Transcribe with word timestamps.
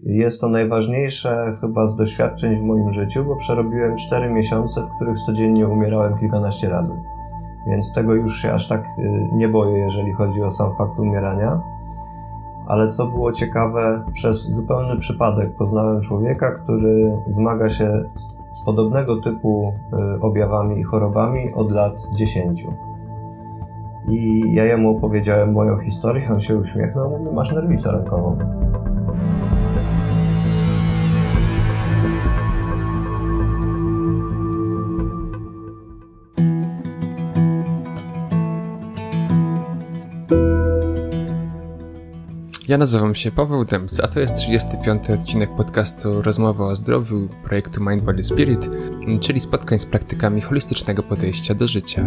Jest 0.00 0.40
to 0.40 0.48
najważniejsze 0.48 1.56
chyba 1.60 1.88
z 1.88 1.96
doświadczeń 1.96 2.58
w 2.58 2.62
moim 2.62 2.92
życiu, 2.92 3.24
bo 3.24 3.36
przerobiłem 3.36 3.96
4 3.96 4.30
miesiące, 4.30 4.82
w 4.82 4.96
których 4.96 5.18
codziennie 5.18 5.68
umierałem 5.68 6.18
kilkanaście 6.18 6.68
razy. 6.68 6.92
Więc 7.66 7.92
tego 7.92 8.14
już 8.14 8.42
się 8.42 8.52
aż 8.52 8.68
tak 8.68 8.84
y, 8.98 9.28
nie 9.32 9.48
boję, 9.48 9.78
jeżeli 9.78 10.12
chodzi 10.12 10.42
o 10.42 10.50
sam 10.50 10.74
fakt 10.78 10.98
umierania. 10.98 11.60
Ale 12.66 12.88
co 12.88 13.06
było 13.06 13.32
ciekawe, 13.32 14.04
przez 14.12 14.50
zupełny 14.50 14.96
przypadek 14.96 15.54
poznałem 15.54 16.00
człowieka, 16.00 16.52
który 16.52 17.22
zmaga 17.26 17.68
się 17.68 18.04
z, 18.14 18.64
podobnego 18.64 19.16
typu 19.16 19.72
y, 19.92 20.20
objawami 20.20 20.78
i 20.78 20.82
chorobami 20.82 21.54
od 21.54 21.72
lat 21.72 22.06
10. 22.16 22.66
I 24.08 24.42
ja 24.54 24.64
jemu 24.64 24.96
opowiedziałem 24.96 25.52
moją 25.52 25.78
historię, 25.78 26.28
on 26.32 26.40
się 26.40 26.56
uśmiechnął, 26.56 27.10
mówi, 27.10 27.34
masz 27.34 27.52
nerwicę 27.52 27.92
rękową. 27.92 28.38
Ja 42.68 42.78
nazywam 42.78 43.14
się 43.14 43.30
Paweł 43.30 43.64
Dems, 43.64 44.00
a 44.00 44.08
to 44.08 44.20
jest 44.20 44.36
35. 44.36 45.10
odcinek 45.10 45.56
podcastu 45.56 46.22
Rozmowa 46.22 46.64
o 46.64 46.76
zdrowiu 46.76 47.28
projektu 47.42 47.84
Mind 47.84 48.02
Body 48.02 48.24
Spirit, 48.24 48.70
czyli 49.20 49.40
spotkań 49.40 49.78
z 49.78 49.86
praktykami 49.86 50.40
holistycznego 50.40 51.02
podejścia 51.02 51.54
do 51.54 51.68
życia. 51.68 52.04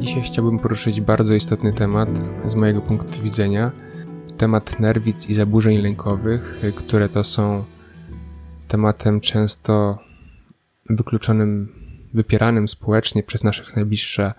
Dzisiaj 0.00 0.22
chciałbym 0.22 0.58
poruszyć 0.58 1.00
bardzo 1.00 1.34
istotny 1.34 1.72
temat 1.72 2.08
z 2.44 2.54
mojego 2.54 2.80
punktu 2.80 3.22
widzenia. 3.22 3.70
Temat 4.38 4.80
nerwic 4.80 5.28
i 5.28 5.34
zaburzeń 5.34 5.78
lękowych, 5.78 6.60
które 6.76 7.08
to 7.08 7.24
są 7.24 7.64
tematem 8.72 9.20
często 9.20 9.98
wykluczonym, 10.90 11.72
wypieranym 12.14 12.68
społecznie 12.68 13.22
przez 13.22 13.44
naszych 13.44 13.76
najbliższe 13.76 14.32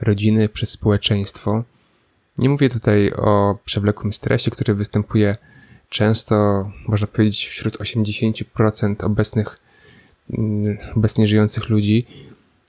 rodziny, 0.00 0.48
przez 0.48 0.70
społeczeństwo. 0.70 1.64
Nie 2.38 2.48
mówię 2.48 2.68
tutaj 2.68 3.12
o 3.12 3.58
przewlekłym 3.64 4.12
stresie, 4.12 4.50
który 4.50 4.74
występuje 4.74 5.36
często, 5.88 6.34
można 6.88 7.06
powiedzieć, 7.06 7.46
wśród 7.46 7.76
80% 7.76 9.04
obecnych, 9.04 9.56
mm, 10.30 10.78
obecnie 10.96 11.28
żyjących 11.28 11.68
ludzi, 11.68 12.06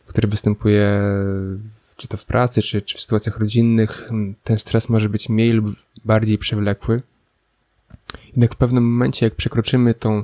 który 0.05 0.27
występuje 0.27 1.01
czy 1.95 2.07
to 2.07 2.17
w 2.17 2.25
pracy, 2.25 2.61
czy, 2.61 2.81
czy 2.81 2.97
w 2.97 3.01
sytuacjach 3.01 3.39
rodzinnych. 3.39 4.07
Ten 4.43 4.59
stres 4.59 4.89
może 4.89 5.09
być 5.09 5.29
mniej 5.29 5.51
lub 5.51 5.75
bardziej 6.05 6.37
przewlekły. 6.37 6.97
Jednak 8.27 8.53
w 8.53 8.57
pewnym 8.57 8.91
momencie, 8.91 9.25
jak 9.25 9.35
przekroczymy 9.35 9.93
tą 9.93 10.23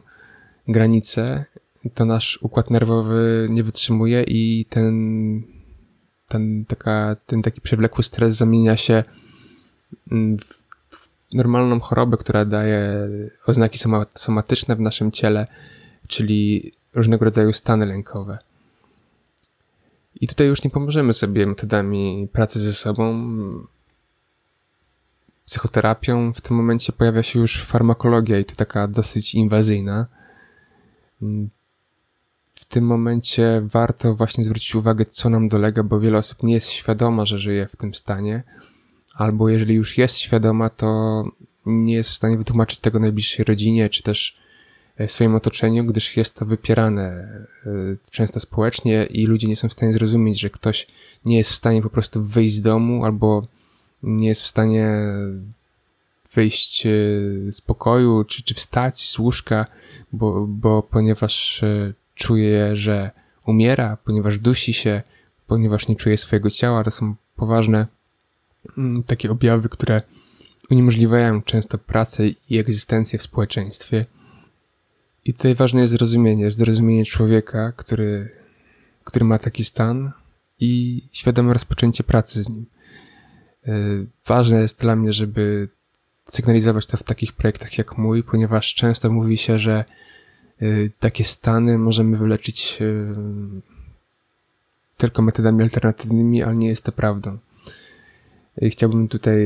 granice, 0.68 1.46
to 1.94 2.06
nasz 2.06 2.40
układ 2.42 2.70
nerwowy 2.70 3.48
nie 3.50 3.64
wytrzymuje 3.64 4.24
i 4.28 4.66
ten, 4.70 4.94
ten, 6.28 6.66
taka, 6.66 7.16
ten 7.26 7.42
taki 7.42 7.62
przewlekły 7.62 8.04
stres 8.04 8.36
zamienia 8.36 8.78
się 8.78 9.04
mm, 10.12 10.38
w 10.90 11.34
normalną 11.34 11.80
chorobę, 11.80 12.18
która 12.18 12.46
daje 12.46 13.10
oznaki 13.46 13.80
somatyczne 14.16 14.76
w 14.76 14.80
naszym 14.80 15.12
ciele, 15.12 15.48
czyli 16.08 16.72
różnego 16.94 17.26
rodzaju 17.26 17.54
stany 17.54 17.86
lękowe. 17.86 18.38
I 20.22 20.28
tutaj 20.28 20.48
już 20.48 20.64
nie 20.64 20.70
pomożemy 20.70 21.14
sobie 21.14 21.46
metodami 21.46 22.28
pracy 22.32 22.60
ze 22.60 22.74
sobą, 22.74 23.36
psychoterapią. 25.46 26.34
W 26.34 26.42
tym 26.42 26.58
momencie 26.58 26.94
pojawia 26.94 27.24
się 27.24 27.40
już 27.40 27.64
farmakologia 27.64 28.40
i 28.40 28.46
to 28.46 28.56
taka 28.56 28.88
dosyć 28.88 29.36
inwazyjna 29.36 30.08
w 32.56 32.66
tym 32.66 32.86
momencie 32.86 33.62
warto 33.64 34.16
właśnie 34.16 34.44
zwrócić 34.44 34.76
uwagę, 34.76 35.06
co 35.06 35.30
nam 35.30 35.50
dolega, 35.50 35.84
bo 35.84 36.00
wiele 36.00 36.18
osób 36.18 36.44
nie 36.44 36.54
jest 36.54 36.70
świadoma, 36.70 37.26
że 37.26 37.40
żyje 37.40 37.68
w 37.72 37.76
tym 37.76 37.94
stanie, 37.94 38.44
albo 39.16 39.50
jeżeli 39.50 39.76
już 39.76 39.98
jest 39.98 40.18
świadoma, 40.18 40.70
to 40.70 41.24
nie 41.66 41.94
jest 41.94 42.10
w 42.10 42.14
stanie 42.14 42.38
wytłumaczyć 42.38 42.80
tego 42.80 43.00
najbliższej 43.00 43.46
rodzinie, 43.46 43.90
czy 43.90 44.04
też 44.04 44.36
e, 44.98 45.10
swoim 45.10 45.36
otoczeniu, 45.36 45.86
gdyż 45.86 46.18
jest 46.18 46.36
to 46.36 46.46
wypierane 46.46 47.04
e, 47.04 47.70
często 48.12 48.40
społecznie 48.40 49.04
i 49.04 49.26
ludzie 49.26 49.48
nie 49.48 49.56
są 49.56 49.70
w 49.70 49.74
stanie 49.74 49.94
zrozumieć, 49.94 50.40
że 50.40 50.50
ktoś 50.50 50.88
nie 51.26 51.38
jest 51.38 51.50
w 51.50 51.56
stanie 51.56 51.82
po 51.82 51.90
prostu 51.90 52.24
wyjść 52.24 52.56
z 52.56 52.62
domu 52.62 53.06
albo 53.06 53.42
nie 54.04 54.28
jest 54.28 54.42
w 54.42 54.48
stanie 54.48 54.88
wyjść 56.36 56.86
e, 56.86 56.90
z 57.52 57.62
pokoju, 57.62 58.24
czy, 58.24 58.44
czy 58.44 58.54
wstać 58.54 59.10
z 59.10 59.20
łóżka, 59.20 59.66
bo, 60.12 60.48
bo 60.48 60.84
ponieważ 60.84 61.64
e, 61.64 61.94
czuje, 62.16 62.76
że 62.76 63.12
umiera, 63.46 63.98
ponieważ 63.98 64.40
dusi 64.40 64.74
się, 64.74 65.02
ponieważ 65.48 65.88
nie 65.88 65.96
czuje 65.96 66.18
swojego 66.18 66.50
ciała, 66.50 66.84
to 66.84 66.92
są 66.92 67.16
poważne 67.36 67.88
mm, 68.78 69.04
takie 69.04 69.32
objawy, 69.32 69.70
które 69.70 70.02
uniemożliwiają 70.70 71.42
często 71.42 71.78
pracę 71.78 72.28
i 72.50 72.60
egzystencję 72.60 73.20
w 73.20 73.24
społeczeństwie. 73.24 74.06
I 75.26 75.34
tutaj 75.34 75.56
ważne 75.56 75.82
jest 75.82 75.94
zrozumienie, 75.94 76.52
zrozumienie 76.52 77.06
człowieka, 77.06 77.72
który, 77.72 78.30
który 79.04 79.26
ma 79.26 79.40
taki 79.40 79.66
stan 79.66 80.12
i 80.60 81.02
świadome 81.12 81.54
rozpoczęcie 81.54 82.04
pracy 82.04 82.44
z 82.44 82.50
nim. 82.50 82.66
E, 83.68 83.74
ważne 84.26 84.62
jest 84.62 84.82
dla 84.82 84.96
mnie, 84.96 85.14
żeby 85.14 85.70
sygnalizować 86.26 86.88
to 86.88 86.98
w 86.98 87.04
takich 87.04 87.34
projektach 87.34 87.78
jak 87.78 87.98
mój, 87.98 88.24
ponieważ 88.24 88.74
często 88.74 89.12
mówi 89.12 89.38
się, 89.38 89.60
że 89.60 89.86
y, 90.62 90.92
takie 91.00 91.26
stany 91.26 91.78
możemy 91.78 92.18
wyleczyć 92.18 92.78
y, 92.82 93.14
tylko 94.98 95.22
metodami 95.22 95.64
alternatywnymi, 95.64 96.44
ale 96.44 96.56
nie 96.56 96.68
jest 96.68 96.84
to 96.84 96.92
prawdą. 96.92 97.38
Chciałbym 98.62 99.08
tutaj 99.08 99.40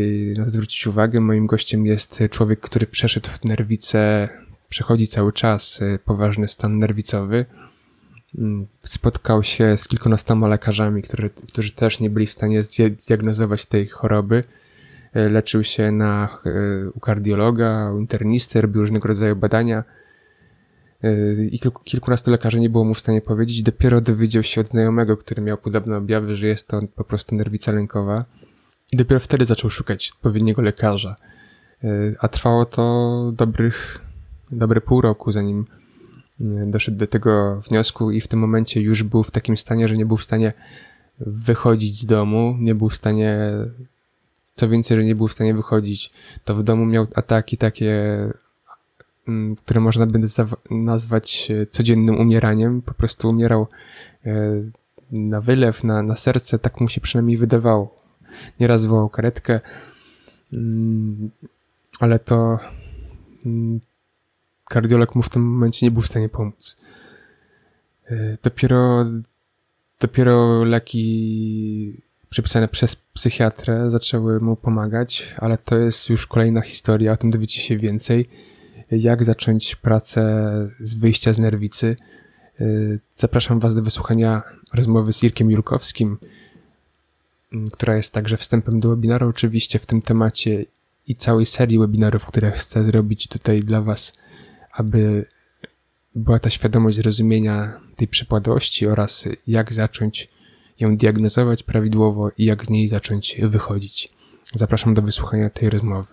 zwrócić 0.46 0.88
uwagę. 0.88 1.22
Moim 1.22 1.48
gościem 1.48 1.86
jest 1.86 2.24
człowiek, 2.32 2.60
który 2.60 2.88
przeszedł 2.88 3.30
nerwicę, 3.44 4.30
przechodzi 4.70 5.08
cały 5.08 5.34
czas 5.34 5.82
y, 5.82 6.00
poważny 6.06 6.48
stan 6.48 6.80
nerwicowy. 6.80 7.46
Mm, 8.38 8.68
spotkał 8.82 9.44
się 9.44 9.78
z 9.78 9.88
kilkunastoma 9.88 10.48
lekarzami, 10.48 11.04
którzy 11.48 11.72
też 11.72 12.00
nie 12.00 12.10
byli 12.10 12.28
w 12.28 12.32
stanie 12.32 12.64
zdiagnozować 12.98 13.66
tej 13.66 13.88
choroby 13.88 14.44
leczył 15.14 15.64
się 15.64 15.92
na, 15.92 16.40
e, 16.46 16.90
u 16.90 17.00
kardiologa, 17.00 17.92
u 17.92 18.00
internisty, 18.00 18.62
robił 18.62 18.82
różnego 18.82 19.08
rodzaju 19.08 19.36
badania 19.36 19.84
e, 21.04 21.46
i 21.52 21.60
kilku, 21.60 21.84
kilkunastu 21.84 22.32
lekarzy 22.32 22.60
nie 22.60 22.70
było 22.70 22.84
mu 22.84 22.94
w 22.94 23.00
stanie 23.00 23.22
powiedzieć. 23.22 23.64
Dopiero 23.64 24.02
dowiedział 24.02 24.44
się 24.44 24.62
od 24.62 24.68
znajomego, 24.68 25.18
który 25.18 25.42
miał 25.42 25.58
podobne 25.58 25.98
objawy, 25.98 26.36
że 26.36 26.48
jest 26.48 26.68
to 26.68 26.80
po 26.96 27.04
prostu 27.04 27.36
nerwica 27.36 27.72
lękowa. 27.72 28.26
I 28.92 28.98
dopiero 28.98 29.20
wtedy 29.20 29.46
zaczął 29.46 29.70
szukać 29.70 30.12
odpowiedniego 30.16 30.62
lekarza. 30.62 31.16
A 32.20 32.28
trwało 32.28 32.66
to 32.66 33.32
dobrych, 33.36 34.02
dobre 34.52 34.82
pół 34.82 35.02
roku, 35.02 35.32
zanim 35.32 35.66
doszedł 36.66 36.98
do 36.98 37.08
tego 37.08 37.62
wniosku 37.70 38.12
i 38.12 38.22
w 38.22 38.28
tym 38.28 38.40
momencie 38.40 38.82
już 38.82 39.04
był 39.04 39.24
w 39.24 39.32
takim 39.32 39.58
stanie, 39.58 39.88
że 39.88 39.96
nie 39.96 40.06
był 40.06 40.18
w 40.18 40.24
stanie 40.24 40.54
wychodzić 41.20 42.02
z 42.02 42.06
domu, 42.06 42.56
nie 42.60 42.76
był 42.76 42.90
w 42.90 42.96
stanie 42.96 43.52
co 44.58 44.70
więcej, 44.70 45.00
że 45.00 45.06
nie 45.06 45.16
był 45.16 45.28
w 45.28 45.34
stanie 45.34 45.54
wychodzić, 45.54 46.12
to 46.46 46.56
w 46.56 46.64
domu 46.64 46.86
miał 46.86 47.08
ataki 47.16 47.58
takie, 47.58 47.94
mm, 49.28 49.56
które 49.56 49.80
można 49.80 50.06
by 50.06 50.20
nazwać 50.72 51.52
e, 51.52 51.66
codziennym 51.66 52.20
umieraniem. 52.20 52.82
Po 52.82 52.94
prostu 52.94 53.30
umierał 53.30 53.68
e, 54.26 54.32
na 55.12 55.42
wylew, 55.42 55.84
na, 55.84 56.04
na 56.04 56.16
serce, 56.16 56.60
tak 56.60 56.82
mu 56.82 56.90
się 56.90 57.02
przynajmniej 57.02 57.38
wydawało. 57.38 57.96
Nieraz 58.60 58.86
wołał 58.86 59.10
karetkę, 59.10 59.60
mm, 60.54 61.30
ale 62.00 62.20
to 62.20 62.60
mm, 63.46 63.80
kardiolog 64.66 65.16
mu 65.16 65.22
w 65.22 65.30
tym 65.30 65.44
momencie 65.44 65.86
nie 65.86 65.92
był 65.92 66.02
w 66.02 66.08
stanie 66.08 66.30
pomóc. 66.30 66.78
E, 68.10 68.38
dopiero, 68.44 69.06
dopiero 70.00 70.64
leki 70.64 72.07
przypisane 72.30 72.68
przez 72.68 72.96
psychiatrę 72.96 73.92
zaczęły 73.92 74.40
mu 74.40 74.56
pomagać, 74.56 75.36
ale 75.38 75.58
to 75.58 75.78
jest 75.78 76.10
już 76.10 76.28
kolejna 76.28 76.62
historia, 76.62 77.12
o 77.12 77.18
tym 77.18 77.32
dowiecie 77.32 77.62
się 77.62 77.78
więcej. 77.78 78.30
Jak 78.92 79.24
zacząć 79.24 79.76
pracę 79.76 80.44
z 80.80 80.94
wyjścia 80.94 81.34
z 81.34 81.40
nerwicy. 81.40 81.96
Y, 82.62 83.00
zapraszam 83.16 83.60
Was 83.60 83.76
do 83.76 83.82
wysłuchania 83.82 84.44
rozmowy 84.74 85.14
z 85.14 85.24
Irkiem 85.24 85.52
Julkowskim, 85.52 86.18
mm, 87.54 87.70
która 87.70 87.96
jest 87.96 88.14
także 88.14 88.38
wstępem 88.38 88.80
do 88.80 88.90
webinaru, 88.90 89.30
oczywiście 89.30 89.80
w 89.80 89.86
tym 89.86 90.02
temacie 90.02 90.66
i 91.08 91.16
całej 91.16 91.46
serii 91.46 91.80
webinarów, 91.80 92.26
które 92.26 92.52
chcę 92.52 92.84
zrobić 92.84 93.28
tutaj 93.28 93.60
dla 93.60 93.82
Was, 93.82 94.14
aby 94.72 95.26
była 96.16 96.40
ta 96.40 96.50
świadomość 96.50 96.98
zrozumienia 96.98 97.80
tej 97.96 98.08
przypadłości 98.08 98.88
oraz 98.88 99.28
jak 99.48 99.74
zacząć 99.74 100.30
ją 100.80 100.98
diagnozować 100.98 101.64
prawidłowo 101.64 102.30
i 102.38 102.46
jak 102.46 102.66
z 102.66 102.70
niej 102.70 102.88
zacząć 102.88 103.38
wychodzić. 103.44 104.10
Zapraszam 104.56 104.94
do 104.94 105.02
wysłuchania 105.02 105.50
tej 105.50 105.70
rozmowy. 105.70 106.08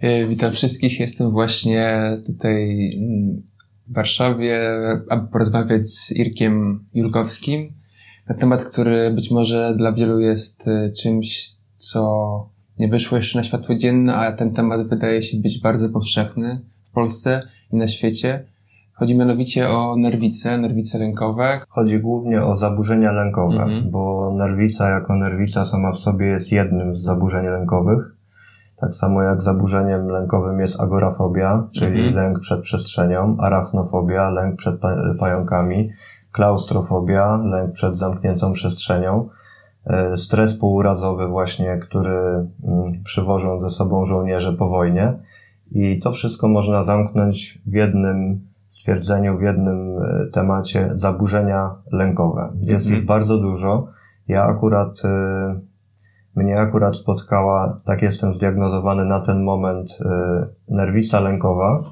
E, 0.00 0.26
witam 0.26 0.52
wszystkich. 0.52 1.00
Jestem 1.00 1.30
właśnie 1.30 2.14
tutaj 2.26 2.90
w 3.86 3.94
Warszawie, 3.94 4.70
aby 5.10 5.28
porozmawiać 5.28 5.88
z 5.88 6.16
Irkiem 6.16 6.84
Jurkowskim 6.94 7.72
na 8.28 8.34
temat, 8.34 8.64
który 8.64 9.10
być 9.10 9.30
może 9.30 9.74
dla 9.76 9.92
wielu 9.92 10.20
jest 10.20 10.68
e, 10.68 10.92
czymś, 10.92 11.50
co 11.74 12.52
nie 12.78 12.88
wyszło 12.88 13.18
jeszcze 13.18 13.38
na 13.38 13.44
światło 13.44 13.74
dzienne, 13.74 14.14
a 14.14 14.32
ten 14.32 14.54
temat 14.54 14.88
wydaje 14.88 15.22
się 15.22 15.36
być 15.36 15.60
bardzo 15.60 15.88
powszechny 15.88 16.60
w 16.84 16.90
Polsce 16.90 17.42
i 17.72 17.76
na 17.76 17.88
świecie. 17.88 18.51
Chodzi 18.94 19.18
mianowicie 19.18 19.70
o 19.70 19.96
nerwice, 19.96 20.58
nerwice 20.58 20.98
lękowe. 20.98 21.60
Chodzi 21.68 22.00
głównie 22.00 22.44
o 22.44 22.56
zaburzenia 22.56 23.12
lękowe, 23.12 23.62
mhm. 23.62 23.90
bo 23.90 24.34
nerwica 24.36 24.88
jako 24.88 25.16
nerwica 25.16 25.64
sama 25.64 25.92
w 25.92 25.98
sobie 25.98 26.26
jest 26.26 26.52
jednym 26.52 26.94
z 26.94 27.02
zaburzeń 27.02 27.46
lękowych. 27.46 28.16
Tak 28.80 28.94
samo 28.94 29.22
jak 29.22 29.40
zaburzeniem 29.40 30.08
lękowym 30.08 30.60
jest 30.60 30.80
agorafobia, 30.80 31.68
czyli 31.74 32.06
mhm. 32.06 32.14
lęk 32.14 32.40
przed 32.40 32.60
przestrzenią, 32.60 33.36
arachnofobia, 33.40 34.30
lęk 34.30 34.56
przed 34.56 34.80
pająkami, 35.18 35.90
klaustrofobia, 36.32 37.36
lęk 37.44 37.72
przed 37.72 37.94
zamkniętą 37.94 38.52
przestrzenią, 38.52 39.28
e, 39.86 40.16
stres 40.16 40.54
półurazowy 40.54 41.28
właśnie, 41.28 41.78
który 41.78 42.16
mm, 42.18 42.48
przywożą 43.04 43.60
ze 43.60 43.70
sobą 43.70 44.04
żołnierze 44.04 44.52
po 44.52 44.68
wojnie. 44.68 45.18
I 45.70 45.98
to 45.98 46.12
wszystko 46.12 46.48
można 46.48 46.82
zamknąć 46.82 47.62
w 47.66 47.72
jednym 47.72 48.51
stwierdzeniu, 48.74 49.38
w 49.38 49.42
jednym 49.42 49.98
e, 49.98 50.26
temacie 50.32 50.90
zaburzenia 50.92 51.74
lękowe. 51.92 52.52
Jest 52.60 52.86
mhm. 52.86 53.00
ich 53.00 53.06
bardzo 53.06 53.38
dużo. 53.38 53.86
Ja 54.28 54.44
akurat, 54.44 55.02
e, 55.04 55.60
mnie 56.34 56.58
akurat 56.58 56.96
spotkała, 56.96 57.80
tak 57.84 58.02
jestem 58.02 58.34
zdiagnozowany 58.34 59.04
na 59.04 59.20
ten 59.20 59.42
moment, 59.42 59.98
nerwica 60.68 61.20
lękowa 61.20 61.84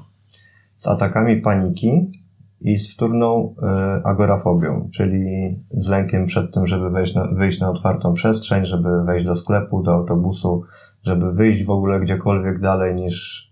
z 0.75 0.87
atakami 0.87 1.41
paniki, 1.41 2.21
i 2.61 2.79
z 2.79 2.93
wtórną 2.93 3.53
e, 3.63 4.01
agorafobią, 4.05 4.89
czyli 4.93 5.25
z 5.71 5.89
lękiem 5.89 6.25
przed 6.25 6.53
tym, 6.53 6.67
żeby 6.67 6.89
wejść 6.89 7.15
na, 7.15 7.27
wyjść 7.27 7.59
na 7.59 7.69
otwartą 7.69 8.13
przestrzeń, 8.13 8.65
żeby 8.65 8.89
wejść 9.05 9.25
do 9.25 9.35
sklepu, 9.35 9.83
do 9.83 9.91
autobusu, 9.91 10.63
żeby 11.03 11.31
wyjść 11.31 11.65
w 11.65 11.69
ogóle 11.69 11.99
gdziekolwiek 11.99 12.59
dalej 12.59 12.95
niż 12.95 13.50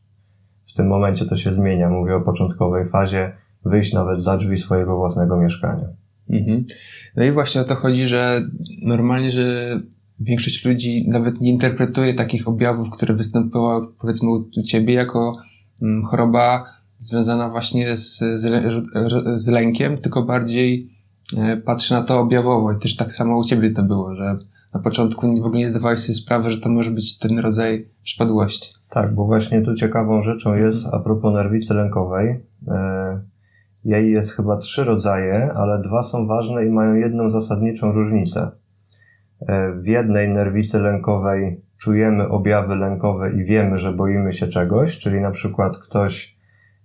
tym 0.80 0.88
momencie 0.88 1.26
to 1.26 1.36
się 1.36 1.54
zmienia. 1.54 1.90
Mówię 1.90 2.16
o 2.16 2.22
początkowej 2.22 2.86
fazie, 2.86 3.32
wyjść 3.66 3.94
nawet 3.94 4.20
za 4.20 4.38
drzwi 4.38 4.58
swojego 4.58 4.98
własnego 4.98 5.38
mieszkania. 5.38 5.88
Mhm. 6.30 6.66
No 7.16 7.24
i 7.24 7.32
właśnie 7.32 7.62
o 7.62 7.64
to 7.64 7.76
chodzi, 7.76 8.08
że 8.08 8.42
normalnie, 8.82 9.32
że 9.32 9.80
większość 10.20 10.66
ludzi 10.66 11.06
nawet 11.08 11.42
nie 11.42 11.50
interpretuje 11.50 12.14
takich 12.14 12.48
objawów, 12.48 12.90
które 12.92 13.14
występowały 13.14 13.88
powiedzmy 14.00 14.30
u 14.30 14.64
ciebie 14.68 14.94
jako 14.94 15.34
mm, 15.82 16.06
choroba 16.06 16.66
związana 16.98 17.50
właśnie 17.50 17.98
z, 17.98 18.18
z, 18.18 18.74
z 19.36 19.48
lękiem, 19.48 19.98
tylko 19.98 20.24
bardziej 20.24 20.90
e, 21.38 21.58
patrzy 21.58 21.94
na 21.94 22.02
to 22.02 22.20
objawowo. 22.20 22.72
I 22.72 22.80
też 22.80 22.96
tak 22.96 23.14
samo 23.14 23.38
u 23.38 23.44
ciebie 23.44 23.72
to 23.72 23.84
było, 23.84 24.16
że 24.16 24.38
na 24.74 24.80
początku 24.80 25.42
w 25.42 25.46
ogóle 25.46 25.60
nie 25.60 25.70
zdawałeś 25.70 26.00
sobie 26.00 26.16
sprawy, 26.16 26.52
że 26.52 26.58
to 26.58 26.70
może 26.70 26.92
być 26.92 27.18
ten 27.18 27.40
rodzaj 27.40 27.88
przypadłości. 28.10 28.74
Tak, 28.90 29.16
bo 29.16 29.26
właśnie 29.26 29.62
tu 29.62 29.76
ciekawą 29.76 30.22
rzeczą 30.22 30.56
jest 30.56 30.88
a 30.94 31.00
propos 31.00 31.34
nerwicy 31.34 31.74
lękowej. 31.74 32.46
E, 32.68 33.22
jej 33.86 34.12
jest 34.12 34.32
chyba 34.32 34.58
trzy 34.58 34.84
rodzaje, 34.84 35.50
ale 35.56 35.82
dwa 35.82 36.04
są 36.04 36.28
ważne 36.28 36.66
i 36.66 36.70
mają 36.70 36.96
jedną 36.96 37.32
zasadniczą 37.32 37.92
różnicę. 37.92 38.52
E, 39.48 39.72
w 39.72 39.88
jednej 39.88 40.30
nerwicy 40.30 40.80
lękowej 40.80 41.62
czujemy 41.78 42.28
objawy 42.30 42.76
lękowe 42.76 43.34
i 43.34 43.44
wiemy, 43.44 43.78
że 43.78 43.94
boimy 43.94 44.34
się 44.34 44.48
czegoś, 44.48 44.98
czyli 44.98 45.22
na 45.22 45.32
przykład 45.32 45.78
ktoś 45.78 46.38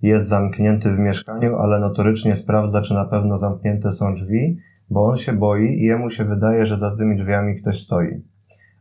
jest 0.02 0.28
zamknięty 0.28 0.90
w 0.90 0.98
mieszkaniu, 0.98 1.56
ale 1.56 1.80
notorycznie 1.80 2.36
sprawdza, 2.36 2.82
czy 2.82 2.94
na 2.94 3.04
pewno 3.04 3.38
zamknięte 3.38 3.92
są 3.92 4.14
drzwi, 4.14 4.58
bo 4.90 5.06
on 5.06 5.16
się 5.16 5.32
boi 5.32 5.66
i 5.66 5.84
jemu 5.84 6.10
się 6.10 6.24
wydaje, 6.24 6.66
że 6.66 6.78
za 6.78 6.96
tymi 6.96 7.16
drzwiami 7.16 7.54
ktoś 7.54 7.80
stoi. 7.82 8.33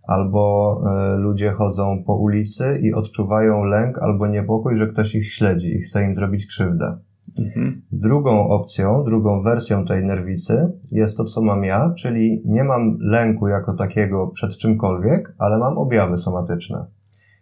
Albo 0.08 0.82
y, 1.16 1.18
ludzie 1.18 1.52
chodzą 1.52 2.04
po 2.06 2.16
ulicy 2.16 2.80
i 2.82 2.94
odczuwają 2.94 3.64
lęk 3.64 4.04
albo 4.04 4.28
niepokój, 4.28 4.76
że 4.76 4.88
ktoś 4.88 5.16
ich 5.16 5.34
śledzi 5.34 5.76
i 5.76 5.82
chce 5.82 6.04
im 6.04 6.16
zrobić 6.16 6.48
krzywdę. 6.48 6.98
Mhm. 7.46 7.82
Drugą 7.92 8.48
opcją, 8.48 9.04
drugą 9.04 9.44
wersją 9.44 9.86
tej 9.86 10.06
nerwicy 10.06 10.72
jest 10.92 11.18
to, 11.18 11.24
co 11.24 11.42
mam 11.42 11.64
ja, 11.64 11.94
czyli 11.98 12.44
nie 12.46 12.64
mam 12.64 12.98
lęku 13.00 13.48
jako 13.48 13.74
takiego 13.74 14.28
przed 14.28 14.58
czymkolwiek, 14.58 15.36
ale 15.40 15.58
mam 15.58 15.78
objawy 15.78 16.18
somatyczne. 16.18 16.86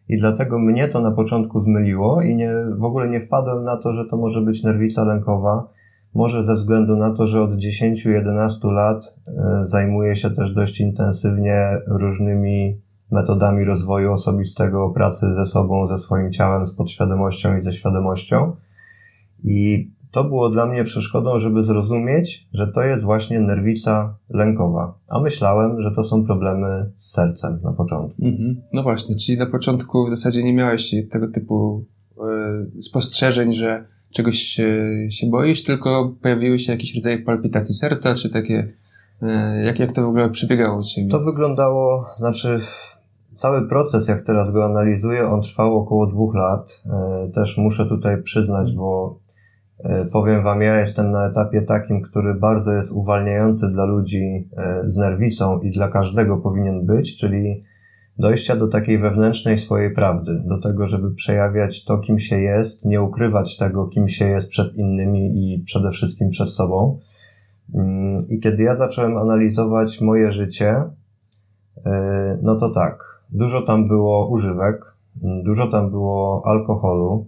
I 0.09 0.19
dlatego 0.19 0.59
mnie 0.59 0.87
to 0.87 1.01
na 1.01 1.11
początku 1.11 1.61
zmyliło 1.61 2.21
i 2.21 2.35
nie, 2.35 2.53
w 2.77 2.83
ogóle 2.83 3.09
nie 3.09 3.19
wpadłem 3.19 3.63
na 3.63 3.77
to, 3.77 3.93
że 3.93 4.05
to 4.05 4.17
może 4.17 4.41
być 4.41 4.63
nerwica 4.63 5.03
lękowa. 5.03 5.67
Może 6.13 6.43
ze 6.43 6.55
względu 6.55 6.95
na 6.95 7.13
to, 7.13 7.25
że 7.25 7.41
od 7.41 7.51
10-11 7.51 8.71
lat 8.71 9.15
y, 9.27 9.31
zajmuję 9.67 10.15
się 10.15 10.29
też 10.29 10.53
dość 10.53 10.79
intensywnie 10.79 11.57
różnymi 11.87 12.81
metodami 13.11 13.65
rozwoju 13.65 14.11
osobistego, 14.11 14.89
pracy 14.89 15.33
ze 15.35 15.45
sobą, 15.45 15.87
ze 15.87 15.97
swoim 15.97 16.31
ciałem, 16.31 16.67
z 16.67 16.73
podświadomością 16.73 17.57
i 17.57 17.61
ze 17.61 17.73
świadomością. 17.73 18.55
I 19.43 19.91
to 20.11 20.23
było 20.23 20.49
dla 20.49 20.65
mnie 20.65 20.83
przeszkodą, 20.83 21.39
żeby 21.39 21.63
zrozumieć, 21.63 22.47
że 22.53 22.67
to 22.67 22.83
jest 22.83 23.03
właśnie 23.03 23.39
nerwica 23.39 24.17
lękowa. 24.29 24.99
A 25.09 25.21
myślałem, 25.21 25.81
że 25.81 25.91
to 25.91 26.03
są 26.03 26.25
problemy 26.25 26.91
z 26.95 27.11
sercem 27.11 27.59
na 27.63 27.73
początku. 27.73 28.25
Mhm. 28.25 28.61
No 28.73 28.83
właśnie, 28.83 29.15
czyli 29.15 29.37
na 29.37 29.45
początku 29.45 30.05
w 30.05 30.09
zasadzie 30.09 30.43
nie 30.43 30.53
miałeś 30.53 30.95
tego 31.11 31.27
typu 31.27 31.85
y, 32.77 32.81
spostrzeżeń, 32.81 33.53
że 33.53 33.85
czegoś 34.13 34.35
się, 34.35 34.87
się 35.11 35.27
boisz, 35.27 35.63
tylko 35.63 36.15
pojawiły 36.21 36.59
się 36.59 36.71
jakieś 36.71 36.95
rodzaje 36.95 37.19
palpitacji 37.19 37.75
serca, 37.75 38.15
czy 38.15 38.29
takie. 38.29 38.73
Y, 39.23 39.27
jak, 39.65 39.79
jak 39.79 39.93
to 39.93 40.01
w 40.01 40.09
ogóle 40.09 40.29
przebiegało 40.29 40.79
u 40.79 40.83
Ciebie? 40.83 41.09
To 41.09 41.19
wyglądało, 41.19 42.05
znaczy. 42.15 42.57
Cały 43.33 43.67
proces, 43.67 44.07
jak 44.07 44.21
teraz 44.21 44.51
go 44.51 44.65
analizuję, 44.65 45.27
on 45.27 45.41
trwał 45.41 45.77
około 45.77 46.07
dwóch 46.07 46.35
lat. 46.35 46.83
Też 47.33 47.57
muszę 47.57 47.85
tutaj 47.85 48.23
przyznać, 48.23 48.71
bo 48.73 49.19
E, 49.83 50.05
powiem 50.05 50.43
Wam, 50.43 50.61
ja 50.61 50.79
jestem 50.79 51.11
na 51.11 51.27
etapie 51.27 51.61
takim, 51.61 52.01
który 52.01 52.33
bardzo 52.33 52.71
jest 52.71 52.91
uwalniający 52.91 53.67
dla 53.67 53.85
ludzi 53.85 54.50
e, 54.57 54.81
z 54.86 54.97
nerwicą 54.97 55.59
i 55.59 55.69
dla 55.69 55.88
każdego 55.88 56.38
powinien 56.38 56.86
być, 56.86 57.15
czyli 57.15 57.63
dojścia 58.21 58.55
do 58.55 58.67
takiej 58.67 58.99
wewnętrznej 58.99 59.57
swojej 59.57 59.93
prawdy, 59.93 60.31
do 60.45 60.57
tego, 60.57 60.87
żeby 60.87 61.11
przejawiać 61.11 61.83
to, 61.83 61.97
kim 61.97 62.19
się 62.19 62.39
jest, 62.39 62.85
nie 62.85 63.01
ukrywać 63.01 63.57
tego, 63.57 63.87
kim 63.87 64.07
się 64.07 64.25
jest 64.25 64.49
przed 64.49 64.75
innymi 64.75 65.53
i 65.53 65.59
przede 65.59 65.89
wszystkim 65.89 66.29
przed 66.29 66.49
sobą. 66.49 66.99
Mm, 67.73 68.15
I 68.29 68.39
kiedy 68.39 68.63
ja 68.63 68.75
zacząłem 68.75 69.17
analizować 69.17 70.01
moje 70.01 70.31
życie, 70.31 70.75
e, 71.85 72.39
no 72.41 72.55
to 72.55 72.69
tak, 72.69 73.23
dużo 73.29 73.61
tam 73.61 73.87
było 73.87 74.27
używek, 74.27 74.95
dużo 75.45 75.67
tam 75.67 75.91
było 75.91 76.41
alkoholu, 76.45 77.27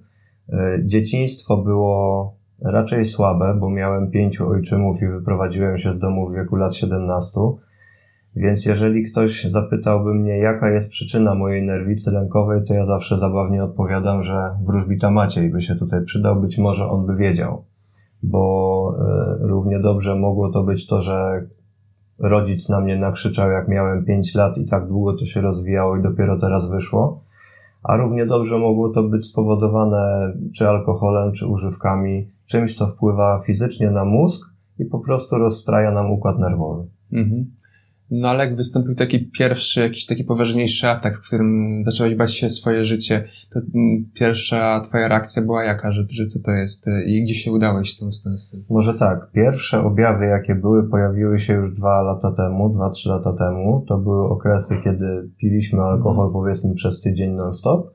dzieciństwo 0.84 1.58
było 1.58 2.36
raczej 2.62 3.06
słabe, 3.06 3.58
bo 3.60 3.70
miałem 3.70 4.12
pięciu 4.12 4.50
ojczymów 4.50 5.02
i 5.02 5.08
wyprowadziłem 5.08 5.78
się 5.78 5.94
z 5.94 6.00
domu 6.00 6.30
w 6.30 6.34
wieku 6.34 6.56
lat 6.56 6.76
17. 6.76 7.40
Więc 8.36 8.66
jeżeli 8.66 9.04
ktoś 9.04 9.44
zapytałby 9.44 10.14
mnie, 10.14 10.38
jaka 10.38 10.70
jest 10.70 10.90
przyczyna 10.90 11.36
mojej 11.36 11.64
nerwicy 11.64 12.12
lękowej, 12.12 12.64
to 12.64 12.74
ja 12.74 12.86
zawsze 12.86 13.18
zabawnie 13.18 13.64
odpowiadam, 13.64 14.24
że 14.24 14.58
wróżbita 14.66 15.12
Maciej 15.12 15.50
by 15.50 15.62
się 15.62 15.76
tutaj 15.76 16.06
przydał, 16.06 16.42
być 16.42 16.58
może 16.58 16.88
on 16.88 17.06
by 17.06 17.16
wiedział. 17.16 17.64
Bo 18.24 18.96
y, 19.42 19.48
równie 19.48 19.80
dobrze 19.80 20.16
mogło 20.16 20.50
to 20.50 20.64
być 20.64 20.88
to, 20.88 21.02
że 21.02 21.48
rodzic 22.20 22.70
na 22.70 22.82
mnie 22.82 22.98
nakrzyczał, 22.98 23.52
jak 23.52 23.68
miałem 23.68 24.06
5 24.06 24.36
lat 24.36 24.58
i 24.58 24.66
tak 24.66 24.88
długo 24.88 25.14
to 25.14 25.26
się 25.26 25.42
rozwijało 25.42 25.98
i 25.98 26.02
dopiero 26.02 26.40
teraz 26.40 26.70
wyszło. 26.70 27.22
A 27.84 27.98
równie 27.98 28.26
dobrze 28.26 28.60
mogło 28.60 28.90
to 28.90 29.04
być 29.04 29.26
spowodowane 29.26 30.34
czy 30.56 30.70
alkoholem, 30.70 31.32
czy 31.32 31.48
używkami, 31.48 32.32
czymś, 32.46 32.78
co 32.78 32.88
wpływa 32.88 33.40
fizycznie 33.46 33.92
na 33.92 34.06
mózg 34.06 34.46
i 34.80 34.86
po 34.86 35.00
prostu 35.00 35.38
rozstraja 35.38 35.92
nam 35.92 36.12
układ 36.12 36.40
nerwowy. 36.40 36.88
Mhm. 37.14 37.63
No 38.12 38.30
ale 38.30 38.46
jak 38.46 38.56
wystąpił 38.56 38.96
taki 38.96 39.32
pierwszy, 39.32 39.80
jakiś 39.80 40.06
taki 40.06 40.24
poważniejszy 40.24 40.90
atak, 40.90 41.18
w 41.18 41.28
którym 41.28 41.84
zacząłeś 41.86 42.16
bać 42.16 42.36
się 42.36 42.50
swoje 42.50 42.86
życie, 42.86 43.26
to 43.54 43.60
mm, 43.60 44.06
pierwsza 44.14 44.82
twoja 44.82 45.08
reakcja 45.08 45.42
była 45.42 45.64
jaka, 45.64 45.94
że, 45.94 46.06
że 46.10 46.26
co 46.26 46.40
to 46.40 46.52
jest 46.52 46.86
i 47.06 47.24
gdzie 47.24 47.36
się 47.36 47.52
udałeś 47.52 47.94
z 47.94 48.00
tym, 48.00 48.14
z 48.14 48.50
tym? 48.52 48.64
Może 48.70 48.94
tak, 48.94 49.32
pierwsze 49.32 49.80
objawy 49.80 50.26
jakie 50.26 50.56
były 50.56 50.90
pojawiły 50.90 51.40
się 51.40 51.54
już 51.54 51.74
dwa 51.74 52.02
lata 52.02 52.32
temu, 52.32 52.70
dwa, 52.70 52.90
trzy 52.90 53.10
lata 53.10 53.34
temu. 53.34 53.86
To 53.88 53.98
były 53.98 54.30
okresy, 54.30 54.78
kiedy 54.84 55.30
piliśmy 55.38 55.82
alkohol 55.82 56.26
mhm. 56.26 56.34
powiedzmy 56.34 56.74
przez 56.74 57.02
tydzień 57.02 57.32
non-stop 57.32 57.94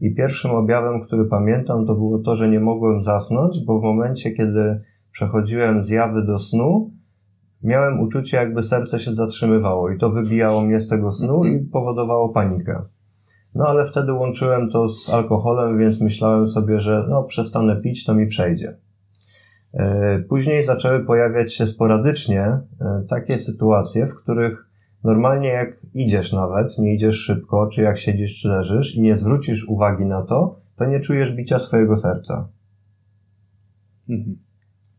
I 0.00 0.14
pierwszym 0.14 0.50
objawem, 0.50 1.02
który 1.02 1.24
pamiętam, 1.24 1.86
to 1.86 1.94
było 1.94 2.18
to, 2.18 2.36
że 2.36 2.48
nie 2.48 2.60
mogłem 2.60 3.02
zasnąć, 3.02 3.64
bo 3.66 3.80
w 3.80 3.82
momencie, 3.82 4.30
kiedy 4.30 4.80
przechodziłem 5.12 5.84
z 5.84 5.88
jawy 5.88 6.24
do 6.26 6.38
snu, 6.38 6.90
miałem 7.64 8.00
uczucie, 8.00 8.36
jakby 8.36 8.62
serce 8.62 8.98
się 8.98 9.12
zatrzymywało 9.12 9.90
i 9.90 9.98
to 9.98 10.10
wybijało 10.10 10.60
mnie 10.60 10.80
z 10.80 10.88
tego 10.88 11.12
snu 11.12 11.44
i 11.44 11.60
powodowało 11.60 12.28
panikę. 12.28 12.82
No 13.54 13.66
ale 13.66 13.86
wtedy 13.86 14.12
łączyłem 14.12 14.70
to 14.70 14.88
z 14.88 15.10
alkoholem, 15.10 15.78
więc 15.78 16.00
myślałem 16.00 16.48
sobie, 16.48 16.78
że 16.78 17.06
no 17.08 17.22
przestanę 17.22 17.76
pić, 17.76 18.04
to 18.04 18.14
mi 18.14 18.26
przejdzie. 18.26 18.76
E, 19.74 20.18
później 20.18 20.64
zaczęły 20.64 21.04
pojawiać 21.04 21.54
się 21.54 21.66
sporadycznie 21.66 22.40
e, 22.40 22.62
takie 23.08 23.38
sytuacje, 23.38 24.06
w 24.06 24.14
których 24.14 24.68
normalnie 25.04 25.48
jak 25.48 25.80
idziesz 25.94 26.32
nawet, 26.32 26.78
nie 26.78 26.94
idziesz 26.94 27.16
szybko, 27.16 27.66
czy 27.66 27.82
jak 27.82 27.98
siedzisz, 27.98 28.40
czy 28.40 28.48
leżysz 28.48 28.94
i 28.94 29.02
nie 29.02 29.14
zwrócisz 29.14 29.68
uwagi 29.68 30.06
na 30.06 30.22
to, 30.22 30.60
to 30.76 30.84
nie 30.84 31.00
czujesz 31.00 31.32
bicia 31.32 31.58
swojego 31.58 31.96
serca. 31.96 32.48
Mhm. 34.08 34.38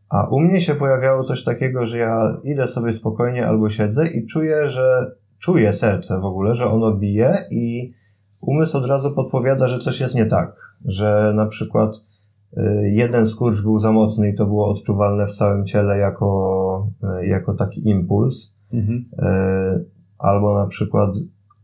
A 0.08 0.28
u 0.28 0.40
mnie 0.40 0.60
się 0.60 0.74
pojawiało 0.74 1.22
coś 1.22 1.44
takiego, 1.44 1.84
że 1.84 1.98
ja 1.98 2.36
idę 2.44 2.66
sobie 2.66 2.92
spokojnie 2.92 3.46
albo 3.46 3.68
siedzę 3.68 4.06
i 4.06 4.26
czuję, 4.26 4.68
że 4.68 5.10
czuję 5.38 5.72
serce 5.72 6.20
w 6.20 6.24
ogóle, 6.24 6.54
że 6.54 6.66
ono 6.66 6.96
bije 6.96 7.36
i 7.50 7.92
umysł 8.40 8.78
od 8.78 8.86
razu 8.86 9.14
podpowiada, 9.14 9.66
że 9.66 9.78
coś 9.78 10.00
jest 10.00 10.14
nie 10.14 10.26
tak. 10.26 10.74
Że 10.84 11.32
na 11.36 11.46
przykład 11.46 11.96
y, 11.96 12.62
jeden 12.88 13.26
skurcz 13.26 13.62
był 13.62 13.78
za 13.78 13.92
mocny 13.92 14.28
i 14.28 14.34
to 14.34 14.46
było 14.46 14.70
odczuwalne 14.70 15.26
w 15.26 15.32
całym 15.32 15.64
ciele 15.64 15.98
jako, 15.98 16.88
y, 17.22 17.26
jako 17.26 17.54
taki 17.54 17.88
impuls. 17.88 18.54
Mhm. 18.72 19.04
Y, 19.12 19.84
albo 20.18 20.54
na 20.54 20.66
przykład 20.66 21.16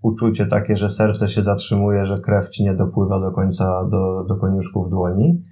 uczucie 0.02 0.46
takie, 0.46 0.76
że 0.76 0.88
serce 0.88 1.28
się 1.28 1.42
zatrzymuje, 1.42 2.06
że 2.06 2.18
krew 2.18 2.48
ci 2.48 2.64
nie 2.64 2.74
dopływa 2.74 3.20
do 3.20 3.32
końca 3.32 3.84
do, 3.84 4.24
do 4.28 4.36
koniuszków 4.36 4.90
dłoni. 4.90 5.42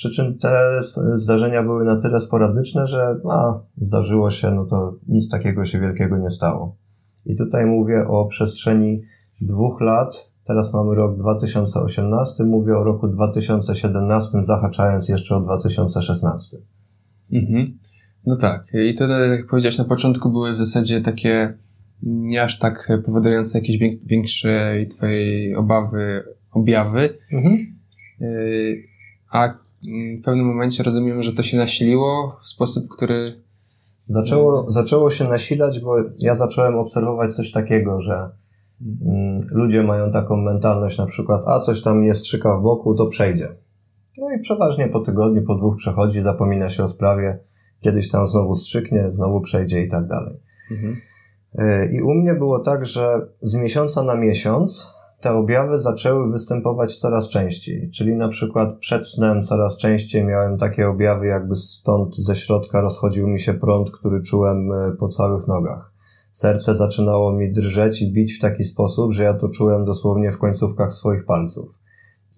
Przy 0.00 0.10
czym 0.10 0.38
te 0.38 0.80
zdarzenia 1.14 1.62
były 1.62 1.84
na 1.84 1.96
tyle 1.96 2.20
sporadyczne, 2.20 2.86
że 2.86 3.16
a, 3.30 3.60
zdarzyło 3.80 4.30
się, 4.30 4.50
no 4.50 4.66
to 4.66 4.98
nic 5.08 5.28
takiego 5.28 5.64
się 5.64 5.80
wielkiego 5.80 6.18
nie 6.18 6.30
stało. 6.30 6.76
I 7.26 7.36
tutaj 7.36 7.66
mówię 7.66 8.08
o 8.08 8.26
przestrzeni 8.26 9.02
dwóch 9.40 9.80
lat. 9.80 10.32
Teraz 10.44 10.74
mamy 10.74 10.94
rok 10.94 11.18
2018, 11.18 12.44
mówię 12.44 12.78
o 12.78 12.84
roku 12.84 13.08
2017, 13.08 14.44
zahaczając 14.44 15.08
jeszcze 15.08 15.36
o 15.36 15.40
2016. 15.40 16.56
Mhm. 17.32 17.78
No 18.26 18.36
tak. 18.36 18.64
I 18.74 18.94
to, 18.94 19.08
jak 19.08 19.46
powiedziałeś 19.46 19.78
na 19.78 19.84
początku, 19.84 20.30
były 20.30 20.52
w 20.52 20.58
zasadzie 20.58 21.00
takie 21.00 21.58
nie 22.02 22.42
aż 22.42 22.58
tak 22.58 22.88
powodujące 23.06 23.58
jakieś 23.58 23.78
większe 24.04 24.74
twojej 24.90 25.56
obawy 25.56 26.24
objawy. 26.52 27.18
Mhm. 27.32 27.56
Y, 28.20 28.82
a 29.30 29.69
w 29.82 30.22
pewnym 30.24 30.46
momencie 30.46 30.82
rozumiem, 30.82 31.22
że 31.22 31.32
to 31.32 31.42
się 31.42 31.56
nasiliło 31.56 32.36
w 32.44 32.48
sposób, 32.48 32.88
który. 32.88 33.42
Zaczęło, 34.06 34.72
zaczęło 34.72 35.10
się 35.10 35.24
nasilać, 35.24 35.80
bo 35.80 35.96
ja 36.18 36.34
zacząłem 36.34 36.78
obserwować 36.78 37.34
coś 37.34 37.52
takiego, 37.52 38.00
że 38.00 38.30
mm, 38.80 39.42
ludzie 39.54 39.82
mają 39.82 40.12
taką 40.12 40.36
mentalność 40.36 40.98
na 40.98 41.06
przykład, 41.06 41.42
a 41.46 41.58
coś 41.58 41.82
tam 41.82 42.02
nie 42.02 42.14
strzyka 42.14 42.58
w 42.58 42.62
boku, 42.62 42.94
to 42.94 43.06
przejdzie. 43.06 43.48
No 44.18 44.32
i 44.36 44.40
przeważnie 44.40 44.88
po 44.88 45.00
tygodniu, 45.00 45.42
po 45.42 45.54
dwóch 45.54 45.76
przechodzi, 45.76 46.22
zapomina 46.22 46.68
się 46.68 46.82
o 46.82 46.88
sprawie, 46.88 47.38
kiedyś 47.80 48.08
tam 48.08 48.28
znowu 48.28 48.54
strzyknie, 48.54 49.10
znowu 49.10 49.40
przejdzie 49.40 49.82
i 49.82 49.88
tak 49.88 50.06
dalej. 50.06 50.40
Mhm. 50.70 50.96
E, 51.58 51.92
I 51.92 52.02
u 52.02 52.14
mnie 52.14 52.34
było 52.34 52.58
tak, 52.58 52.86
że 52.86 53.26
z 53.40 53.54
miesiąca 53.54 54.02
na 54.02 54.16
miesiąc 54.16 54.94
te 55.20 55.32
objawy 55.32 55.80
zaczęły 55.80 56.32
występować 56.32 56.96
coraz 56.96 57.28
częściej. 57.28 57.90
Czyli 57.90 58.16
na 58.16 58.28
przykład 58.28 58.78
przed 58.78 59.06
snem 59.06 59.42
coraz 59.42 59.76
częściej 59.76 60.24
miałem 60.24 60.58
takie 60.58 60.88
objawy, 60.88 61.26
jakby 61.26 61.56
stąd 61.56 62.16
ze 62.16 62.36
środka 62.36 62.80
rozchodził 62.80 63.28
mi 63.28 63.40
się 63.40 63.54
prąd, 63.54 63.90
który 63.90 64.22
czułem 64.22 64.72
e, 64.72 64.92
po 64.98 65.08
całych 65.08 65.48
nogach. 65.48 65.92
Serce 66.32 66.76
zaczynało 66.76 67.32
mi 67.32 67.52
drżeć 67.52 68.02
i 68.02 68.12
bić 68.12 68.32
w 68.32 68.40
taki 68.40 68.64
sposób, 68.64 69.12
że 69.12 69.22
ja 69.22 69.34
to 69.34 69.48
czułem 69.48 69.84
dosłownie 69.84 70.30
w 70.30 70.38
końcówkach 70.38 70.92
swoich 70.92 71.24
palców. 71.24 71.78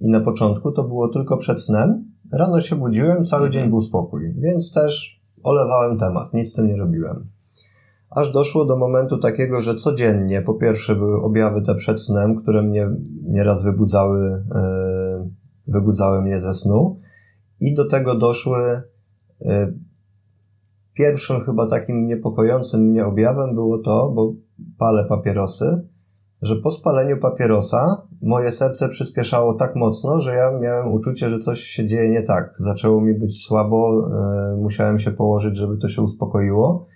I 0.00 0.10
na 0.10 0.20
początku 0.20 0.72
to 0.72 0.84
było 0.84 1.08
tylko 1.08 1.36
przed 1.36 1.60
snem. 1.60 2.12
Rano 2.32 2.60
się 2.60 2.76
budziłem, 2.76 3.24
cały 3.24 3.50
dzień 3.50 3.70
był 3.70 3.80
spokój, 3.80 4.34
więc 4.38 4.72
też 4.72 5.22
olewałem 5.42 5.98
temat, 5.98 6.34
nic 6.34 6.50
z 6.50 6.54
tym 6.54 6.66
nie 6.66 6.76
robiłem 6.76 7.41
aż 8.16 8.32
doszło 8.32 8.64
do 8.64 8.76
momentu 8.76 9.18
takiego, 9.18 9.60
że 9.60 9.74
codziennie, 9.74 10.42
po 10.42 10.54
pierwsze 10.54 10.96
były 10.96 11.22
objawy 11.22 11.62
te 11.62 11.74
przed 11.74 12.00
snem, 12.00 12.34
które 12.34 12.62
mnie 12.62 12.90
nieraz 13.22 13.64
wybudzały, 13.64 14.44
e, 14.54 15.30
wybudzały 15.66 16.22
mnie 16.22 16.40
ze 16.40 16.54
snu 16.54 16.98
i 17.60 17.74
do 17.74 17.84
tego 17.88 18.14
doszły 18.14 18.82
e, 19.40 19.72
pierwszym 20.94 21.40
chyba 21.40 21.66
takim 21.66 22.06
niepokojącym 22.06 22.80
mnie 22.80 23.06
objawem 23.06 23.54
było 23.54 23.78
to, 23.78 24.12
bo 24.14 24.34
palę 24.78 25.04
papierosy, 25.08 25.88
że 26.42 26.56
po 26.56 26.70
spaleniu 26.70 27.18
papierosa 27.18 28.06
moje 28.22 28.50
serce 28.50 28.88
przyspieszało 28.88 29.54
tak 29.54 29.76
mocno, 29.76 30.20
że 30.20 30.34
ja 30.34 30.58
miałem 30.58 30.92
uczucie, 30.92 31.28
że 31.28 31.38
coś 31.38 31.60
się 31.60 31.86
dzieje 31.86 32.10
nie 32.10 32.22
tak. 32.22 32.54
Zaczęło 32.58 33.00
mi 33.00 33.14
być 33.14 33.44
słabo, 33.44 34.10
e, 34.52 34.56
musiałem 34.56 34.98
się 34.98 35.10
położyć, 35.10 35.56
żeby 35.56 35.76
to 35.76 35.88
się 35.88 36.02
uspokoiło. 36.02 36.86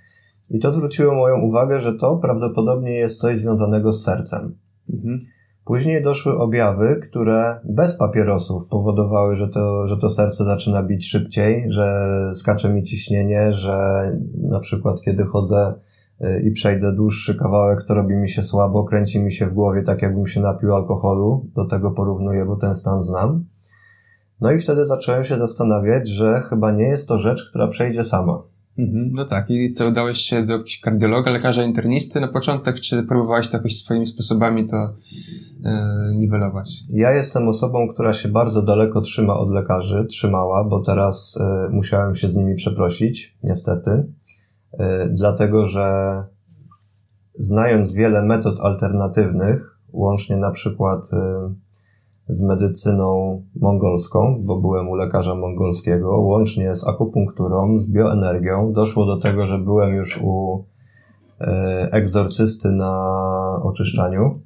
I 0.51 0.59
to 0.59 0.73
zwróciło 0.73 1.15
moją 1.15 1.41
uwagę, 1.41 1.81
że 1.81 1.93
to 1.93 2.17
prawdopodobnie 2.17 2.93
jest 2.93 3.21
coś 3.21 3.37
związanego 3.37 3.93
z 3.93 4.05
sercem. 4.05 4.59
Mhm. 4.93 5.19
Później 5.65 6.03
doszły 6.03 6.39
objawy, 6.39 7.01
które 7.03 7.61
bez 7.65 7.95
papierosów 7.95 8.69
powodowały, 8.69 9.35
że 9.35 9.49
to, 9.49 9.87
że 9.87 9.97
to 9.97 10.11
serce 10.11 10.45
zaczyna 10.45 10.83
bić 10.83 11.09
szybciej, 11.09 11.65
że 11.69 12.09
skacze 12.33 12.75
mi 12.75 12.83
ciśnienie, 12.83 13.53
że 13.53 13.79
na 14.43 14.61
przykład 14.61 15.01
kiedy 15.01 15.25
chodzę 15.25 15.75
y, 16.21 16.43
i 16.43 16.51
przejdę 16.51 16.93
dłuższy 16.93 17.35
kawałek, 17.35 17.83
to 17.83 17.95
robi 17.95 18.17
mi 18.17 18.29
się 18.29 18.43
słabo, 18.43 18.85
kręci 18.85 19.21
mi 19.21 19.33
się 19.33 19.47
w 19.47 19.55
głowie, 19.55 19.83
tak 19.83 20.03
jakbym 20.03 20.27
się 20.27 20.41
napił 20.41 20.75
alkoholu. 20.75 21.47
Do 21.55 21.65
tego 21.65 21.91
porównuję, 21.91 22.45
bo 22.45 22.57
ten 22.57 22.75
stan 22.75 23.03
znam. 23.03 23.45
No 24.41 24.53
i 24.53 24.59
wtedy 24.59 24.87
zacząłem 24.87 25.25
się 25.25 25.35
zastanawiać, 25.35 26.09
że 26.09 26.41
chyba 26.41 26.71
nie 26.71 26.85
jest 26.85 27.09
to 27.09 27.19
rzecz, 27.19 27.51
która 27.51 27.69
przejdzie 27.69 28.05
sama. 28.05 28.43
Mhm, 28.79 29.11
no 29.13 29.25
tak. 29.25 29.51
I 29.51 29.73
co, 29.73 29.89
udałeś 29.89 30.19
się 30.19 30.47
do 30.47 30.53
jakiegoś 30.53 30.81
kardiologa, 30.81 31.31
lekarza 31.31 31.65
internisty 31.65 32.21
na 32.21 32.29
początek, 32.29 32.81
czy 32.81 33.03
próbowałeś 33.03 33.49
to 33.49 33.57
jakoś 33.57 33.77
swoimi 33.77 34.07
sposobami 34.07 34.69
to 34.69 34.77
e, 34.77 34.93
niwelować? 36.15 36.71
Ja 36.91 37.13
jestem 37.13 37.49
osobą, 37.49 37.89
która 37.95 38.13
się 38.13 38.29
bardzo 38.29 38.63
daleko 38.63 39.01
trzyma 39.01 39.39
od 39.39 39.51
lekarzy, 39.51 40.05
trzymała, 40.05 40.65
bo 40.65 40.81
teraz 40.81 41.39
e, 41.41 41.69
musiałem 41.71 42.17
się 42.17 42.29
z 42.29 42.37
nimi 42.37 42.55
przeprosić, 42.55 43.37
niestety, 43.43 44.13
e, 44.79 45.09
dlatego 45.09 45.65
że 45.65 46.17
znając 47.35 47.93
wiele 47.93 48.23
metod 48.23 48.61
alternatywnych, 48.61 49.79
łącznie 49.93 50.37
na 50.37 50.51
przykład 50.51 51.11
z 52.29 52.43
medycyną 52.43 53.43
mongolską, 53.55 54.43
bo 54.45 54.61
byłem 54.61 54.89
u 54.89 54.95
lekarza 54.95 55.35
mongolskiego, 55.35 56.21
łącznie 56.21 56.75
z 56.75 56.89
akupunkturą, 56.89 57.79
z 57.79 57.87
bioenergią. 57.87 58.73
Doszło 58.73 59.07
do 59.07 59.17
tego, 59.17 59.47
że 59.47 59.59
byłem 59.59 59.95
już 59.95 60.21
u 60.23 60.65
e, 61.41 61.89
egzorcysty 61.93 62.71
na 62.71 63.13
oczyszczaniu. 63.63 64.41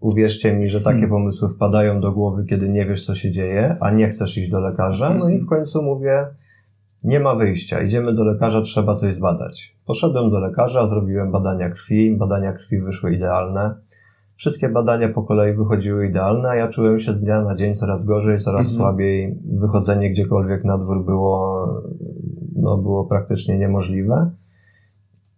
Uwierzcie 0.00 0.56
mi, 0.56 0.68
że 0.68 0.80
takie 0.80 0.98
hmm. 0.98 1.10
pomysły 1.10 1.48
wpadają 1.48 2.00
do 2.00 2.12
głowy, 2.12 2.44
kiedy 2.44 2.68
nie 2.68 2.86
wiesz, 2.86 3.06
co 3.06 3.14
się 3.14 3.30
dzieje, 3.30 3.76
a 3.80 3.90
nie 3.90 4.08
chcesz 4.08 4.38
iść 4.38 4.50
do 4.50 4.60
lekarza. 4.60 5.14
No 5.14 5.28
i 5.28 5.40
w 5.40 5.46
końcu 5.46 5.82
mówię, 5.82 6.26
nie 7.04 7.20
ma 7.20 7.34
wyjścia, 7.34 7.82
idziemy 7.82 8.14
do 8.14 8.24
lekarza, 8.24 8.60
trzeba 8.60 8.94
coś 8.94 9.14
zbadać. 9.14 9.76
Poszedłem 9.86 10.30
do 10.30 10.38
lekarza, 10.38 10.86
zrobiłem 10.86 11.32
badania 11.32 11.70
krwi, 11.70 12.16
badania 12.16 12.52
krwi 12.52 12.80
wyszły 12.80 13.14
idealne. 13.14 13.74
Wszystkie 14.40 14.68
badania 14.68 15.08
po 15.08 15.22
kolei 15.22 15.56
wychodziły 15.56 16.06
idealne, 16.06 16.48
a 16.48 16.54
ja 16.54 16.68
czułem 16.68 16.98
się 16.98 17.12
z 17.12 17.20
dnia 17.20 17.42
na 17.42 17.54
dzień 17.54 17.74
coraz 17.74 18.04
gorzej, 18.04 18.38
coraz 18.38 18.66
mhm. 18.66 18.76
słabiej. 18.76 19.38
Wychodzenie 19.60 20.10
gdziekolwiek 20.10 20.64
na 20.64 20.78
dwór 20.78 21.04
było, 21.04 21.66
no, 22.56 22.76
było 22.76 23.04
praktycznie 23.04 23.58
niemożliwe. 23.58 24.30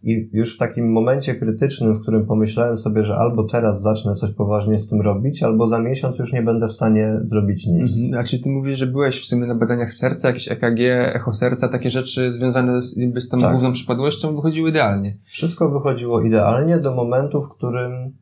I 0.02 0.30
już 0.32 0.54
w 0.54 0.58
takim 0.58 0.92
momencie 0.92 1.34
krytycznym, 1.34 1.94
w 1.94 2.00
którym 2.00 2.26
pomyślałem 2.26 2.78
sobie, 2.78 3.04
że 3.04 3.16
albo 3.16 3.44
teraz 3.44 3.82
zacznę 3.82 4.14
coś 4.14 4.32
poważnie 4.32 4.78
z 4.78 4.88
tym 4.88 5.00
robić, 5.00 5.42
albo 5.42 5.66
za 5.66 5.80
miesiąc 5.80 6.18
już 6.18 6.32
nie 6.32 6.42
będę 6.42 6.66
w 6.66 6.72
stanie 6.72 7.18
zrobić 7.22 7.66
nic. 7.66 7.90
Mhm. 7.90 8.08
Znaczy 8.08 8.38
ty 8.38 8.50
mówisz, 8.50 8.78
że 8.78 8.86
byłeś 8.86 9.20
w 9.20 9.26
sumie 9.26 9.46
na 9.46 9.54
badaniach 9.54 9.92
serca, 9.92 10.28
jakieś 10.28 10.52
EKG, 10.52 10.80
echo 11.14 11.32
serca, 11.32 11.68
takie 11.68 11.90
rzeczy 11.90 12.32
związane 12.32 12.82
z, 12.82 12.94
z 13.16 13.28
tą 13.28 13.40
tak. 13.40 13.50
główną 13.50 13.72
przypadłością 13.72 14.36
wychodziły 14.36 14.70
idealnie. 14.70 15.18
Wszystko 15.26 15.70
wychodziło 15.70 16.20
idealnie 16.20 16.78
do 16.78 16.94
momentu, 16.94 17.40
w 17.40 17.48
którym 17.48 18.12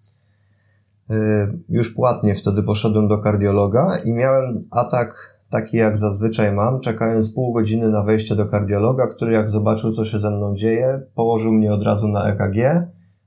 już 1.68 1.94
płatnie 1.94 2.34
wtedy 2.34 2.62
poszedłem 2.62 3.08
do 3.08 3.18
kardiologa 3.18 3.98
i 4.04 4.12
miałem 4.12 4.68
atak 4.70 5.40
taki 5.50 5.76
jak 5.76 5.96
zazwyczaj 5.96 6.52
mam, 6.52 6.80
czekając 6.80 7.34
pół 7.34 7.52
godziny 7.52 7.88
na 7.88 8.04
wejście 8.04 8.34
do 8.34 8.46
kardiologa, 8.46 9.06
który 9.06 9.32
jak 9.32 9.50
zobaczył 9.50 9.92
co 9.92 10.04
się 10.04 10.18
ze 10.18 10.30
mną 10.30 10.54
dzieje, 10.54 11.02
położył 11.14 11.52
mnie 11.52 11.74
od 11.74 11.82
razu 11.82 12.08
na 12.08 12.28
EKG, 12.32 12.86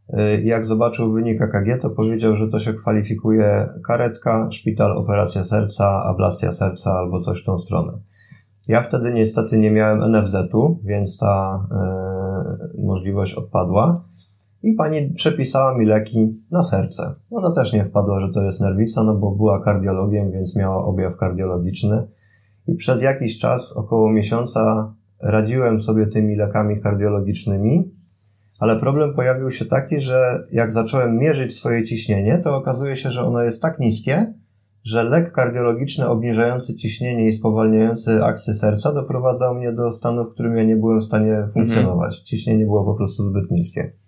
Y, 0.10 0.42
jak 0.44 0.66
zobaczył 0.66 1.14
wynik 1.14 1.42
EKG, 1.42 1.82
to 1.82 1.90
powiedział, 1.90 2.36
że 2.36 2.48
to 2.48 2.60
się 2.60 2.74
kwalifikuje 2.74 3.70
karetka, 3.88 4.52
szpital, 4.52 4.98
operacja 4.98 5.44
serca, 5.44 6.04
ablacja 6.04 6.52
serca 6.52 6.92
albo 6.92 7.20
coś 7.20 7.42
w 7.42 7.46
tą 7.46 7.58
stronę. 7.58 7.92
Ja 8.68 8.82
wtedy 8.82 9.14
niestety 9.14 9.58
nie 9.58 9.72
miałem 9.72 10.12
NFZ-u, 10.12 10.80
więc 10.84 11.18
ta 11.18 11.66
y, 12.76 12.82
możliwość 12.82 13.34
odpadła. 13.34 14.06
I 14.64 14.74
pani 14.74 15.14
przepisała 15.14 15.78
mi 15.78 15.86
leki 15.86 16.44
na 16.52 16.64
serce. 16.64 17.16
Ona 17.32 17.52
też 17.52 17.74
nie 17.74 17.84
wpadła, 17.84 18.20
że 18.20 18.30
to 18.30 18.42
jest 18.42 18.62
nerwica, 18.62 19.04
no 19.04 19.16
bo 19.16 19.32
była 19.32 19.64
kardiologiem, 19.64 20.32
więc 20.32 20.56
miała 20.56 20.86
objaw 20.86 21.18
kardiologiczny. 21.18 22.08
I 22.68 22.76
przez 22.76 23.02
jakiś 23.02 23.38
czas, 23.38 23.78
około 23.78 24.12
miesiąca, 24.12 24.94
radziłem 25.24 25.82
sobie 25.82 26.08
tymi 26.08 26.36
lekami 26.36 26.82
kardiologicznymi, 26.82 27.92
ale 28.60 28.80
problem 28.80 29.14
pojawił 29.14 29.52
się 29.52 29.66
taki, 29.66 30.00
że 30.00 30.48
jak 30.52 30.72
zacząłem 30.72 31.18
mierzyć 31.18 31.58
swoje 31.58 31.84
ciśnienie, 31.84 32.38
to 32.38 32.56
okazuje 32.56 32.96
się, 32.96 33.12
że 33.12 33.24
ono 33.24 33.42
jest 33.42 33.62
tak 33.62 33.80
niskie, 33.80 34.34
że 34.84 35.04
lek 35.04 35.32
kardiologiczny 35.32 36.08
obniżający 36.08 36.76
ciśnienie 36.76 37.28
i 37.28 37.34
spowalniający 37.34 38.24
akcję 38.24 38.54
serca 38.54 38.94
doprowadzał 38.94 39.56
mnie 39.56 39.74
do 39.74 39.92
stanu, 39.92 40.26
w 40.26 40.34
którym 40.34 40.58
ja 40.58 40.64
nie 40.64 40.76
byłem 40.76 41.00
w 41.00 41.04
stanie 41.04 41.46
funkcjonować. 41.54 42.14
Mhm. 42.14 42.26
Ciśnienie 42.26 42.66
było 42.66 42.86
po 42.86 42.94
prostu 42.94 43.30
zbyt 43.30 43.52
niskie. 43.52 44.03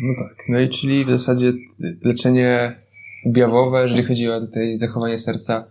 No 0.00 0.14
tak. 0.18 0.44
No 0.48 0.60
i 0.60 0.68
czyli 0.68 1.04
w 1.04 1.10
zasadzie 1.10 1.52
leczenie 2.04 2.76
objawowe, 3.26 3.82
jeżeli 3.82 4.04
chodzi 4.04 4.30
o 4.30 4.40
tutaj 4.40 4.78
zachowanie 4.78 5.18
serca, 5.18 5.64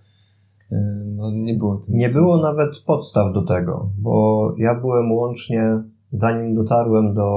y, 0.72 0.76
no 1.06 1.32
nie 1.32 1.54
było. 1.54 1.82
Nie 1.90 2.10
było 2.10 2.38
nawet 2.38 2.80
podstaw 2.80 3.34
do 3.34 3.42
tego, 3.42 3.90
bo 3.98 4.56
ja 4.58 4.76
byłem 4.76 5.12
łącznie, 5.12 5.64
zanim 6.12 6.56
dotarłem 6.56 7.14
do 7.14 7.30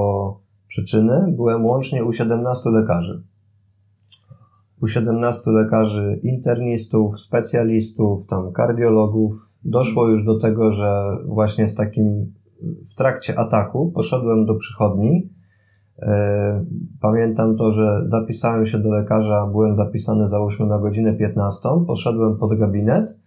przyczyny, 0.67 1.33
byłem 1.35 1.65
łącznie 1.65 2.03
u 2.03 2.11
17 2.11 2.69
lekarzy. 2.69 3.23
U 4.81 4.87
17 4.87 5.51
lekarzy 5.51 6.19
internistów, 6.23 7.19
specjalistów, 7.19 8.25
tam 8.25 8.51
kardiologów. 8.51 9.33
Doszło 9.63 10.09
już 10.09 10.25
do 10.25 10.39
tego, 10.39 10.71
że 10.71 11.17
właśnie 11.25 11.67
z 11.67 11.75
takim 11.75 12.33
w 12.91 12.95
trakcie 12.95 13.39
ataku 13.39 13.91
poszedłem 13.95 14.45
do 14.45 14.55
przychodni, 14.55 15.29
E, 15.29 15.44
pamiętam 17.01 17.55
to, 17.55 17.71
że 17.71 18.01
zapisałem 18.03 18.65
się 18.65 18.79
do 18.79 18.89
lekarza, 18.89 19.47
byłem 19.51 19.75
zapisany 19.75 20.27
załóżmy 20.27 20.65
na 20.65 20.79
godzinę 20.79 21.13
15, 21.13 21.69
poszedłem 21.87 22.37
pod 22.37 22.59
gabinet 22.59 23.19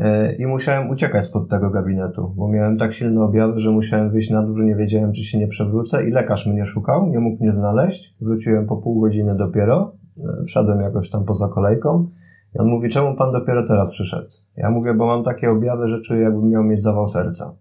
e, 0.00 0.34
i 0.36 0.46
musiałem 0.46 0.90
uciekać 0.90 1.24
spod 1.24 1.48
tego 1.48 1.70
gabinetu, 1.70 2.34
bo 2.36 2.48
miałem 2.48 2.76
tak 2.76 2.92
silne 2.92 3.22
objawy, 3.22 3.58
że 3.58 3.70
musiałem 3.70 4.10
wyjść 4.10 4.30
na 4.30 4.42
dół, 4.42 4.58
nie 4.58 4.76
wiedziałem, 4.76 5.12
czy 5.12 5.24
się 5.24 5.38
nie 5.38 5.48
przewrócę 5.48 6.04
i 6.04 6.10
lekarz 6.10 6.46
mnie 6.46 6.66
szukał, 6.66 7.10
nie 7.10 7.18
mógł 7.20 7.42
mnie 7.42 7.52
znaleźć. 7.52 8.16
Wróciłem 8.20 8.66
po 8.66 8.76
pół 8.76 9.00
godziny 9.00 9.36
dopiero, 9.36 9.96
e, 10.18 10.44
wszedłem 10.44 10.80
jakoś 10.80 11.10
tam 11.10 11.24
poza 11.24 11.48
kolejką 11.48 12.06
i 12.54 12.58
on 12.58 12.66
mówi, 12.66 12.88
czemu 12.88 13.16
pan 13.16 13.32
dopiero 13.32 13.66
teraz 13.66 13.90
przyszedł? 13.90 14.28
Ja 14.56 14.70
mówię, 14.70 14.94
bo 14.94 15.06
mam 15.06 15.24
takie 15.24 15.50
objawy, 15.50 15.88
że 15.88 16.00
czuję, 16.00 16.20
jakbym 16.20 16.48
miał 16.48 16.64
mieć 16.64 16.82
zawał 16.82 17.06
serca. 17.06 17.56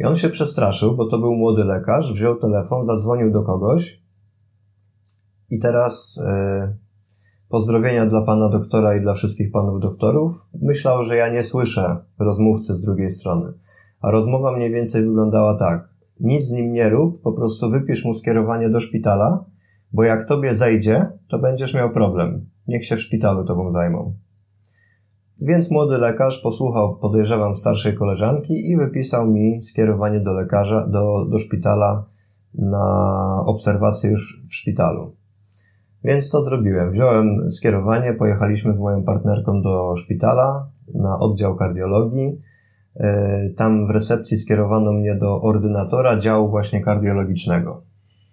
I 0.00 0.04
on 0.04 0.16
się 0.16 0.28
przestraszył, 0.28 0.96
bo 0.96 1.06
to 1.06 1.18
był 1.18 1.34
młody 1.34 1.64
lekarz, 1.64 2.12
wziął 2.12 2.36
telefon, 2.36 2.82
zadzwonił 2.84 3.30
do 3.30 3.42
kogoś 3.42 4.02
i 5.50 5.58
teraz 5.58 6.20
e, 6.26 6.76
pozdrowienia 7.48 8.06
dla 8.06 8.22
pana 8.22 8.48
doktora 8.48 8.96
i 8.96 9.00
dla 9.00 9.14
wszystkich 9.14 9.52
panów 9.52 9.80
doktorów. 9.80 10.48
Myślał, 10.62 11.02
że 11.02 11.16
ja 11.16 11.28
nie 11.28 11.42
słyszę 11.42 11.96
rozmówcy 12.18 12.74
z 12.74 12.80
drugiej 12.80 13.10
strony. 13.10 13.52
A 14.00 14.10
rozmowa 14.10 14.56
mniej 14.56 14.70
więcej 14.70 15.02
wyglądała 15.02 15.58
tak. 15.58 15.88
Nic 16.20 16.44
z 16.44 16.50
nim 16.50 16.72
nie 16.72 16.90
rób, 16.90 17.22
po 17.22 17.32
prostu 17.32 17.70
wypisz 17.70 18.04
mu 18.04 18.14
skierowanie 18.14 18.70
do 18.70 18.80
szpitala, 18.80 19.44
bo 19.92 20.02
jak 20.02 20.28
tobie 20.28 20.56
zejdzie, 20.56 21.12
to 21.28 21.38
będziesz 21.38 21.74
miał 21.74 21.90
problem. 21.90 22.50
Niech 22.68 22.84
się 22.84 22.96
w 22.96 23.00
szpitalu 23.00 23.44
tobą 23.44 23.72
zajmą. 23.72 24.14
Więc 25.40 25.70
młody 25.70 25.98
lekarz 25.98 26.42
posłuchał, 26.42 26.96
podejrzewam, 26.96 27.54
starszej 27.54 27.94
koleżanki 27.94 28.70
i 28.70 28.76
wypisał 28.76 29.30
mi 29.30 29.62
skierowanie 29.62 30.20
do 30.20 30.34
lekarza, 30.34 30.86
do, 30.86 31.24
do 31.30 31.38
szpitala 31.38 32.04
na 32.54 33.42
obserwację 33.46 34.10
już 34.10 34.42
w 34.48 34.54
szpitalu. 34.54 35.14
Więc 36.04 36.28
co 36.30 36.42
zrobiłem? 36.42 36.90
Wziąłem 36.90 37.50
skierowanie, 37.50 38.12
pojechaliśmy 38.12 38.74
z 38.74 38.78
moją 38.78 39.02
partnerką 39.02 39.62
do 39.62 39.96
szpitala 39.96 40.68
na 40.94 41.18
oddział 41.18 41.56
kardiologii. 41.56 42.40
E, 42.96 43.48
tam 43.56 43.86
w 43.86 43.90
recepcji 43.90 44.36
skierowano 44.36 44.92
mnie 44.92 45.14
do 45.14 45.42
ordynatora 45.42 46.18
działu 46.18 46.50
właśnie 46.50 46.80
kardiologicznego. 46.80 47.82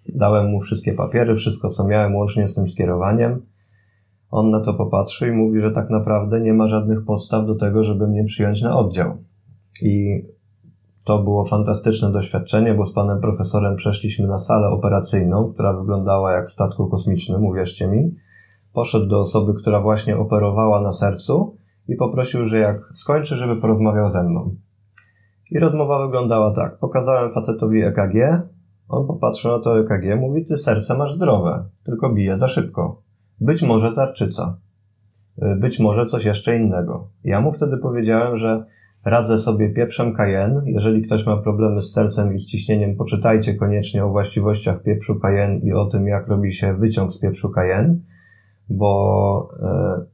Dałem 0.08 0.50
mu 0.50 0.60
wszystkie 0.60 0.92
papiery, 0.92 1.34
wszystko 1.34 1.68
co 1.68 1.86
miałem 1.86 2.14
łącznie 2.14 2.48
z 2.48 2.54
tym 2.54 2.68
skierowaniem. 2.68 3.42
On 4.32 4.50
na 4.50 4.60
to 4.60 4.74
popatrzy 4.74 5.28
i 5.28 5.32
mówi, 5.32 5.60
że 5.60 5.70
tak 5.70 5.90
naprawdę 5.90 6.40
nie 6.40 6.52
ma 6.52 6.66
żadnych 6.66 7.04
podstaw 7.04 7.46
do 7.46 7.54
tego, 7.54 7.82
żeby 7.82 8.08
mnie 8.08 8.24
przyjąć 8.24 8.62
na 8.62 8.78
oddział. 8.78 9.16
I 9.82 10.22
to 11.04 11.22
było 11.22 11.44
fantastyczne 11.44 12.12
doświadczenie, 12.12 12.74
bo 12.74 12.86
z 12.86 12.92
panem 12.92 13.20
profesorem 13.20 13.76
przeszliśmy 13.76 14.26
na 14.26 14.38
salę 14.38 14.68
operacyjną, 14.68 15.52
która 15.52 15.72
wyglądała 15.72 16.32
jak 16.32 16.46
w 16.46 16.50
statku 16.50 16.88
kosmicznym, 16.88 17.46
uwierzcie 17.46 17.88
mi. 17.88 18.14
Poszedł 18.72 19.06
do 19.06 19.20
osoby, 19.20 19.54
która 19.54 19.80
właśnie 19.80 20.18
operowała 20.18 20.80
na 20.80 20.92
sercu 20.92 21.56
i 21.88 21.96
poprosił, 21.96 22.44
że 22.44 22.58
jak 22.58 22.90
skończy, 22.92 23.36
żeby 23.36 23.60
porozmawiał 23.60 24.10
ze 24.10 24.24
mną. 24.24 24.56
I 25.50 25.58
rozmowa 25.58 26.06
wyglądała 26.06 26.52
tak. 26.52 26.78
Pokazałem 26.78 27.32
facetowi 27.32 27.82
EKG, 27.82 28.48
on 28.88 29.06
popatrzył 29.06 29.50
na 29.50 29.58
to 29.58 29.80
EKG, 29.80 30.20
mówi, 30.20 30.44
ty 30.44 30.56
serce 30.56 30.96
masz 30.96 31.14
zdrowe, 31.14 31.64
tylko 31.84 32.12
bije 32.12 32.38
za 32.38 32.48
szybko. 32.48 33.02
Być 33.42 33.62
może 33.62 33.92
tarczyca. 33.92 34.58
Y, 35.42 35.56
być 35.56 35.78
może 35.78 36.06
coś 36.06 36.24
jeszcze 36.24 36.56
innego. 36.56 37.08
Ja 37.24 37.40
mu 37.40 37.52
wtedy 37.52 37.76
powiedziałem, 37.76 38.36
że 38.36 38.64
radzę 39.04 39.38
sobie 39.38 39.70
pieprzem 39.70 40.12
cayenne. 40.12 40.62
Jeżeli 40.66 41.02
ktoś 41.02 41.26
ma 41.26 41.36
problemy 41.36 41.80
z 41.80 41.92
sercem 41.92 42.34
i 42.34 42.38
z 42.38 42.46
ciśnieniem, 42.46 42.96
poczytajcie 42.96 43.54
koniecznie 43.54 44.04
o 44.04 44.10
właściwościach 44.10 44.82
pieprzu 44.82 45.20
cayenne 45.20 45.58
i 45.58 45.72
o 45.72 45.84
tym, 45.84 46.06
jak 46.06 46.28
robi 46.28 46.52
się 46.52 46.76
wyciąg 46.76 47.12
z 47.12 47.18
pieprzu 47.18 47.50
cayenne, 47.50 47.98
bo 48.68 49.48
e, 49.62 50.04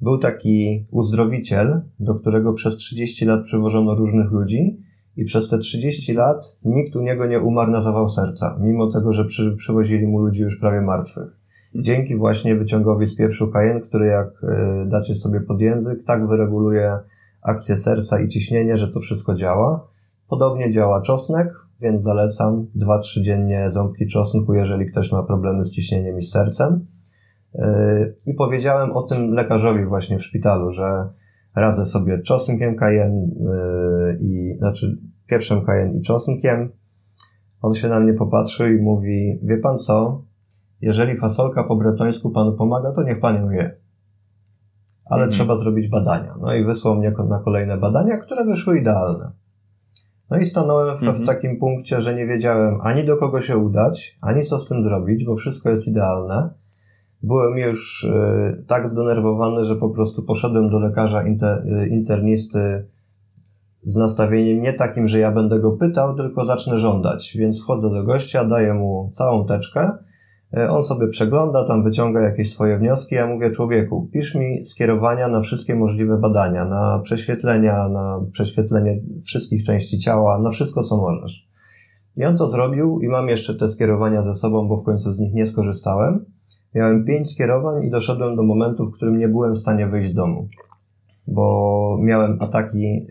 był 0.00 0.18
taki 0.18 0.86
uzdrowiciel, 0.90 1.82
do 2.00 2.14
którego 2.14 2.52
przez 2.52 2.76
30 2.76 3.24
lat 3.24 3.44
przywożono 3.44 3.94
różnych 3.94 4.30
ludzi 4.30 4.82
i 5.16 5.24
przez 5.24 5.48
te 5.48 5.58
30 5.58 6.12
lat 6.12 6.58
nikt 6.64 6.96
u 6.96 7.00
niego 7.00 7.26
nie 7.26 7.40
umarł 7.40 7.72
na 7.72 7.80
zawał 7.80 8.08
serca, 8.08 8.58
mimo 8.60 8.90
tego, 8.90 9.12
że 9.12 9.24
przy, 9.24 9.54
przywozili 9.56 10.06
mu 10.06 10.18
ludzi 10.18 10.42
już 10.42 10.60
prawie 10.60 10.80
martwych 10.80 11.39
dzięki 11.74 12.16
właśnie 12.16 12.56
wyciągowi 12.56 13.06
z 13.06 13.16
pieprzu 13.16 13.50
kajen, 13.50 13.80
który 13.80 14.06
jak 14.06 14.28
e, 14.42 14.86
dacie 14.88 15.14
sobie 15.14 15.40
pod 15.40 15.60
język, 15.60 16.04
tak 16.04 16.28
wyreguluje 16.28 16.98
akcję 17.42 17.76
serca 17.76 18.20
i 18.20 18.28
ciśnienie, 18.28 18.76
że 18.76 18.88
to 18.88 19.00
wszystko 19.00 19.34
działa. 19.34 19.88
Podobnie 20.28 20.70
działa 20.70 21.00
czosnek, 21.00 21.48
więc 21.80 22.02
zalecam 22.02 22.66
2-3 22.76 23.20
dziennie 23.20 23.70
ząbki 23.70 24.06
czosnku, 24.06 24.54
jeżeli 24.54 24.86
ktoś 24.86 25.12
ma 25.12 25.22
problemy 25.22 25.64
z 25.64 25.70
ciśnieniem 25.70 26.18
i 26.18 26.22
z 26.22 26.30
sercem. 26.30 26.86
E, 27.54 28.12
I 28.26 28.34
powiedziałem 28.34 28.92
o 28.92 29.02
tym 29.02 29.32
lekarzowi 29.32 29.84
właśnie 29.84 30.18
w 30.18 30.22
szpitalu, 30.22 30.70
że 30.70 31.08
radzę 31.56 31.84
sobie 31.84 32.18
czosnkiem 32.18 32.76
kajen 32.76 33.30
i, 34.20 34.54
znaczy 34.58 34.98
pieprzem 35.26 35.64
kajen 35.64 35.98
i 35.98 36.00
czosnkiem. 36.00 36.72
On 37.62 37.74
się 37.74 37.88
na 37.88 38.00
mnie 38.00 38.14
popatrzył 38.14 38.66
i 38.66 38.82
mówi, 38.82 39.40
wie 39.42 39.58
pan 39.58 39.78
co, 39.78 40.24
jeżeli 40.80 41.16
fasolka 41.16 41.64
po 41.64 41.76
bretońsku 41.76 42.30
panu 42.30 42.52
pomaga, 42.52 42.92
to 42.92 43.02
niech 43.02 43.20
pan 43.20 43.36
ją 43.36 43.50
je. 43.50 43.76
Ale 45.04 45.22
mhm. 45.22 45.30
trzeba 45.30 45.56
zrobić 45.56 45.88
badania. 45.88 46.34
No 46.40 46.54
i 46.54 46.64
wysłał 46.64 46.96
mnie 46.96 47.12
na 47.28 47.38
kolejne 47.38 47.78
badania, 47.78 48.18
które 48.18 48.44
wyszły 48.44 48.78
idealne. 48.78 49.32
No 50.30 50.38
i 50.38 50.44
stanąłem 50.44 50.96
w, 50.96 51.02
mhm. 51.02 51.24
w 51.24 51.26
takim 51.26 51.58
punkcie, 51.58 52.00
że 52.00 52.14
nie 52.14 52.26
wiedziałem 52.26 52.78
ani 52.82 53.04
do 53.04 53.16
kogo 53.16 53.40
się 53.40 53.56
udać, 53.56 54.16
ani 54.22 54.42
co 54.42 54.58
z 54.58 54.68
tym 54.68 54.84
zrobić, 54.84 55.24
bo 55.24 55.36
wszystko 55.36 55.70
jest 55.70 55.88
idealne. 55.88 56.50
Byłem 57.22 57.58
już 57.58 58.04
y, 58.04 58.64
tak 58.66 58.88
zdenerwowany, 58.88 59.64
że 59.64 59.76
po 59.76 59.90
prostu 59.90 60.22
poszedłem 60.22 60.70
do 60.70 60.78
lekarza 60.78 61.22
inter, 61.22 61.66
y, 61.66 61.88
internisty 61.88 62.86
z 63.82 63.96
nastawieniem 63.96 64.60
nie 64.60 64.72
takim, 64.72 65.08
że 65.08 65.18
ja 65.18 65.32
będę 65.32 65.60
go 65.60 65.72
pytał, 65.72 66.16
tylko 66.16 66.44
zacznę 66.44 66.78
żądać. 66.78 67.36
Więc 67.38 67.62
wchodzę 67.62 67.90
do 67.90 68.04
gościa, 68.04 68.44
daję 68.44 68.74
mu 68.74 69.10
całą 69.12 69.44
teczkę 69.44 69.92
on 70.52 70.82
sobie 70.82 71.08
przegląda, 71.08 71.64
tam 71.64 71.84
wyciąga 71.84 72.20
jakieś 72.20 72.52
swoje 72.52 72.78
wnioski. 72.78 73.14
Ja 73.14 73.26
mówię, 73.26 73.50
człowieku, 73.50 74.08
pisz 74.12 74.34
mi 74.34 74.64
skierowania 74.64 75.28
na 75.28 75.40
wszystkie 75.40 75.74
możliwe 75.74 76.18
badania, 76.18 76.64
na 76.64 77.00
prześwietlenia, 77.02 77.88
na 77.88 78.20
prześwietlenie 78.32 79.00
wszystkich 79.24 79.62
części 79.62 79.98
ciała, 79.98 80.38
na 80.38 80.50
wszystko, 80.50 80.82
co 80.82 80.96
możesz. 80.96 81.48
I 82.16 82.24
on 82.24 82.36
to 82.36 82.48
zrobił 82.48 83.00
i 83.00 83.08
mam 83.08 83.28
jeszcze 83.28 83.54
te 83.54 83.68
skierowania 83.68 84.22
ze 84.22 84.34
sobą, 84.34 84.68
bo 84.68 84.76
w 84.76 84.84
końcu 84.84 85.14
z 85.14 85.18
nich 85.18 85.34
nie 85.34 85.46
skorzystałem. 85.46 86.24
Miałem 86.74 87.04
pięć 87.04 87.30
skierowań 87.30 87.84
i 87.84 87.90
doszedłem 87.90 88.36
do 88.36 88.42
momentu, 88.42 88.86
w 88.86 88.92
którym 88.92 89.18
nie 89.18 89.28
byłem 89.28 89.52
w 89.52 89.58
stanie 89.58 89.86
wyjść 89.86 90.10
z 90.10 90.14
domu, 90.14 90.48
bo 91.26 91.96
miałem 92.00 92.38
ataki 92.40 93.06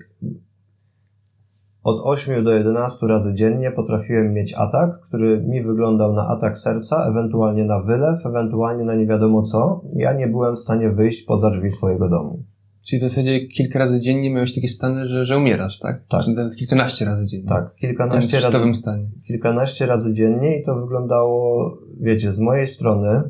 od 1.83 2.01
8 2.03 2.43
do 2.43 2.51
11 2.51 3.07
razy 3.07 3.35
dziennie 3.35 3.71
potrafiłem 3.71 4.33
mieć 4.33 4.53
atak, 4.53 4.99
który 5.01 5.41
mi 5.41 5.63
wyglądał 5.63 6.13
na 6.13 6.27
atak 6.27 6.57
serca, 6.57 7.05
ewentualnie 7.09 7.65
na 7.65 7.81
wylew, 7.81 8.25
ewentualnie 8.25 8.83
na 8.83 8.95
nie 8.95 9.07
wiadomo 9.07 9.41
co. 9.41 9.81
Ja 9.95 10.13
nie 10.13 10.27
byłem 10.27 10.55
w 10.55 10.59
stanie 10.59 10.89
wyjść 10.91 11.23
poza 11.23 11.49
drzwi 11.49 11.71
swojego 11.71 12.09
domu. 12.09 12.43
Czyli 12.89 12.99
w 12.99 13.09
zasadzie 13.09 13.47
kilka 13.47 13.79
razy 13.79 14.01
dziennie 14.01 14.33
miałeś 14.33 14.55
takie 14.55 14.67
stany, 14.67 15.07
że, 15.07 15.25
że 15.25 15.37
umierasz, 15.37 15.79
tak? 15.79 16.07
Tak. 16.07 16.23
Czy 16.23 16.31
nawet 16.31 16.55
kilkanaście 16.55 17.05
razy 17.05 17.27
dziennie. 17.27 17.47
Tak, 17.47 17.75
kilkanaście 17.75 18.37
w 18.37 18.43
razy, 18.43 18.73
stanie. 18.73 19.11
kilkanaście 19.27 19.85
razy 19.85 20.13
dziennie 20.13 20.59
i 20.59 20.63
to 20.63 20.75
wyglądało, 20.75 21.71
wiecie, 21.99 22.31
z 22.31 22.39
mojej 22.39 22.67
strony 22.67 23.23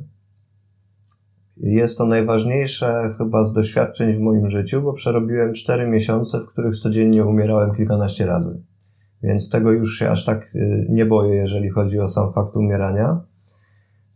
jest 1.60 1.98
to 1.98 2.06
najważniejsze 2.06 3.14
chyba 3.18 3.46
z 3.46 3.54
doświadczeń 3.54 4.16
w 4.16 4.20
moim 4.20 4.50
życiu, 4.50 4.82
bo 4.82 4.94
przerobiłem 4.94 5.54
4 5.54 5.88
miesiące, 5.88 6.40
w 6.40 6.46
których 6.46 6.78
codziennie 6.78 7.26
umierałem 7.26 7.76
kilkanaście 7.76 8.26
razy. 8.26 8.62
Więc 9.24 9.50
tego 9.50 9.72
już 9.72 10.00
się 10.00 10.10
aż 10.10 10.26
tak 10.26 10.46
y, 10.56 10.86
nie 10.90 11.06
boję, 11.06 11.36
jeżeli 11.36 11.70
chodzi 11.70 12.00
o 12.00 12.08
sam 12.08 12.34
fakt 12.34 12.56
umierania. 12.56 13.22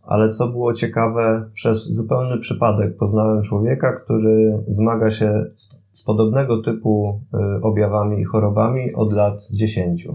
Ale 0.01 0.29
co 0.29 0.47
było 0.47 0.73
ciekawe, 0.73 1.49
przez 1.53 1.83
zupełny 1.83 2.37
przypadek 2.37 2.95
poznałem 2.95 3.41
człowieka, 3.41 3.93
który 3.93 4.63
zmaga 4.67 5.11
się 5.11 5.45
z, 5.91 6.03
podobnego 6.03 6.61
typu 6.61 7.21
y, 7.33 7.61
objawami 7.61 8.19
i 8.19 8.23
chorobami 8.23 8.93
od 8.93 9.13
lat 9.13 9.47
10. 9.51 10.07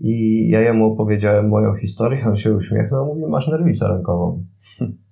I 0.00 0.48
ja 0.48 0.60
jemu 0.60 0.92
opowiedziałem 0.92 1.48
moją 1.48 1.74
historię, 1.74 2.24
on 2.26 2.36
się 2.36 2.54
uśmiechnął, 2.54 3.06
mówi, 3.06 3.30
masz 3.30 3.48
nerwicę 3.48 3.88
rękową. 3.88 4.44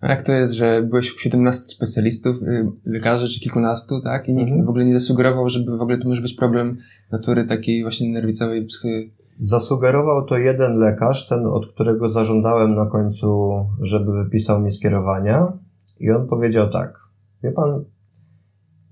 A 0.00 0.08
jak 0.08 0.22
to 0.26 0.32
jest, 0.32 0.52
że 0.52 0.82
byłeś 0.82 1.14
u 1.14 1.18
17 1.18 1.64
specjalistów, 1.64 2.36
y, 2.42 2.66
lekarzy 2.84 3.28
czy 3.28 3.40
kilkunastu, 3.40 4.00
tak? 4.00 4.28
I 4.28 4.34
nikt 4.34 4.48
Mhm. 4.50 4.66
w 4.66 4.68
ogóle 4.68 4.84
nie 4.84 4.98
zasugerował, 5.00 5.48
żeby 5.48 5.76
w 5.78 5.80
ogóle 5.80 5.98
to 5.98 6.08
może 6.08 6.22
być 6.22 6.34
problem 6.34 6.78
natury 7.12 7.46
takiej 7.46 7.82
właśnie 7.82 8.12
nerwicowej, 8.12 8.66
psychy. 8.66 9.10
Zasugerował 9.38 10.24
to 10.24 10.38
jeden 10.38 10.72
lekarz, 10.72 11.28
ten 11.28 11.46
od 11.46 11.66
którego 11.66 12.10
zażądałem 12.10 12.74
na 12.74 12.86
końcu, 12.86 13.50
żeby 13.80 14.12
wypisał 14.24 14.60
mi 14.60 14.70
skierowania. 14.70 15.52
I 16.00 16.10
on 16.10 16.26
powiedział 16.26 16.70
tak: 16.70 16.98
Wie 17.42 17.52
pan, 17.52 17.84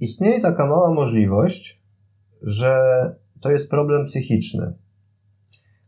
istnieje 0.01 0.41
taka 0.41 0.67
mała 0.67 0.95
możliwość, 0.95 1.83
że 2.43 2.77
to 3.41 3.51
jest 3.51 3.71
problem 3.71 4.05
psychiczny. 4.05 4.75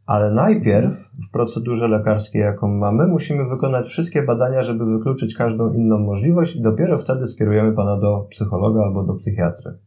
Ale 0.06 0.30
najpierw 0.30 0.92
w 1.28 1.30
procedurze 1.32 1.88
lekarskiej, 1.88 2.42
jaką 2.42 2.68
mamy, 2.68 3.06
musimy 3.06 3.48
wykonać 3.48 3.86
wszystkie 3.86 4.22
badania, 4.22 4.62
żeby 4.62 4.86
wykluczyć 4.86 5.34
każdą 5.34 5.72
inną 5.72 5.98
możliwość, 5.98 6.56
i 6.56 6.62
dopiero 6.62 6.98
wtedy 6.98 7.26
skierujemy 7.26 7.72
pana 7.72 7.96
do 8.00 8.26
psychologa 8.30 8.82
albo 8.82 9.02
do 9.04 9.14
psychiatry. 9.14 9.78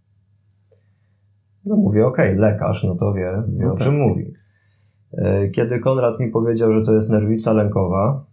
No 1.65 1.75
mówię, 1.75 2.07
okej, 2.07 2.35
lekarz, 2.35 2.83
no 2.83 2.95
to 2.95 3.13
wie, 3.13 3.43
wie 3.47 3.65
No 3.65 3.73
o 3.73 3.75
tak. 3.75 3.83
czym 3.83 3.97
mówi. 3.97 4.33
E, 5.13 5.49
Kiedy 5.49 5.79
Konrad 5.79 6.19
mi 6.19 6.27
powiedział, 6.27 6.71
że 6.71 6.81
to 6.81 6.93
jest 6.93 7.09
nerwica 7.09 7.53
lękowa, 7.53 8.25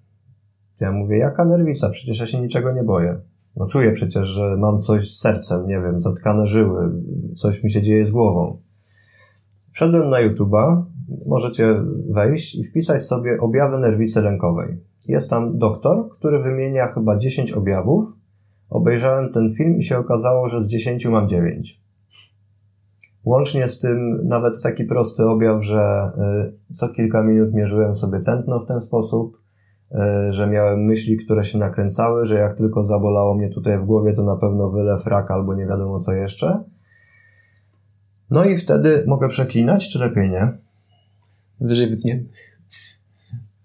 ja 0.80 0.92
mówię, 0.92 1.18
jaka 1.18 1.44
nerwica? 1.44 1.88
Przecież 1.88 2.20
ja 2.20 2.26
się 2.26 2.40
niczego 2.40 2.72
nie 2.72 2.82
boję. 2.82 3.20
No 3.56 3.66
czuję 3.66 3.92
przecież, 3.92 4.26
że 4.28 4.56
mam 4.56 4.80
coś 4.80 5.10
z 5.14 5.20
sercem, 5.20 5.66
nie 5.66 5.80
wiem, 5.80 6.00
zatkane 6.00 6.46
żyły, 6.46 7.02
coś 7.34 7.64
mi 7.64 7.70
się 7.70 7.82
dzieje 7.82 8.06
z 8.06 8.10
głową. 8.10 8.58
Wszedłem 9.76 10.10
na 10.10 10.16
YouTube'a, 10.16 10.82
możecie 11.26 11.82
wejść 12.10 12.54
i 12.54 12.64
wpisać 12.64 13.04
sobie 13.04 13.40
objawy 13.40 13.78
nerwicy 13.78 14.22
lękowej. 14.22 14.84
Jest 15.08 15.30
tam 15.30 15.58
doktor, 15.58 16.08
który 16.08 16.42
wymienia 16.42 16.86
chyba 16.86 17.16
10 17.16 17.52
objawów. 17.52 18.04
Obejrzałem 18.70 19.32
ten 19.32 19.54
film 19.54 19.76
i 19.76 19.82
się 19.82 19.98
okazało, 19.98 20.48
że 20.48 20.62
z 20.62 20.66
10 20.66 21.06
mam 21.06 21.28
9. 21.28 21.82
Łącznie 23.24 23.62
z 23.62 23.78
tym 23.78 24.28
nawet 24.28 24.62
taki 24.62 24.84
prosty 24.84 25.24
objaw, 25.24 25.64
że 25.64 26.10
y, 26.68 26.74
co 26.74 26.88
kilka 26.88 27.22
minut 27.22 27.54
mierzyłem 27.54 27.96
sobie 27.96 28.20
tętno 28.20 28.60
w 28.60 28.66
ten 28.66 28.80
sposób, 28.80 29.36
y, 30.28 30.32
że 30.32 30.46
miałem 30.46 30.80
myśli, 30.80 31.16
które 31.16 31.44
się 31.44 31.58
nakręcały, 31.58 32.24
że 32.24 32.34
jak 32.34 32.56
tylko 32.56 32.82
zabolało 32.82 33.34
mnie 33.34 33.48
tutaj 33.48 33.78
w 33.78 33.84
głowie, 33.84 34.12
to 34.12 34.22
na 34.22 34.36
pewno 34.36 34.70
wylew 34.70 35.06
rak 35.06 35.30
albo 35.30 35.54
nie 35.54 35.66
wiadomo 35.66 35.98
co 35.98 36.12
jeszcze. 36.12 36.64
No 38.30 38.44
i 38.44 38.56
wtedy 38.56 39.04
mogę 39.06 39.28
przeklinać, 39.28 39.88
czy 39.88 39.98
lepiej 39.98 40.30
nie? 40.30 40.58
Wyżej 41.60 41.90
wytniemy. 41.90 42.24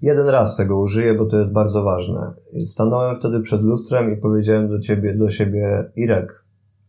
Jeden 0.02 0.28
raz 0.30 0.56
tego 0.56 0.80
użyję, 0.80 1.14
bo 1.14 1.26
to 1.26 1.40
jest 1.40 1.54
bardzo 1.54 1.84
ważne. 1.84 2.34
Stanąłem 2.66 3.16
wtedy 3.16 3.40
przed 3.40 3.64
lustrem 3.64 4.14
i 4.14 4.18
powiedziałem 4.18 4.70
do 4.70 4.80
ciebie, 4.80 5.16
do 5.16 5.30
siebie, 5.30 5.92
Irek, 5.96 6.46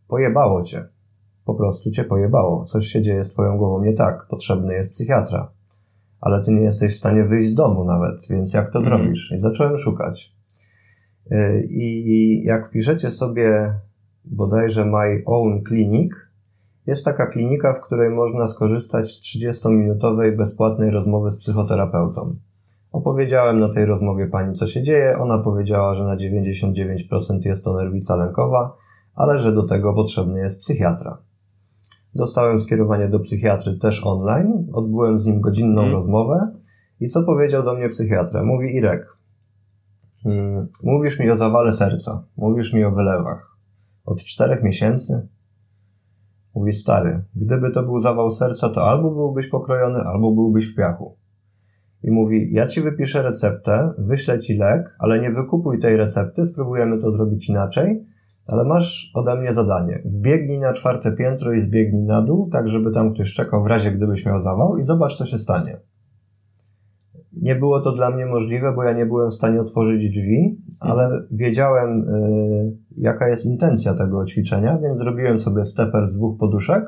pojebało 0.07 0.63
cię. 0.63 0.85
Po 1.45 1.55
prostu 1.55 1.91
cię 1.91 2.03
pojebało. 2.03 2.63
Coś 2.63 2.85
się 2.87 3.01
dzieje 3.01 3.23
z 3.23 3.29
twoją 3.29 3.57
głową 3.57 3.83
nie 3.83 3.93
tak. 3.93 4.27
Potrzebny 4.29 4.73
jest 4.73 4.91
psychiatra. 4.91 5.51
Ale 6.21 6.41
ty 6.41 6.51
nie 6.51 6.61
jesteś 6.61 6.93
w 6.93 6.97
stanie 6.97 7.23
wyjść 7.23 7.49
z 7.49 7.55
domu 7.55 7.85
nawet, 7.85 8.27
więc 8.29 8.53
jak 8.53 8.71
to 8.71 8.79
Mhm. 8.79 8.97
zrobisz? 8.97 9.31
I 9.31 9.39
zacząłem 9.39 9.77
szukać. 9.77 10.35
Yy, 11.31 11.63
I 11.69 12.43
jak 12.43 12.67
wpiszecie 12.67 13.09
sobie 13.11 13.73
bodajże 14.25 14.85
My 14.85 15.23
Own 15.25 15.63
Clinic, 15.67 16.13
jest 16.87 17.05
taka 17.05 17.27
klinika, 17.27 17.73
w 17.73 17.81
której 17.81 18.09
można 18.09 18.47
skorzystać 18.47 19.07
z 19.07 19.21
30-minutowej 19.21 20.37
bezpłatnej 20.37 20.91
rozmowy 20.91 21.31
z 21.31 21.37
psychoterapeutą. 21.37 22.35
Opowiedziałem 22.91 23.59
na 23.59 23.69
tej 23.73 23.85
rozmowie 23.85 24.27
pani, 24.27 24.53
co 24.53 24.67
się 24.67 24.81
dzieje. 24.81 25.17
Ona 25.17 25.37
powiedziała, 25.39 25.95
że 25.95 26.03
na 26.03 26.15
99% 26.15 27.45
jest 27.45 27.63
to 27.63 27.73
nerwica 27.73 28.15
lękowa, 28.15 28.75
ale 29.15 29.39
że 29.39 29.51
do 29.51 29.63
tego 29.63 29.93
potrzebny 29.93 30.39
jest 30.39 30.59
psychiatra. 30.59 31.17
Dostałem 32.15 32.59
skierowanie 32.59 33.07
do 33.07 33.19
psychiatry 33.19 33.77
też 33.77 34.05
online. 34.05 34.67
Odbyłem 34.73 35.19
z 35.19 35.25
nim 35.25 35.41
godzinną 35.41 35.81
Mhm. 35.81 35.91
rozmowę. 35.91 36.51
I 36.99 37.07
co 37.07 37.23
powiedział 37.23 37.63
do 37.63 37.75
mnie 37.75 37.89
psychiatra? 37.89 38.43
Mówi 38.43 38.75
Irek, 38.75 39.17
mm, 40.25 40.67
mówisz 40.83 41.19
mi 41.19 41.31
o 41.31 41.35
zawale 41.37 41.71
serca, 41.73 42.23
mówisz 42.37 42.73
mi 42.73 42.83
o 42.85 42.91
wylewach. 42.91 43.57
Od 44.05 44.23
czterech 44.23 44.63
miesięcy? 44.63 45.27
Mówi 46.55 46.73
stary, 46.73 47.23
gdyby 47.35 47.71
to 47.71 47.83
był 47.83 47.99
zawał 47.99 48.31
serca, 48.31 48.69
to 48.69 48.83
albo 48.83 49.11
byłbyś 49.11 49.47
pokrojony, 49.47 49.99
albo 49.99 50.31
byłbyś 50.31 50.73
w 50.73 50.75
piachu. 50.75 51.17
I 52.03 52.11
mówi, 52.11 52.53
ja 52.53 52.67
ci 52.67 52.81
wypiszę 52.81 53.23
receptę, 53.23 53.93
wyślę 53.97 54.39
ci 54.39 54.57
lek, 54.57 54.95
ale 54.99 55.19
nie 55.19 55.31
wykupuj 55.31 55.79
tej 55.79 55.97
recepty, 55.97 56.45
spróbujemy 56.45 56.97
to 56.97 57.11
zrobić 57.11 57.49
inaczej, 57.49 58.05
ale 58.47 58.63
masz 58.63 59.11
ode 59.15 59.35
mnie 59.35 59.53
zadanie. 59.53 60.03
Wbiegnij 60.05 60.59
na 60.59 60.73
czwarte 60.73 61.11
piętro 61.11 61.53
i 61.53 61.61
zbiegnij 61.61 62.03
na 62.03 62.21
dół, 62.21 62.49
tak 62.49 62.67
żeby 62.67 62.91
tam 62.91 63.13
ktoś 63.13 63.33
czekał 63.33 63.63
w 63.63 63.67
razie 63.67 63.91
gdybyś 63.91 64.25
miał 64.25 64.41
zawał 64.41 64.77
i 64.77 64.83
zobacz, 64.83 65.15
co 65.15 65.25
się 65.25 65.37
stanie. 65.37 65.79
Nie 67.33 67.55
było 67.55 67.79
to 67.79 67.91
dla 67.91 68.09
mnie 68.09 68.25
możliwe, 68.25 68.73
bo 68.75 68.83
ja 68.83 68.93
nie 68.93 69.05
byłem 69.05 69.29
w 69.29 69.33
stanie 69.33 69.61
otworzyć 69.61 70.09
drzwi, 70.09 70.61
ale 70.79 71.09
wiedziałem, 71.31 72.09
y, 72.09 72.77
jaka 72.97 73.27
jest 73.27 73.45
intencja 73.45 73.93
tego 73.93 74.25
ćwiczenia, 74.25 74.77
więc 74.77 74.97
zrobiłem 74.97 75.39
sobie 75.39 75.65
steper 75.65 76.07
z 76.07 76.15
dwóch 76.15 76.39
poduszek 76.39 76.83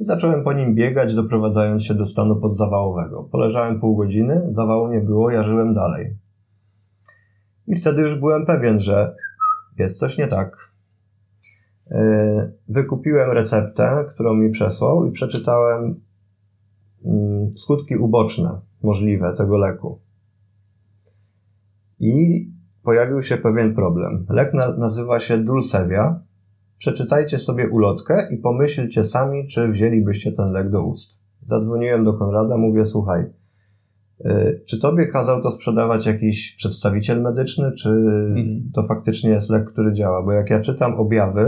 i 0.00 0.04
zacząłem 0.04 0.44
po 0.44 0.52
nim 0.52 0.74
biegać, 0.74 1.14
doprowadzając 1.14 1.84
się 1.84 1.94
do 1.94 2.06
stanu 2.06 2.36
podzawałowego. 2.36 3.28
Poleżałem 3.32 3.80
pół 3.80 3.96
godziny, 3.96 4.46
zawału 4.50 4.88
nie 4.88 5.00
było, 5.00 5.30
ja 5.30 5.42
żyłem 5.42 5.74
dalej. 5.74 6.16
I 7.66 7.74
wtedy 7.74 8.02
już 8.02 8.14
byłem 8.14 8.46
pewien, 8.46 8.78
że 8.78 9.16
jest 9.78 9.98
coś 9.98 10.18
nie 10.18 10.26
tak. 10.26 10.56
Y, 11.90 11.96
Wykupiłem 12.68 13.30
receptę, 13.30 14.04
którą 14.14 14.34
mi 14.34 14.50
przesłał 14.50 15.06
i 15.06 15.10
przeczytałem 15.10 16.05
skutki 17.56 17.96
uboczne 17.96 18.60
możliwe 18.82 19.34
tego 19.36 19.58
leku. 19.58 20.00
I 22.00 22.46
pojawił 22.82 23.22
się 23.22 23.36
pewien 23.36 23.74
problem. 23.74 24.26
Lek 24.28 24.54
na, 24.54 24.76
nazywa 24.76 25.20
się 25.20 25.38
Dulcevia. 25.38 26.20
Przeczytajcie 26.78 27.38
sobie 27.38 27.68
ulotkę 27.68 28.28
i 28.30 28.36
pomyślcie 28.36 29.04
sami, 29.04 29.48
czy 29.48 29.68
wzięlibyście 29.68 30.32
ten 30.32 30.52
lek 30.52 30.70
do 30.70 30.86
ust. 30.86 31.20
Zadzwoniłem 31.42 32.04
do 32.04 32.14
Konrada, 32.14 32.56
mówię, 32.56 32.84
słuchaj, 32.84 33.22
y, 34.26 34.62
czy 34.66 34.80
tobie 34.80 35.06
kazał 35.06 35.42
to 35.42 35.50
sprzedawać 35.50 36.06
jakiś 36.06 36.54
przedstawiciel 36.56 37.22
medyczny, 37.22 37.72
czy 37.72 37.88
Mhm. 37.90 38.70
to 38.74 38.82
faktycznie 38.82 39.30
jest 39.30 39.50
lek, 39.50 39.64
który 39.64 39.92
działa? 39.92 40.22
Bo 40.22 40.32
jak 40.32 40.50
ja 40.50 40.60
czytam 40.60 40.94
objawy 40.94 41.42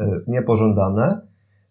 y, 0.00 0.04
niepożądane, 0.26 1.20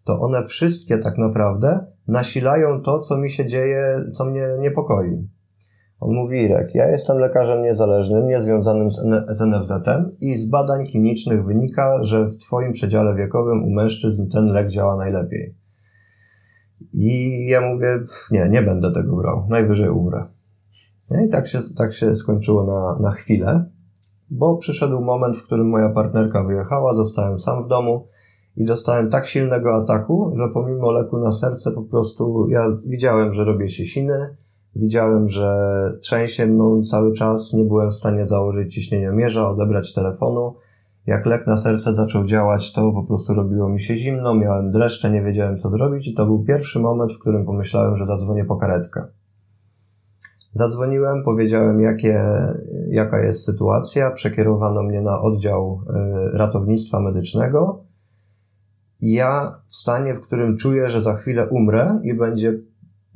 to 0.04 0.20
one 0.20 0.44
wszystkie 0.44 0.98
tak 0.98 1.18
naprawdę 1.18 1.86
nasilają 2.10 2.82
to, 2.82 3.00
co 3.00 3.18
mi 3.18 3.30
się 3.30 3.46
dzieje, 3.46 4.06
co 4.14 4.26
mnie 4.26 4.48
niepokoi. 4.60 5.28
On 6.00 6.16
mówi, 6.16 6.42
Irek, 6.42 6.76
ja 6.76 6.88
jestem 6.88 7.18
lekarzem 7.18 7.64
niezależnym, 7.64 8.28
niezwiązanym 8.28 8.90
z, 9.30 9.42
NFZ-em 9.42 10.16
i 10.22 10.38
z 10.38 10.46
badań 10.50 10.86
klinicznych 10.86 11.46
wynika, 11.46 12.04
że 12.04 12.26
w 12.26 12.38
Twoim 12.38 12.72
przedziale 12.72 13.16
wiekowym 13.16 13.64
u 13.64 13.70
mężczyzn 13.70 14.28
ten 14.28 14.46
lek 14.46 14.70
działa 14.70 14.96
najlepiej. 14.96 15.56
I 16.94 17.46
ja 17.48 17.62
mówię, 17.62 17.88
"Pff, 17.88 18.32
nie, 18.32 18.50
nie 18.50 18.62
będę 18.62 18.92
tego 18.92 19.16
brał, 19.16 19.48
najwyżej 19.50 19.90
umrę. 19.90 20.26
I 21.26 21.30
tak 21.30 21.48
się, 21.48 21.60
tak 21.78 21.94
się 21.94 22.16
skończyło 22.16 22.64
na, 22.64 23.00
na 23.02 23.12
chwilę, 23.12 23.66
bo 24.30 24.58
przyszedł 24.58 25.02
moment, 25.02 25.38
w 25.38 25.44
którym 25.44 25.70
moja 25.70 25.90
partnerka 25.90 26.44
wyjechała, 26.44 26.96
zostałem 26.96 27.40
sam 27.40 27.64
w 27.64 27.68
domu 27.68 28.06
i 28.58 28.66
dostałem 28.66 29.10
tak 29.10 29.26
silnego 29.26 29.76
ataku, 29.76 30.34
że 30.36 30.44
pomimo 30.54 30.92
leku 30.92 31.18
na 31.18 31.32
serce 31.32 31.72
po 31.72 31.82
prostu 31.82 32.48
ja 32.50 32.78
widziałem, 32.86 33.34
że 33.34 33.46
robię 33.46 33.68
się 33.68 33.86
siny, 33.86 34.36
widziałem, 34.76 35.28
że 35.28 35.54
trzęsie 36.02 36.48
mną 36.48 36.82
cały 36.82 37.12
czas, 37.12 37.54
nie 37.54 37.66
byłem 37.66 37.90
w 37.90 37.96
stanie 37.96 38.26
założyć 38.26 38.74
ciśnieniomierza, 38.74 39.50
odebrać 39.50 39.94
telefonu. 39.94 40.56
Jak 41.08 41.26
lek 41.26 41.48
na 41.48 41.58
serce 41.58 41.94
zaczął 41.94 42.26
działać, 42.26 42.74
to 42.74 42.92
po 42.92 43.04
prostu 43.04 43.34
robiło 43.34 43.70
mi 43.70 43.80
się 43.80 43.96
zimno, 43.96 44.36
miałem 44.36 44.72
dreszcze, 44.72 45.10
nie 45.10 45.22
wiedziałem 45.22 45.58
co 45.58 45.70
zrobić 45.70 46.08
i 46.08 46.14
to 46.14 46.26
był 46.26 46.44
pierwszy 46.44 46.80
moment, 46.80 47.14
w 47.14 47.20
którym 47.20 47.46
pomyślałem, 47.46 47.96
że 47.96 48.06
zadzwonię 48.06 48.46
po 48.46 48.56
karetkę. 48.56 49.06
Zadzwoniłem, 50.54 51.24
powiedziałem, 51.24 51.82
jakie, 51.82 52.22
jaka 52.90 53.26
jest 53.26 53.44
sytuacja. 53.44 54.12
Przekierowano 54.12 54.84
mnie 54.84 55.02
na 55.02 55.22
oddział 55.22 55.82
y, 56.34 56.38
ratownictwa 56.38 57.00
medycznego. 57.00 57.84
Ja 59.02 59.62
w 59.66 59.76
stanie, 59.76 60.14
w 60.14 60.22
którym 60.22 60.58
czuję, 60.58 60.90
że 60.90 61.02
za 61.02 61.14
chwilę 61.14 61.48
umrę 61.52 62.00
i 62.04 62.14
będzie 62.14 62.54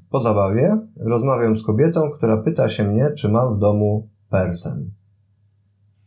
po 0.09 0.19
zabawie, 0.19 0.77
rozmawiam 0.97 1.57
z 1.57 1.63
kobietą, 1.63 2.11
która 2.11 2.37
pyta 2.37 2.69
się 2.69 2.83
mnie, 2.83 3.11
czy 3.17 3.29
mam 3.29 3.51
w 3.51 3.57
domu 3.59 4.09
persen 4.29 4.91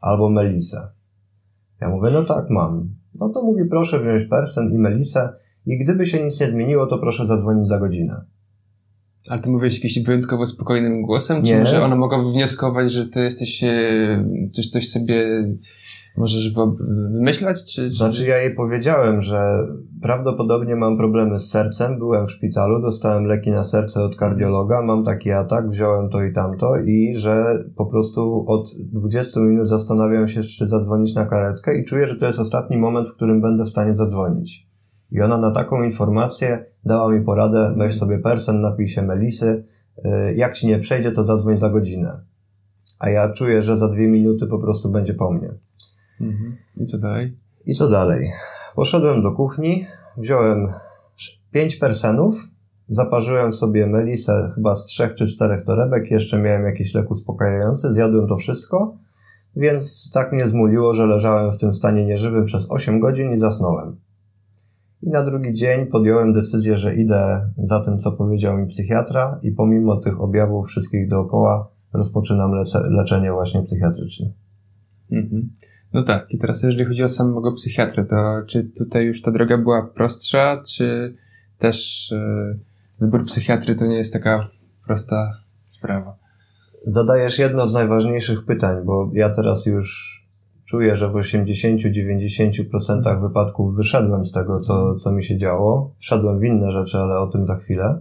albo 0.00 0.30
melisę. 0.30 0.88
Ja 1.80 1.88
mówię, 1.88 2.10
no 2.12 2.22
tak, 2.22 2.50
mam. 2.50 2.90
No 3.14 3.28
to 3.28 3.42
mówi, 3.42 3.64
proszę 3.70 4.00
wziąć 4.00 4.24
persen 4.24 4.72
i 4.72 4.78
melisę 4.78 5.28
i 5.66 5.78
gdyby 5.78 6.06
się 6.06 6.24
nic 6.24 6.40
nie 6.40 6.46
zmieniło, 6.46 6.86
to 6.86 6.98
proszę 6.98 7.26
zadzwonić 7.26 7.66
za 7.66 7.78
godzinę. 7.78 8.24
Ale 9.28 9.40
ty 9.40 9.50
mówisz 9.50 9.74
jakimś 9.74 10.06
wyjątkowo 10.06 10.46
spokojnym 10.46 11.02
głosem? 11.02 11.42
Czy 11.42 11.52
Nie. 11.52 11.58
może 11.58 11.84
ona 11.84 11.96
mogła 11.96 12.24
wywnioskować, 12.24 12.92
że 12.92 13.06
ty 13.06 13.20
jesteś, 13.20 13.64
e, 13.64 13.68
coś, 14.52 14.70
coś 14.70 14.88
sobie 14.88 15.48
możesz 16.16 16.55
wymyślać? 17.12 17.64
Czy... 17.64 17.90
Znaczy 17.90 18.26
ja 18.26 18.38
jej 18.38 18.55
powiedziałem, 18.55 19.20
że 19.20 19.66
prawdopodobnie 20.02 20.76
mam 20.76 20.96
problemy 20.96 21.40
z 21.40 21.50
sercem, 21.50 21.98
byłem 21.98 22.26
w 22.26 22.31
szpitalu, 22.31 22.83
dostałem 22.83 23.24
leki 23.24 23.50
na 23.50 23.64
serce 23.64 24.05
od 24.05 24.16
kardiologa, 24.16 24.83
mam 24.83 25.05
taki 25.05 25.31
atak, 25.31 25.68
wziąłem 25.68 26.11
to 26.11 26.24
i 26.24 26.33
tamto 26.33 26.76
i 26.76 27.14
że 27.14 27.64
po 27.76 27.87
prostu 27.87 28.44
od 28.46 28.68
20 28.92 29.40
minut 29.40 29.66
zastanawiam 29.66 30.29
się, 30.29 30.42
czy 30.42 30.66
zadzwonić 30.66 31.14
na 31.14 31.26
karetkę 31.26 31.79
i 31.79 31.85
czuję, 31.85 32.07
że 32.07 32.16
to 32.16 32.26
jest 32.26 32.38
ostatni 32.38 32.76
moment, 32.76 33.09
w 33.09 33.14
którym 33.14 33.40
będę 33.40 33.64
w 33.64 33.68
stanie 33.68 33.94
zadzwonić. 33.94 34.66
I 35.12 35.20
ona 35.20 35.38
na 35.38 35.50
taką 35.50 35.83
informację 35.83 36.64
dała 36.85 37.12
mi 37.12 37.20
poradę, 37.20 37.74
weź 37.76 37.98
sobie 37.98 38.18
persen, 38.18 38.61
napij 38.61 38.88
się 38.88 39.02
melisy, 39.02 39.62
y, 39.98 40.35
jak 40.35 40.52
ci 40.52 40.66
nie 40.66 40.79
przejdzie, 40.79 41.12
to 41.12 41.24
zadzwoń 41.24 41.57
za 41.57 41.70
godzinę. 41.70 42.20
A 42.98 43.11
ja 43.11 43.33
czuję, 43.33 43.62
że 43.62 43.76
za 43.76 43.88
dwie 43.88 44.09
minuty 44.09 44.46
po 44.46 44.59
prostu 44.59 44.88
będzie 44.90 45.14
po 45.14 45.33
mnie. 45.33 45.55
Mhm. 46.20 46.57
I 46.76 46.85
co 46.85 46.98
dalej? 46.98 47.37
I 47.66 47.74
co 47.74 47.88
dalej? 47.88 48.31
Poszedłem 48.74 49.22
do 49.22 49.33
kuchni, 49.33 49.85
wziąłem 50.16 50.66
pięć 51.50 51.76
persenów, 51.76 52.48
zaparzyłem 52.88 53.52
sobie 53.52 53.87
melisę 53.87 54.52
chyba 54.55 54.74
z 54.74 54.85
trzech 54.85 55.14
czy 55.14 55.26
czterech 55.26 55.64
torebek, 55.64 56.11
jeszcze 56.11 56.38
miałem 56.38 56.64
jakiś 56.64 56.94
lek 56.94 57.11
uspokajający, 57.11 57.92
zjadłem 57.92 58.29
to 58.29 58.37
wszystko, 58.37 58.96
więc 59.57 60.11
tak 60.11 60.33
mnie 60.33 60.48
zmuliło, 60.48 60.92
że 60.92 61.07
leżałem 61.07 61.52
w 61.52 61.59
tym 61.59 61.74
stanie 61.74 62.07
nieżywym 62.07 62.44
przez 62.44 62.70
8 62.70 63.00
godzin 63.00 63.31
i 63.31 63.38
zasnąłem. 63.38 63.96
I 65.02 65.09
na 65.09 65.22
drugi 65.22 65.52
dzień 65.52 65.87
podjąłem 65.87 66.33
decyzję, 66.33 66.76
że 66.76 66.94
idę 66.96 67.50
za 67.59 67.85
tym, 67.85 67.98
co 67.98 68.12
powiedział 68.12 68.59
mi 68.59 68.66
psychiatra 68.66 69.38
i 69.42 69.52
pomimo 69.52 69.96
tych 69.96 70.20
objawów 70.20 70.66
wszystkich 70.66 71.09
dookoła 71.09 71.68
rozpoczynam 71.94 72.50
lece- 72.50 72.90
leczenie 72.90 73.33
właśnie 73.33 73.62
psychiatryczne. 73.62 74.33
Mhm. 75.11 75.50
No 75.96 76.02
tak, 76.02 76.30
i 76.30 76.38
teraz 76.38 76.62
jeżeli 76.62 76.85
chodzi 76.85 77.04
o 77.04 77.09
samego 77.09 77.52
psychiatrę, 77.52 78.04
to 78.04 78.16
czy 78.46 78.64
tutaj 78.64 79.04
już 79.04 79.22
ta 79.22 79.30
droga 79.30 79.59
była 79.59 79.82
prostsza, 79.82 80.62
czy 80.66 81.16
też 81.59 82.09
e, 82.12 82.59
wybór 83.00 83.26
psychiatry 83.26 83.74
to 83.74 83.87
nie 83.87 83.96
jest 83.96 84.12
taka 84.12 84.40
prosta 84.87 85.32
sprawa? 85.61 86.16
Zadajesz 86.82 87.38
jedno 87.38 87.66
z 87.66 87.74
najważniejszych 87.74 88.44
pytań, 88.44 88.85
bo 88.85 89.11
ja 89.12 89.30
teraz 89.30 89.66
już 89.66 90.20
czuję, 90.64 90.96
że 90.96 91.09
w 91.09 91.12
80-90% 91.12 93.20
wypadków 93.20 93.76
wyszedłem 93.76 94.24
z 94.24 94.32
tego, 94.32 94.61
co, 94.61 94.94
co 94.94 95.12
mi 95.12 95.24
się 95.24 95.37
działo. 95.37 95.94
Wszedłem 95.98 96.38
w 96.38 96.44
inne 96.44 96.70
rzeczy, 96.70 96.98
ale 96.98 97.18
o 97.18 97.26
tym 97.26 97.46
za 97.46 97.56
chwilę. 97.56 98.00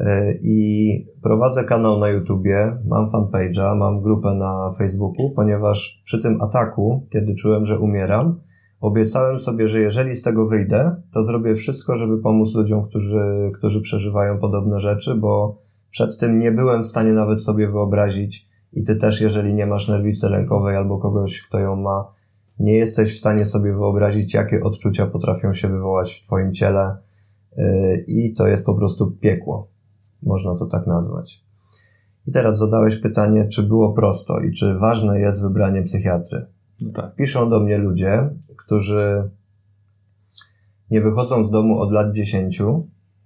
Yy, 0.00 0.38
I 0.42 1.06
prowadzę 1.22 1.64
kanał 1.64 1.98
na 1.98 2.08
YouTubie, 2.08 2.78
mam 2.86 3.08
fanpage'a, 3.10 3.76
mam 3.76 4.02
grupę 4.02 4.34
na 4.34 4.70
Facebooku, 4.78 5.30
ponieważ 5.36 6.02
przy 6.04 6.22
tym 6.22 6.38
ataku, 6.42 7.06
kiedy 7.12 7.34
czułem, 7.34 7.64
że 7.64 7.78
umieram, 7.78 8.40
obiecałem 8.80 9.40
sobie, 9.40 9.68
że 9.68 9.80
jeżeli 9.80 10.14
z 10.14 10.22
tego 10.22 10.48
wyjdę, 10.48 11.02
to 11.12 11.24
zrobię 11.24 11.54
wszystko, 11.54 11.96
żeby 11.96 12.18
pomóc 12.18 12.54
ludziom, 12.54 12.88
którzy, 12.88 13.50
którzy 13.54 13.80
przeżywają 13.80 14.38
podobne 14.38 14.80
rzeczy, 14.80 15.14
bo 15.14 15.58
przed 15.90 16.18
tym 16.18 16.38
nie 16.38 16.52
byłem 16.52 16.82
w 16.82 16.86
stanie 16.86 17.12
nawet 17.12 17.40
sobie 17.40 17.68
wyobrazić 17.68 18.48
i 18.72 18.82
ty 18.82 18.96
też, 18.96 19.20
jeżeli 19.20 19.54
nie 19.54 19.66
masz 19.66 19.88
nerwicy 19.88 20.28
lękowej 20.28 20.76
albo 20.76 20.98
kogoś, 20.98 21.42
kto 21.42 21.58
ją 21.58 21.76
ma, 21.76 22.10
nie 22.58 22.72
jesteś 22.72 23.14
w 23.14 23.18
stanie 23.18 23.44
sobie 23.44 23.72
wyobrazić, 23.72 24.34
jakie 24.34 24.60
odczucia 24.62 25.06
potrafią 25.06 25.52
się 25.52 25.68
wywołać 25.68 26.14
w 26.14 26.26
twoim 26.26 26.52
ciele 26.52 26.96
yy, 27.56 28.04
i 28.06 28.32
to 28.32 28.46
jest 28.46 28.66
po 28.66 28.74
prostu 28.74 29.10
piekło. 29.10 29.68
Można 30.22 30.54
to 30.54 30.66
tak 30.66 30.86
nazwać. 30.86 31.44
I 32.26 32.32
teraz 32.32 32.58
zadałeś 32.58 32.96
pytanie, 32.96 33.46
czy 33.46 33.62
było 33.62 33.92
prosto 33.92 34.40
i 34.40 34.50
czy 34.50 34.74
ważne 34.74 35.20
jest 35.20 35.42
wybranie 35.42 35.82
psychiatry. 35.82 36.46
No 36.80 36.92
tak. 36.92 37.14
Piszą 37.14 37.50
do 37.50 37.60
mnie 37.60 37.78
ludzie, 37.78 38.30
którzy 38.56 39.30
nie 40.90 41.00
wychodzą 41.00 41.44
z 41.44 41.50
domu 41.50 41.80
od 41.80 41.92
lat 41.92 42.14
10, 42.14 42.62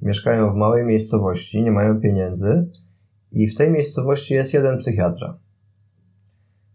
mieszkają 0.02 0.52
w 0.52 0.56
małej 0.56 0.84
miejscowości, 0.84 1.62
nie 1.62 1.72
mają 1.72 2.00
pieniędzy 2.00 2.68
i 3.32 3.48
w 3.48 3.54
tej 3.54 3.70
miejscowości 3.70 4.34
jest 4.34 4.54
jeden 4.54 4.78
psychiatra, 4.78 5.38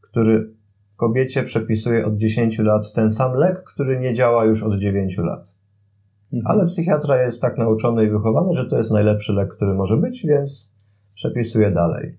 który 0.01 0.53
kobiecie 0.95 1.43
przepisuje 1.43 2.05
od 2.05 2.15
10 2.15 2.59
lat 2.59 2.93
ten 2.93 3.11
sam 3.11 3.33
lek, 3.33 3.63
który 3.63 3.99
nie 3.99 4.13
działa 4.13 4.45
już 4.45 4.63
od 4.63 4.79
9 4.79 5.17
lat. 5.17 5.56
Mhm. 6.33 6.43
Ale 6.45 6.65
psychiatra 6.65 7.21
jest 7.21 7.41
tak 7.41 7.57
nauczony 7.57 8.05
i 8.05 8.09
wychowany, 8.09 8.53
że 8.53 8.65
to 8.65 8.77
jest 8.77 8.91
najlepszy 8.91 9.33
lek, 9.33 9.49
który 9.49 9.73
może 9.73 9.97
być, 9.97 10.25
więc 10.27 10.73
przepisuje 11.13 11.71
dalej. 11.71 12.17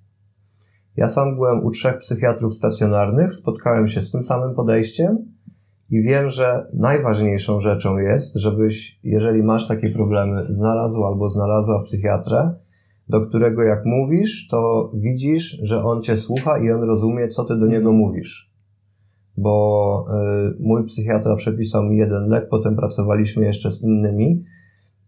Ja 0.96 1.08
sam 1.08 1.34
byłem 1.34 1.64
u 1.64 1.70
trzech 1.70 1.98
psychiatrów 1.98 2.54
stacjonarnych, 2.54 3.34
spotkałem 3.34 3.88
się 3.88 4.02
z 4.02 4.10
tym 4.10 4.22
samym 4.22 4.54
podejściem 4.54 5.18
i 5.90 6.02
wiem, 6.02 6.30
że 6.30 6.66
najważniejszą 6.74 7.60
rzeczą 7.60 7.98
jest, 7.98 8.34
żebyś, 8.34 9.00
jeżeli 9.02 9.42
masz 9.42 9.66
takie 9.66 9.90
problemy, 9.90 10.46
znalazł 10.48 11.04
albo 11.04 11.30
znalazła 11.30 11.82
psychiatrę, 11.82 12.54
do 13.08 13.20
którego 13.20 13.62
jak 13.62 13.84
mówisz, 13.84 14.48
to 14.48 14.90
widzisz, 14.94 15.58
że 15.62 15.84
on 15.84 16.02
cię 16.02 16.16
słucha 16.16 16.58
i 16.58 16.70
on 16.70 16.82
rozumie, 16.82 17.28
co 17.28 17.44
ty 17.44 17.56
do 17.56 17.66
niego 17.66 17.92
mówisz. 17.92 18.47
Bo 19.38 20.04
y, 20.50 20.56
mój 20.60 20.84
psychiatra 20.84 21.36
przepisał 21.36 21.84
mi 21.84 21.96
jeden 21.96 22.26
lek, 22.26 22.48
potem 22.48 22.76
pracowaliśmy 22.76 23.44
jeszcze 23.44 23.70
z 23.70 23.82
innymi, 23.82 24.42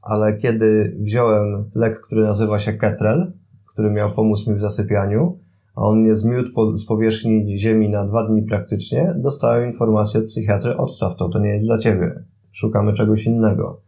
ale 0.03 0.37
kiedy 0.37 0.97
wziąłem 1.01 1.69
lek, 1.75 2.01
który 2.01 2.23
nazywa 2.23 2.59
się 2.59 2.73
Ketrel, 2.73 3.33
który 3.66 3.90
miał 3.90 4.11
pomóc 4.11 4.47
mi 4.47 4.55
w 4.55 4.61
zasypianiu, 4.61 5.38
a 5.77 5.81
on 5.81 6.01
mnie 6.01 6.14
zmiótł 6.14 6.53
po, 6.55 6.77
z 6.77 6.85
powierzchni 6.87 7.59
ziemi 7.59 7.88
na 7.88 8.05
dwa 8.05 8.29
dni 8.29 8.43
praktycznie, 8.43 9.14
dostałem 9.16 9.66
informację 9.66 10.21
od 10.21 10.27
psychiatry, 10.27 10.77
odstaw 10.77 11.16
to, 11.16 11.29
to 11.29 11.38
nie 11.38 11.49
jest 11.49 11.64
dla 11.66 11.79
ciebie. 11.79 12.25
Szukamy 12.53 12.93
czegoś 12.93 13.27
innego. 13.27 13.81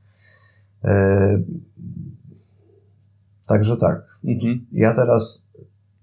E, 0.85 1.43
także 3.49 3.77
tak. 3.77 4.19
Mhm. 4.25 4.67
Ja 4.73 4.93
teraz, 4.93 5.42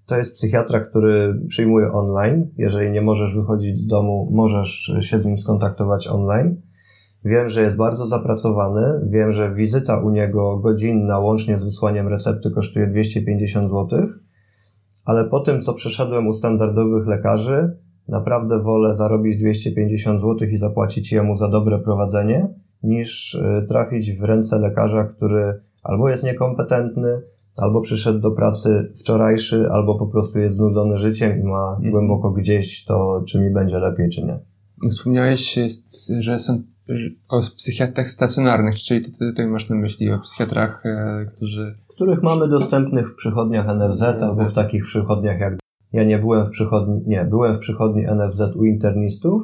to 0.10 0.18
jest 0.18 0.34
psychiatra, 0.34 0.80
który 0.80 1.42
przyjmuje 1.48 1.92
online. 1.92 2.48
Jeżeli 2.58 2.92
nie 2.92 3.02
możesz 3.02 3.36
wychodzić 3.36 3.78
z 3.78 3.88
domu, 3.88 4.30
możesz 4.32 4.94
się 5.00 5.20
z 5.20 5.26
nim 5.26 5.38
skontaktować 5.38 6.08
online. 6.08 6.62
Wiem, 7.26 7.50
że 7.50 7.62
jest 7.62 7.78
bardzo 7.78 8.08
zapracowany. 8.08 9.08
Wiem, 9.10 9.32
że 9.32 9.54
wizyta 9.54 10.02
u 10.02 10.10
niego 10.10 10.58
godzinna, 10.58 11.20
łącznie 11.20 11.58
z 11.58 11.66
wysłaniem 11.66 12.08
recepty, 12.08 12.52
kosztuje 12.52 12.88
250 12.88 13.66
zł. 13.66 13.88
Ale 15.06 15.26
po 15.26 15.40
tym, 15.40 15.62
co 15.62 15.74
przeszedłem 15.74 16.28
u 16.28 16.34
standardowych 16.34 17.08
lekarzy, 17.08 17.78
naprawdę 18.08 18.62
wolę 18.62 18.96
zarobić 18.96 19.38
250 19.38 20.22
zł 20.22 20.48
i 20.48 20.58
zapłacić 20.58 21.12
jemu 21.12 21.38
za 21.38 21.48
dobre 21.48 21.80
prowadzenie, 21.80 22.54
niż 22.84 23.36
y, 23.36 23.66
trafić 23.68 24.20
w 24.20 24.24
ręce 24.24 24.60
lekarza, 24.60 25.04
który 25.04 25.62
albo 25.84 26.10
jest 26.10 26.24
niekompetentny, 26.24 27.22
albo 27.62 27.82
przyszedł 27.82 28.20
do 28.20 28.32
pracy 28.32 28.92
wczorajszy, 29.00 29.68
albo 29.72 30.00
po 30.00 30.08
prostu 30.08 30.40
jest 30.40 30.58
znudzony 30.58 30.98
życiem 30.98 31.40
i 31.40 31.44
ma 31.44 31.70
Mhm. 31.70 31.92
głęboko 31.92 32.32
gdzieś 32.32 32.86
to, 32.86 33.24
czy 33.28 33.42
mi 33.42 33.54
będzie 33.54 33.80
lepiej, 33.80 34.10
czy 34.10 34.26
nie. 34.26 34.40
Wspomniałeś, 34.90 35.60
że 36.20 36.40
są 36.40 36.64
o 37.30 37.40
psychiatrach 37.40 38.12
stacjonarnych, 38.12 38.76
czyli 38.76 39.02
ty 39.02 39.12
tutaj 39.12 39.48
masz 39.48 39.70
na 39.70 39.76
myśli 39.76 40.12
o 40.12 40.20
psychiatrach, 40.20 40.86
e, 40.86 41.26
którzy... 41.36 41.68
Których 41.88 42.24
mamy 42.24 42.48
dostępnych 42.48 43.10
w 43.10 43.16
przychodniach 43.16 43.68
NFZ 43.68 44.02
albo 44.02 44.46
w 44.46 44.54
takich 44.54 44.84
przychodniach 44.84 45.40
jak. 45.40 45.54
Ja 45.94 46.04
nie 46.04 46.20
byłem 46.20 46.46
w 46.46 46.50
przychodni, 46.50 47.04
nie, 47.08 47.26
byłem 47.26 47.54
w 47.54 47.60
przychodni 47.60 48.06
NFZ 48.16 48.42
u 48.56 48.66
internistów, 48.66 49.42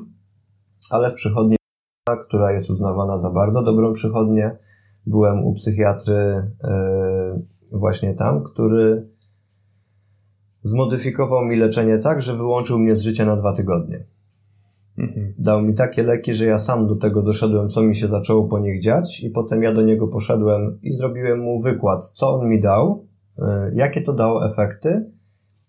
ale 0.91 1.09
w 1.09 1.13
przychodni 1.13 1.55
która 2.27 2.51
jest 2.51 2.69
uznawana 2.69 3.17
za 3.17 3.29
bardzo 3.29 3.63
dobrą 3.63 3.93
przychodnię. 3.93 4.57
Byłem 5.05 5.43
u 5.45 5.53
psychiatry 5.53 6.51
właśnie 7.71 8.13
tam, 8.13 8.43
który 8.43 9.09
zmodyfikował 10.63 11.45
mi 11.45 11.55
leczenie 11.55 11.97
tak, 11.97 12.21
że 12.21 12.35
wyłączył 12.35 12.79
mnie 12.79 12.95
z 12.95 13.01
życia 13.01 13.25
na 13.25 13.35
dwa 13.35 13.53
tygodnie. 13.53 14.05
Mhm. 14.97 15.33
Dał 15.37 15.61
mi 15.61 15.73
takie 15.73 16.03
leki, 16.03 16.33
że 16.33 16.45
ja 16.45 16.59
sam 16.59 16.87
do 16.87 16.95
tego 16.95 17.21
doszedłem, 17.21 17.69
co 17.69 17.83
mi 17.83 17.95
się 17.95 18.07
zaczęło 18.07 18.47
po 18.47 18.59
nich 18.59 18.81
dziać, 18.81 19.23
i 19.23 19.29
potem 19.29 19.63
ja 19.63 19.73
do 19.73 19.81
niego 19.81 20.07
poszedłem 20.07 20.79
i 20.83 20.93
zrobiłem 20.93 21.39
mu 21.39 21.61
wykład, 21.61 22.09
co 22.09 22.33
on 22.33 22.49
mi 22.49 22.61
dał, 22.61 23.05
y, 23.39 23.41
jakie 23.75 24.01
to 24.01 24.13
dało 24.13 24.45
efekty, 24.45 25.11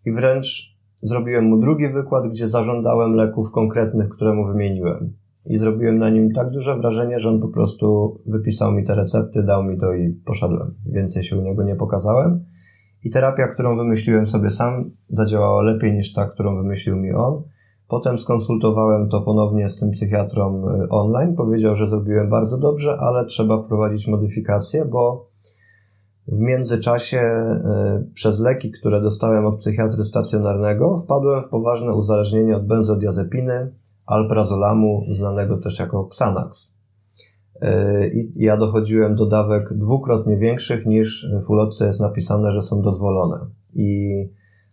i 0.07 0.13
wręcz 0.13 0.77
zrobiłem 1.01 1.45
mu 1.45 1.59
drugi 1.59 1.89
wykład, 1.89 2.29
gdzie 2.29 2.49
zażądałem 2.49 3.15
leków 3.15 3.51
konkretnych, 3.51 4.09
które 4.09 4.35
mu 4.35 4.47
wymieniłem. 4.47 5.13
I 5.47 5.59
zrobiłem 5.59 5.99
na 5.99 6.11
nim 6.11 6.33
tak 6.33 6.51
duże 6.51 6.77
wrażenie, 6.77 7.19
że 7.19 7.29
on 7.29 7.41
po 7.41 7.49
prostu 7.49 8.19
wypisał 8.27 8.73
mi 8.73 8.85
te 8.85 8.95
recepty, 8.95 9.43
dał 9.43 9.65
mi 9.65 9.79
to 9.79 9.93
i 9.93 10.11
poszedłem. 10.25 10.75
Więcej 10.87 11.23
się 11.23 11.37
u 11.37 11.43
niego 11.43 11.63
nie 11.63 11.75
pokazałem. 11.75 12.45
I 13.05 13.11
terapia, 13.11 13.49
którą 13.49 13.77
wymyśliłem 13.77 14.27
sobie 14.27 14.51
sam, 14.51 14.91
zadziałała 15.09 15.63
lepiej 15.63 15.95
niż 15.95 16.13
ta, 16.13 16.27
którą 16.27 16.57
wymyślił 16.57 16.97
mi 16.97 17.13
on. 17.13 17.43
Potem 17.89 18.19
skonsultowałem 18.19 19.09
to 19.09 19.21
ponownie 19.21 19.67
z 19.67 19.77
tym 19.77 19.91
psychiatrą 19.91 20.69
y, 20.69 20.89
online. 20.89 21.35
Powiedział, 21.35 21.75
że 21.75 21.87
zrobiłem 21.87 22.29
bardzo 22.29 22.59
dobrze, 22.59 22.97
ale 23.01 23.25
trzeba 23.25 23.63
wprowadzić 23.63 24.09
modyfikacje, 24.09 24.85
bo 24.85 25.29
w 26.29 26.39
międzyczasie 26.39 27.21
y, 27.21 28.11
przez 28.15 28.41
leki, 28.41 28.71
które 28.71 29.01
dostałem 29.01 29.47
od 29.47 29.57
psychiatry 29.57 30.05
stacjonarnego, 30.05 30.97
wpadłem 30.97 31.43
w 31.43 31.49
poważne 31.49 31.95
uzależnienie 31.95 32.57
od 32.57 32.67
benzodiazepiny, 32.67 33.73
alprazolamu, 34.07 35.07
znanego 35.11 35.59
też 35.59 35.79
jako 35.79 36.07
Xanax. 36.07 36.75
Y, 37.63 38.11
I 38.15 38.45
ja 38.45 38.57
dochodziłem 38.57 39.15
do 39.15 39.27
dawek 39.27 39.75
dwukrotnie 39.75 40.39
większych 40.39 40.87
niż 40.87 41.31
w 41.47 41.51
ulotce 41.51 41.87
jest 41.87 42.01
napisane, 42.01 42.51
że 42.51 42.63
są 42.63 42.83
dozwolone. 42.83 43.47
I 43.73 44.11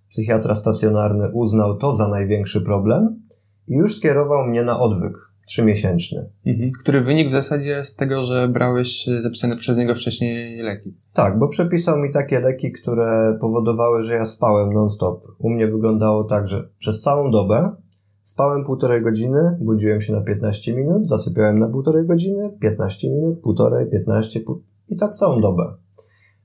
psychiatra 0.10 0.56
stacjonarny 0.56 1.30
uznał 1.34 1.78
to 1.78 1.96
za 1.96 2.08
największy 2.08 2.62
problem 2.62 3.22
i 3.68 3.74
już 3.76 3.98
skierował 3.98 4.48
mnie 4.48 4.64
na 4.64 4.80
odwyk 4.80 5.14
trzymiesięczny. 5.48 6.30
Mhm. 6.46 6.72
Który 6.80 7.02
wynikł 7.02 7.30
w 7.30 7.34
zasadzie 7.34 7.86
z 7.86 7.96
tego, 7.96 8.26
że 8.26 8.48
brałeś 8.48 9.10
zapisane 9.24 9.58
przez 9.58 9.78
niego 9.78 9.96
wcześniej 9.96 10.62
leki. 10.62 10.94
Tak, 11.14 11.40
bo 11.40 11.48
przepisał 11.48 11.98
mi 11.98 12.12
takie 12.12 12.40
leki, 12.40 12.72
które 12.72 13.38
powodowały, 13.42 14.04
że 14.04 14.14
ja 14.14 14.26
spałem 14.26 14.74
non-stop. 14.74 15.28
U 15.40 15.50
mnie 15.50 15.68
wyglądało 15.68 16.24
tak, 16.24 16.48
że 16.48 16.70
przez 16.78 17.00
całą 17.00 17.32
dobę 17.32 17.76
spałem 18.24 18.64
półtorej 18.64 19.02
godziny, 19.02 19.58
budziłem 19.62 20.02
się 20.02 20.14
na 20.14 20.22
15 20.22 20.76
minut, 20.76 21.08
zasypiałem 21.08 21.60
na 21.60 21.70
półtorej 21.70 22.06
godziny, 22.08 22.58
15 22.62 23.10
minut, 23.10 23.40
półtorej, 23.40 23.90
15 23.90 24.40
pół... 24.40 24.64
i 24.88 24.96
tak 24.96 25.14
całą 25.14 25.42
dobę. 25.42 25.74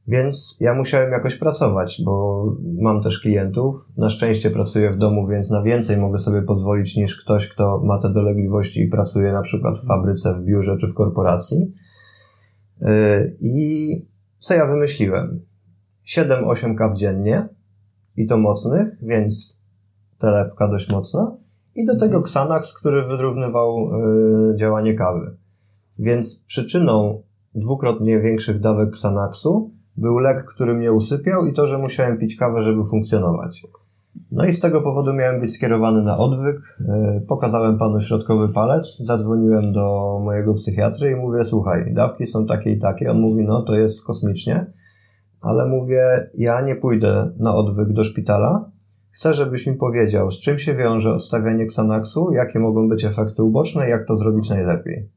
Więc 0.09 0.57
ja 0.61 0.75
musiałem 0.75 1.13
jakoś 1.13 1.37
pracować, 1.37 2.03
bo 2.05 2.45
mam 2.81 3.03
też 3.03 3.21
klientów. 3.21 3.75
Na 3.97 4.11
szczęście 4.11 4.51
pracuję 4.51 4.91
w 4.91 4.97
domu, 4.97 5.27
więc 5.27 5.51
na 5.51 5.63
więcej 5.63 5.97
mogę 5.97 6.19
sobie 6.19 6.43
pozwolić 6.43 6.97
niż 6.97 7.17
ktoś, 7.17 7.49
kto 7.49 7.81
ma 7.85 8.01
te 8.01 8.13
dolegliwości 8.13 8.83
i 8.83 8.89
pracuje 8.89 9.33
na 9.33 9.43
przykład 9.43 9.79
w 9.79 9.87
fabryce, 9.87 10.35
w 10.35 10.45
biurze 10.45 10.77
czy 10.77 10.87
w 10.87 10.95
korporacji. 10.95 11.73
Yy, 12.81 12.89
I 13.41 13.89
co 14.39 14.55
ja 14.55 14.67
wymyśliłem? 14.67 15.41
7-8 16.07 16.75
kaw 16.75 16.97
dziennie 16.97 17.49
i 18.17 18.27
to 18.27 18.39
mocnych, 18.39 18.89
więc 19.03 19.61
telepka 20.19 20.69
dość 20.69 20.89
mocna. 20.89 21.37
I 21.79 21.85
do 21.85 21.97
tego 21.97 22.19
Xanax, 22.19 22.75
który 22.75 23.03
wyrównywał 23.03 23.77
yy, 23.79 24.55
działanie 24.55 24.95
kawy. 24.95 25.37
Więc 25.99 26.43
przyczyną 26.47 27.23
dwukrotnie 27.55 28.21
większych 28.21 28.59
dawek 28.61 28.89
Xanaxu 28.89 29.71
był 29.97 30.19
lek, 30.19 30.45
który 30.45 30.75
mnie 30.75 30.93
usypiał 30.93 31.47
i 31.47 31.53
to, 31.53 31.67
że 31.67 31.79
musiałem 31.79 32.19
pić 32.19 32.37
kawę, 32.37 32.63
żeby 32.63 32.85
funkcjonować. 32.85 33.67
No 34.33 34.45
i 34.45 34.53
z 34.53 34.61
tego 34.61 34.81
powodu 34.81 35.15
miałem 35.15 35.41
być 35.41 35.55
skierowany 35.55 36.03
na 36.03 36.19
odwyk. 36.19 36.57
E, 36.89 37.21
pokazałem 37.29 37.79
panu 37.79 38.01
środkowy 38.01 38.49
palec, 38.49 38.99
zadzwoniłem 38.99 39.73
do 39.73 40.19
mojego 40.25 40.55
psychiatry 40.55 41.11
i 41.11 41.17
mówię, 41.17 41.45
słuchaj, 41.45 41.95
dawki 41.95 42.27
są 42.27 42.47
takie 42.47 42.73
i 42.73 42.79
takie. 42.79 43.11
On 43.11 43.21
mówi, 43.21 43.45
no 43.45 43.63
to 43.63 43.75
jest 43.75 44.05
kosmicznie, 44.05 44.67
ale 45.41 45.67
mówię, 45.67 46.31
ja 46.35 46.61
nie 46.61 46.77
pójdę 46.77 47.33
na 47.39 47.55
odwyk 47.55 47.93
do 47.93 48.05
szpitala. 48.05 48.71
Chcę, 49.19 49.35
żebyś 49.35 49.67
mi 49.67 49.75
powiedział, 49.75 50.31
z 50.31 50.41
czym 50.41 50.59
się 50.59 50.75
wiąże 50.75 51.15
odstawianie 51.15 51.65
Xanaxu, 51.65 52.33
jakie 52.33 52.59
mogą 52.59 52.89
być 52.89 53.05
efekty 53.05 53.43
uboczne 53.43 53.89
jak 53.89 54.07
to 54.07 54.17
zrobić 54.17 54.51
najlepiej. 54.51 55.11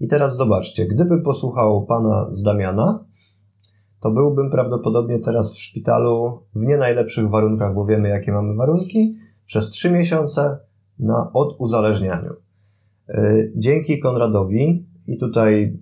I 0.00 0.08
teraz 0.08 0.36
zobaczcie, 0.36 0.86
gdybym 0.86 1.22
posłuchał 1.22 1.86
pana 1.86 2.28
z 2.30 2.42
Damiana, 2.42 3.04
to 4.00 4.10
byłbym 4.10 4.50
prawdopodobnie 4.50 5.18
teraz 5.18 5.54
w 5.54 5.58
szpitalu 5.58 6.42
w 6.54 6.64
nie 6.64 6.76
najlepszych 6.76 7.30
warunkach, 7.30 7.74
bo 7.74 7.86
wiemy 7.86 8.08
jakie 8.08 8.32
mamy 8.32 8.54
warunki, 8.54 9.16
przez 9.46 9.70
trzy 9.70 9.90
miesiące 9.90 10.58
na 10.98 11.32
oduzależnianiu. 11.32 12.32
Y, 13.08 13.52
dzięki 13.56 14.00
Konradowi 14.00 14.86
i 15.06 15.18
tutaj 15.18 15.78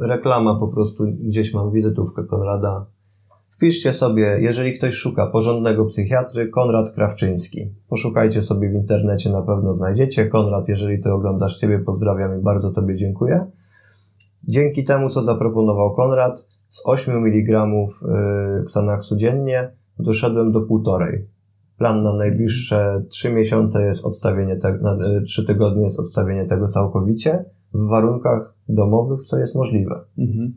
reklama 0.00 0.58
po 0.58 0.68
prostu, 0.68 1.04
gdzieś 1.04 1.54
mam 1.54 1.72
wizytówkę 1.72 2.24
Konrada. 2.24 2.86
Wpiszcie 3.50 3.92
sobie, 3.92 4.36
jeżeli 4.40 4.72
ktoś 4.72 4.94
szuka 4.94 5.26
porządnego 5.26 5.84
psychiatry, 5.84 6.48
Konrad 6.48 6.90
Krawczyński. 6.90 7.74
Poszukajcie 7.88 8.42
sobie 8.42 8.70
w 8.70 8.74
internecie, 8.74 9.30
na 9.30 9.42
pewno 9.42 9.74
znajdziecie. 9.74 10.26
Konrad, 10.26 10.68
jeżeli 10.68 11.00
ty 11.00 11.12
oglądasz 11.12 11.56
Ciebie, 11.56 11.78
pozdrawiam 11.78 12.40
i 12.40 12.42
bardzo 12.42 12.70
Tobie 12.70 12.94
dziękuję. 12.94 13.46
Dzięki 14.44 14.84
temu, 14.84 15.10
co 15.10 15.22
zaproponował 15.22 15.94
Konrad, 15.94 16.46
z 16.68 16.82
8 16.84 17.16
mg 17.16 17.66
y, 17.66 18.62
Xanaxu 18.62 19.16
dziennie 19.16 19.72
doszedłem 19.98 20.52
do 20.52 20.60
półtorej. 20.60 21.28
Plan 21.78 22.02
na 22.02 22.14
najbliższe 22.16 23.04
3 23.08 23.32
miesiące 23.32 23.86
jest 23.86 24.04
odstawienie, 24.04 24.56
te, 24.56 24.78
na 24.78 24.98
3 25.24 25.42
y, 25.42 25.44
tygodnie 25.44 25.82
jest 25.82 26.00
odstawienie 26.00 26.46
tego 26.46 26.66
całkowicie 26.66 27.44
w 27.74 27.88
warunkach 27.88 28.54
domowych, 28.68 29.22
co 29.22 29.38
jest 29.38 29.54
możliwe. 29.54 30.04
Mhm. 30.18 30.54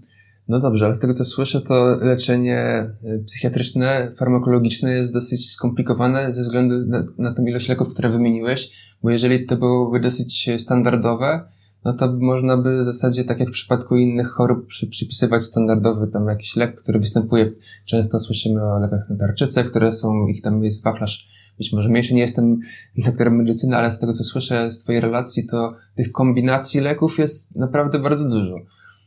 No 0.47 0.59
dobrze, 0.59 0.85
ale 0.85 0.95
z 0.95 0.99
tego 0.99 1.13
co 1.13 1.25
słyszę, 1.25 1.61
to 1.61 1.97
leczenie 2.01 2.85
y, 3.05 3.23
psychiatryczne, 3.25 4.11
farmakologiczne 4.17 4.91
jest 4.91 5.13
dosyć 5.13 5.51
skomplikowane 5.51 6.33
ze 6.33 6.43
względu 6.43 6.75
na, 6.87 7.03
na 7.17 7.33
tą 7.33 7.45
ilość 7.45 7.69
leków, 7.69 7.93
które 7.93 8.09
wymieniłeś, 8.09 8.71
bo 9.03 9.09
jeżeli 9.09 9.45
to 9.45 9.57
byłoby 9.57 9.99
dosyć 9.99 10.49
standardowe, 10.57 11.41
no 11.85 11.93
to 11.93 12.13
można 12.19 12.57
by 12.57 12.83
w 12.83 12.85
zasadzie, 12.85 13.23
tak 13.23 13.39
jak 13.39 13.49
w 13.49 13.51
przypadku 13.51 13.97
innych 13.97 14.27
chorób, 14.27 14.67
przy, 14.67 14.87
przypisywać 14.87 15.43
standardowy 15.43 16.07
tam 16.07 16.27
jakiś 16.27 16.55
lek, 16.55 16.75
który 16.75 16.99
występuje. 16.99 17.51
Często 17.85 18.19
słyszymy 18.19 18.63
o 18.63 18.79
lekach 18.79 19.09
na 19.09 19.15
tarczyce, 19.15 19.63
które 19.63 19.93
są, 19.93 20.27
ich 20.27 20.41
tam 20.41 20.63
jest 20.63 20.83
wachlarz 20.83 21.33
być 21.57 21.73
może 21.73 21.89
mniejszy. 21.89 22.13
Nie 22.13 22.21
jestem 22.21 22.59
doktorem 22.97 23.35
medycyny, 23.35 23.77
ale 23.77 23.91
z 23.91 23.99
tego 23.99 24.13
co 24.13 24.23
słyszę 24.23 24.71
z 24.71 24.79
Twojej 24.79 25.01
relacji, 25.01 25.47
to 25.47 25.75
tych 25.95 26.11
kombinacji 26.11 26.81
leków 26.81 27.19
jest 27.19 27.55
naprawdę 27.55 27.99
bardzo 27.99 28.29
dużo. 28.29 28.55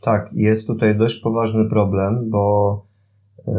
Tak, 0.00 0.30
jest 0.32 0.66
tutaj 0.66 0.96
dość 0.96 1.20
poważny 1.20 1.68
problem, 1.68 2.30
bo 2.30 2.86
yy, 3.46 3.50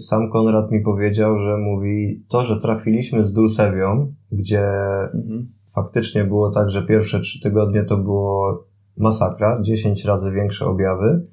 sam 0.00 0.30
Konrad 0.30 0.70
mi 0.70 0.80
powiedział, 0.80 1.38
że 1.38 1.56
mówi 1.56 2.24
to, 2.28 2.44
że 2.44 2.56
trafiliśmy 2.56 3.24
z 3.24 3.32
Dulcewią, 3.32 4.14
gdzie 4.32 4.68
mhm 5.14 5.56
faktycznie 5.76 6.24
było 6.24 6.50
tak, 6.50 6.70
że 6.70 6.86
pierwsze 6.86 7.20
trzy 7.20 7.40
tygodnie 7.40 7.84
to 7.84 7.96
było 7.96 8.64
masakra, 8.96 9.62
10 9.62 10.04
razy 10.04 10.32
większe 10.32 10.66
objawy, 10.66 11.26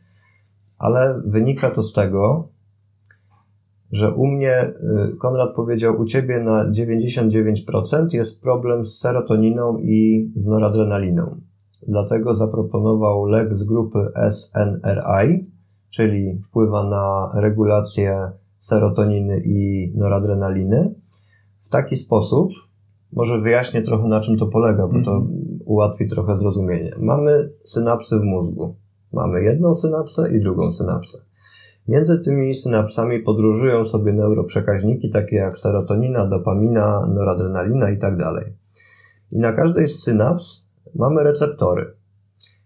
ale 0.78 1.22
wynika 1.26 1.72
to 1.72 1.82
z 1.82 1.94
tego, 1.94 2.50
że 3.92 4.14
u 4.14 4.28
mnie, 4.28 4.74
y, 5.14 5.18
Konrad 5.18 5.56
powiedział, 5.56 6.02
u 6.02 6.06
ciebie 6.06 6.40
na 6.40 6.72
99% 6.72 8.14
jest 8.14 8.42
problem 8.42 8.86
z 8.86 9.00
serotoniną 9.00 9.78
i 9.78 10.32
z 10.36 10.48
noradrenaliną. 10.48 11.42
Dlatego 11.88 12.36
zaproponował 12.36 13.26
lek 13.26 13.54
z 13.54 13.64
grupy 13.64 14.00
SNRI, 14.32 15.52
czyli 15.90 16.40
wpływa 16.42 16.90
na 16.90 17.32
regulację 17.42 18.32
serotoniny 18.58 19.42
i 19.46 19.92
noradrenaliny 19.96 20.96
w 21.60 21.70
taki 21.70 21.98
sposób, 21.98 22.50
może 23.12 23.42
wyjaśnię 23.42 23.82
trochę 23.82 24.08
na 24.08 24.20
czym 24.20 24.38
to 24.38 24.48
polega, 24.48 24.88
bo 24.88 24.94
to 24.94 25.16
mhm. 25.16 25.60
ułatwi 25.66 26.08
trochę 26.08 26.38
zrozumienie. 26.38 26.96
Mamy 27.00 27.50
synapsy 27.64 28.20
w 28.20 28.24
mózgu. 28.24 28.76
Mamy 29.14 29.44
jedną 29.44 29.76
synapsę 29.76 30.36
i 30.36 30.40
drugą 30.40 30.72
synapsę. 30.72 31.18
Między 31.88 32.20
tymi 32.20 32.54
synapsami 32.54 33.20
podróżują 33.20 33.86
sobie 33.86 34.14
neuroprzekaźniki 34.14 35.10
takie 35.10 35.36
jak 35.36 35.58
serotonina, 35.58 36.26
dopamina, 36.26 37.08
noradrenalina 37.14 37.90
i 37.90 37.98
tak. 37.98 38.14
I 39.32 39.40
na 39.40 39.52
każdej 39.52 39.88
z 39.88 40.04
synaps 40.04 40.68
mamy 40.96 41.24
receptory. 41.24 41.94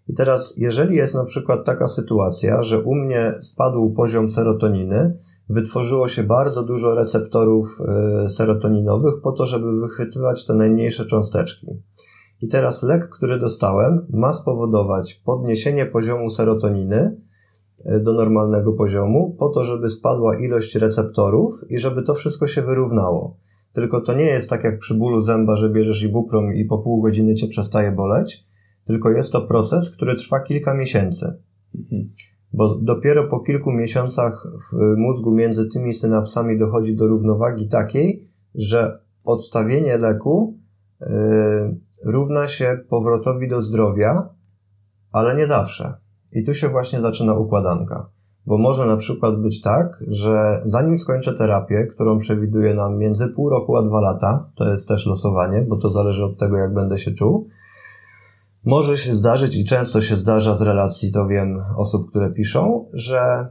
I 0.08 0.14
teraz, 0.14 0.54
jeżeli 0.58 0.96
jest 0.96 1.16
na 1.16 1.24
przykład 1.24 1.66
taka 1.66 1.88
sytuacja, 1.88 2.64
że 2.64 2.82
u 2.82 2.96
mnie 2.96 3.34
spadł 3.40 3.94
poziom 3.94 4.30
serotoniny, 4.30 5.16
wytworzyło 5.50 6.08
się 6.08 6.24
bardzo 6.24 6.64
dużo 6.64 6.96
receptorów 6.96 7.78
e, 8.26 8.30
serotoninowych 8.30 9.14
po 9.24 9.32
to, 9.32 9.46
żeby 9.46 9.80
wychytywać 9.82 10.46
te 10.46 10.54
najmniejsze 10.54 11.06
cząsteczki. 11.06 11.68
I 12.42 12.48
teraz 12.48 12.84
lek, 12.84 13.10
który 13.10 13.40
dostałem, 13.40 14.08
ma 14.10 14.34
spowodować 14.34 15.14
podniesienie 15.14 15.86
poziomu 15.86 16.30
serotoniny 16.30 17.22
e, 17.86 18.00
do 18.00 18.14
normalnego 18.14 18.74
poziomu, 18.74 19.36
po 19.40 19.50
to, 19.50 19.64
żeby 19.64 19.88
spadła 19.88 20.38
ilość 20.38 20.76
receptorów 20.76 21.54
i 21.70 21.80
żeby 21.80 22.04
to 22.04 22.14
wszystko 22.14 22.48
się 22.48 22.62
wyrównało. 22.62 23.38
Tylko 23.78 24.02
to 24.02 24.14
nie 24.14 24.24
jest 24.24 24.50
tak 24.50 24.64
jak 24.64 24.80
przy 24.80 24.96
bólu 24.96 25.22
zęba, 25.22 25.56
że 25.56 25.70
bierzesz 25.70 26.04
ibuprom 26.04 26.54
i 26.54 26.66
po 26.66 26.78
pół 26.78 27.02
godziny 27.02 27.36
cię 27.36 27.48
przestaje 27.48 27.92
boleć, 27.92 28.48
tylko 28.86 29.12
jest 29.12 29.32
to 29.32 29.42
proces, 29.42 29.90
który 29.90 30.16
trwa 30.16 30.40
kilka 30.40 30.74
miesięcy. 30.74 31.42
Mhm. 31.76 32.14
Bo 32.54 32.76
dopiero 32.76 33.28
po 33.28 33.40
kilku 33.40 33.72
miesiącach 33.72 34.44
w 34.72 34.98
mózgu 34.98 35.32
między 35.32 35.68
tymi 35.68 35.94
synapsami 35.94 36.58
dochodzi 36.58 36.96
do 36.96 37.08
równowagi 37.08 37.68
takiej, 37.68 38.24
że 38.56 39.00
odstawienie 39.24 39.98
leku 39.98 40.58
yy, 41.02 41.08
równa 42.06 42.48
się 42.48 42.80
powrotowi 42.90 43.48
do 43.48 43.62
zdrowia, 43.62 44.30
ale 45.12 45.36
nie 45.36 45.46
zawsze. 45.46 45.94
I 46.32 46.44
tu 46.44 46.54
się 46.54 46.70
właśnie 46.70 47.02
zaczyna 47.02 47.34
układanka. 47.34 48.10
Bo 48.48 48.58
może 48.58 48.86
na 48.86 48.98
przykład 48.98 49.42
być 49.42 49.62
tak, 49.62 50.04
że 50.08 50.60
zanim 50.66 51.00
skończę 51.00 51.34
terapię, 51.34 51.88
którą 51.94 52.18
przewiduje 52.18 52.74
nam 52.74 52.98
między 52.98 53.28
pół 53.28 53.50
roku 53.50 53.78
a 53.78 53.84
dwa 53.84 54.02
lata, 54.02 54.50
to 54.56 54.70
jest 54.70 54.88
też 54.88 55.06
losowanie, 55.06 55.62
bo 55.62 55.78
to 55.78 55.92
zależy 55.92 56.26
od 56.26 56.38
tego, 56.38 56.58
jak 56.58 56.74
będę 56.74 56.98
się 56.98 57.12
czuł, 57.12 57.48
może 58.66 58.98
się 58.98 59.16
zdarzyć 59.16 59.58
i 59.58 59.66
często 59.66 60.02
się 60.02 60.16
zdarza 60.16 60.54
z 60.54 60.62
relacji, 60.62 61.12
to 61.12 61.28
wiem, 61.28 61.54
osób, 61.78 62.10
które 62.10 62.32
piszą, 62.32 62.86
że 62.94 63.48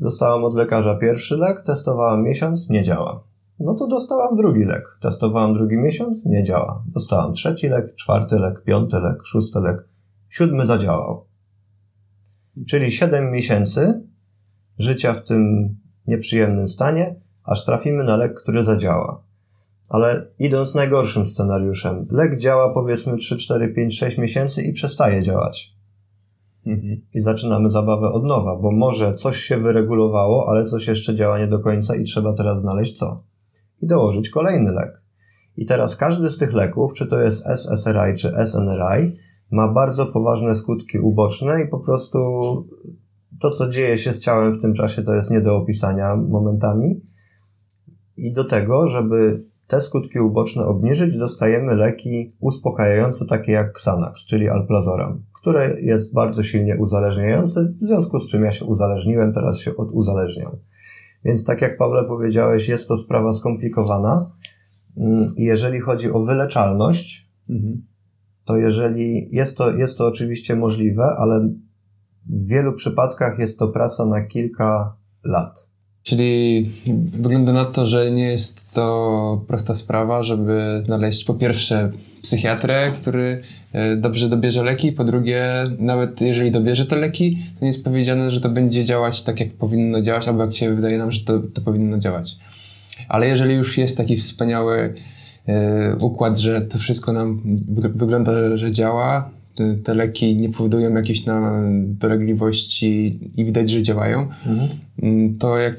dostałam 0.00 0.44
od 0.44 0.54
lekarza 0.54 0.94
pierwszy 0.94 1.36
lek, 1.36 1.62
testowałam 1.62 2.22
miesiąc, 2.22 2.70
nie 2.70 2.82
działa. 2.82 3.24
No 3.60 3.74
to 3.74 3.86
dostałam 3.86 4.36
drugi 4.36 4.64
lek. 4.64 4.84
Testowałam 5.00 5.54
drugi 5.54 5.76
miesiąc, 5.76 6.26
nie 6.26 6.44
działa. 6.44 6.82
Dostałam 6.86 7.32
trzeci 7.32 7.68
lek, 7.68 7.94
czwarty 7.94 8.36
lek, 8.36 8.62
piąty 8.64 8.96
lek, 8.96 9.24
szósty 9.24 9.60
lek, 9.60 9.88
siódmy 10.28 10.66
zadziałał. 10.66 11.33
Czyli 12.68 12.90
siedem 12.90 13.30
miesięcy 13.30 14.02
życia 14.78 15.12
w 15.12 15.24
tym 15.24 15.68
nieprzyjemnym 16.06 16.68
stanie, 16.68 17.14
aż 17.44 17.64
trafimy 17.64 18.04
na 18.04 18.16
lek, 18.16 18.34
który 18.34 18.64
zadziała. 18.64 19.22
Ale 19.88 20.26
idąc 20.38 20.74
najgorszym 20.74 21.26
scenariuszem, 21.26 22.06
lek 22.10 22.38
działa 22.38 22.74
powiedzmy 22.74 23.16
3, 23.16 23.36
4, 23.36 23.68
5, 23.68 23.98
6 23.98 24.18
miesięcy 24.18 24.62
i 24.62 24.72
przestaje 24.72 25.22
działać. 25.22 25.74
Mhm. 26.66 27.00
I 27.14 27.20
zaczynamy 27.20 27.70
zabawę 27.70 28.12
od 28.12 28.24
nowa, 28.24 28.56
bo 28.56 28.70
może 28.70 29.14
coś 29.14 29.36
się 29.36 29.56
wyregulowało, 29.56 30.48
ale 30.48 30.64
coś 30.64 30.86
jeszcze 30.86 31.14
działa 31.14 31.38
nie 31.38 31.46
do 31.46 31.58
końca 31.58 31.96
i 31.96 32.04
trzeba 32.04 32.32
teraz 32.32 32.60
znaleźć 32.60 32.98
co 32.98 33.22
i 33.82 33.86
dołożyć 33.86 34.30
kolejny 34.30 34.72
lek. 34.72 35.02
I 35.56 35.66
teraz 35.66 35.96
każdy 35.96 36.30
z 36.30 36.38
tych 36.38 36.52
leków, 36.52 36.92
czy 36.92 37.06
to 37.06 37.22
jest 37.22 37.46
SSRI 37.46 38.14
czy 38.18 38.32
SNRI, 38.46 39.16
ma 39.54 39.72
bardzo 39.72 40.06
poważne 40.06 40.54
skutki 40.54 40.98
uboczne 40.98 41.62
i 41.62 41.68
po 41.68 41.78
prostu 41.78 42.18
to, 43.40 43.50
co 43.50 43.68
dzieje 43.68 43.98
się 43.98 44.12
z 44.12 44.18
ciałem 44.18 44.52
w 44.52 44.62
tym 44.62 44.74
czasie, 44.74 45.02
to 45.02 45.14
jest 45.14 45.30
nie 45.30 45.40
do 45.40 45.56
opisania 45.56 46.16
momentami. 46.16 47.00
I 48.16 48.32
do 48.32 48.44
tego, 48.44 48.86
żeby 48.86 49.44
te 49.66 49.80
skutki 49.80 50.20
uboczne 50.20 50.64
obniżyć, 50.64 51.16
dostajemy 51.16 51.74
leki 51.74 52.36
uspokajające, 52.40 53.26
takie 53.26 53.52
jak 53.52 53.70
Xanax, 53.70 54.26
czyli 54.26 54.48
alplazoram, 54.48 55.22
które 55.32 55.80
jest 55.80 56.14
bardzo 56.14 56.42
silnie 56.42 56.78
uzależniające, 56.78 57.64
w 57.64 57.86
związku 57.86 58.20
z 58.20 58.26
czym 58.26 58.44
ja 58.44 58.50
się 58.50 58.64
uzależniłem, 58.64 59.32
teraz 59.32 59.58
się 59.58 59.76
oduzależniam. 59.76 60.56
Więc 61.24 61.44
tak 61.44 61.62
jak 61.62 61.78
Pawle 61.78 62.04
powiedziałeś, 62.04 62.68
jest 62.68 62.88
to 62.88 62.96
sprawa 62.96 63.32
skomplikowana. 63.32 64.30
Mm, 64.96 65.26
jeżeli 65.36 65.80
chodzi 65.80 66.10
o 66.10 66.24
wyleczalność, 66.24 67.30
mhm. 67.50 67.93
To 68.44 68.56
jeżeli 68.56 69.28
jest 69.30 69.58
to, 69.58 69.70
jest 69.70 69.98
to 69.98 70.06
oczywiście 70.06 70.56
możliwe, 70.56 71.04
ale 71.18 71.48
w 72.26 72.48
wielu 72.48 72.72
przypadkach 72.72 73.38
jest 73.38 73.58
to 73.58 73.68
praca 73.68 74.06
na 74.06 74.20
kilka 74.20 74.96
lat. 75.24 75.68
Czyli 76.02 76.70
wygląda 77.12 77.52
na 77.52 77.64
to, 77.64 77.86
że 77.86 78.10
nie 78.10 78.28
jest 78.28 78.72
to 78.72 79.44
prosta 79.48 79.74
sprawa, 79.74 80.22
żeby 80.22 80.82
znaleźć 80.84 81.24
po 81.24 81.34
pierwsze 81.34 81.90
psychiatrę, 82.22 82.92
który 82.94 83.42
e, 83.72 83.96
dobrze 83.96 84.28
dobierze 84.28 84.62
leki, 84.62 84.92
po 84.92 85.04
drugie, 85.04 85.46
nawet 85.78 86.20
jeżeli 86.20 86.50
dobierze 86.50 86.86
te 86.86 86.96
leki, 86.96 87.36
to 87.36 87.60
nie 87.62 87.66
jest 87.66 87.84
powiedziane, 87.84 88.30
że 88.30 88.40
to 88.40 88.48
będzie 88.48 88.84
działać 88.84 89.22
tak, 89.22 89.40
jak 89.40 89.52
powinno 89.52 90.02
działać, 90.02 90.28
albo 90.28 90.44
jak 90.44 90.54
się 90.54 90.74
wydaje 90.74 90.98
nam, 90.98 91.12
że 91.12 91.24
to, 91.24 91.38
to 91.38 91.60
powinno 91.60 91.98
działać. 91.98 92.36
Ale 93.08 93.28
jeżeli 93.28 93.54
już 93.54 93.78
jest 93.78 93.96
taki 93.96 94.16
wspaniały 94.16 94.94
układ, 96.00 96.38
że 96.38 96.60
to 96.60 96.78
wszystko 96.78 97.12
nam 97.12 97.42
wygląda, 97.94 98.56
że 98.56 98.72
działa, 98.72 99.30
te 99.84 99.94
leki 99.94 100.36
nie 100.36 100.48
powodują 100.48 100.94
jakichś 100.94 101.22
dolegliwości 101.84 103.20
i 103.36 103.44
widać, 103.44 103.70
że 103.70 103.82
działają, 103.82 104.20
mhm. 104.20 104.68
Mm, 105.02 105.38
to 105.38 105.58
jak, 105.58 105.76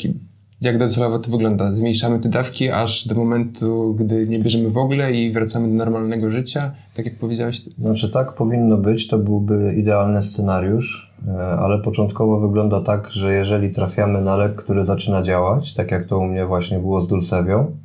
jak 0.62 0.78
docelowo 0.78 1.20
to 1.20 1.32
wygląda? 1.32 1.74
Zmniejszamy 1.74 2.20
te 2.20 2.30
dawki 2.30 2.70
aż 2.70 3.08
do 3.08 3.16
momentu, 3.16 3.96
gdy 4.00 4.28
nie 4.28 4.40
bierzemy 4.40 4.70
w 4.70 4.78
ogóle 4.78 5.14
i 5.14 5.32
wracamy 5.32 5.68
do 5.68 5.74
normalnego 5.74 6.32
życia, 6.32 6.72
tak 6.94 7.06
jak 7.06 7.18
powiedziałeś? 7.18 7.64
Znaczy 7.64 8.10
tak 8.10 8.34
powinno 8.34 8.78
być, 8.78 9.08
to 9.08 9.18
byłby 9.18 9.74
idealny 9.78 10.24
scenariusz, 10.24 11.16
e, 11.28 11.32
ale 11.40 11.82
początkowo 11.82 12.40
wygląda 12.40 12.82
tak, 12.82 13.12
że 13.12 13.34
jeżeli 13.34 13.70
trafiamy 13.70 14.22
na 14.22 14.38
lek, 14.38 14.56
który 14.56 14.86
zaczyna 14.86 15.24
działać, 15.24 15.74
tak 15.74 15.92
jak 15.92 16.06
to 16.06 16.20
u 16.20 16.24
mnie 16.24 16.46
właśnie 16.46 16.80
było 16.80 17.02
z 17.02 17.08
Dulcewią, 17.08 17.78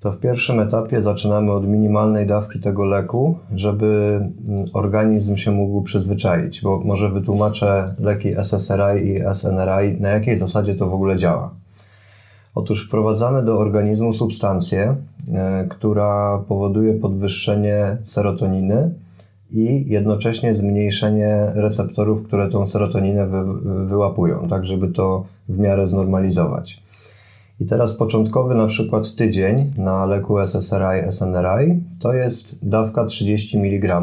to 0.00 0.12
w 0.12 0.20
pierwszym 0.20 0.60
etapie 0.60 1.02
zaczynamy 1.02 1.52
od 1.52 1.66
minimalnej 1.66 2.26
dawki 2.26 2.60
tego 2.60 2.84
leku, 2.84 3.38
żeby 3.54 4.20
mm, 4.48 4.64
organizm 4.72 5.36
się 5.36 5.50
mógł 5.50 5.82
przyzwyczaić, 5.82 6.60
bo 6.62 6.78
może 6.78 7.08
wytłumaczę 7.08 7.94
leki 7.98 8.28
SSRI 8.28 9.08
i 9.08 9.20
SNRI, 9.34 10.00
na 10.00 10.08
jakiej 10.08 10.38
zasadzie 10.38 10.74
to 10.74 10.86
w 10.86 10.94
ogóle 10.94 11.16
działa. 11.16 11.54
Otóż 12.54 12.86
wprowadzamy 12.86 13.42
do 13.42 13.58
organizmu 13.58 14.14
substancję, 14.14 14.96
e, 15.32 15.66
która 15.68 16.38
powoduje 16.48 16.94
podwyższenie 16.94 17.96
serotoniny 18.04 18.94
i 19.50 19.84
jednocześnie 19.88 20.54
zmniejszenie 20.54 21.52
receptorów, 21.54 22.22
które 22.22 22.48
tą 22.48 22.66
serotoninę 22.66 23.26
wy, 23.26 23.44
wyłapują, 23.86 24.48
tak 24.48 24.66
żeby 24.66 24.88
to 24.88 25.24
w 25.48 25.58
miarę 25.58 25.86
znormalizować. 25.86 26.82
I 27.60 27.66
teraz 27.66 27.94
początkowy 27.94 28.54
na 28.54 28.66
przykład 28.66 29.14
tydzień 29.14 29.72
na 29.76 30.06
leku 30.06 30.38
SSRI, 30.38 31.12
SNRI 31.12 31.82
to 32.00 32.12
jest 32.12 32.68
dawka 32.68 33.04
30 33.04 33.58
mg, 33.58 34.02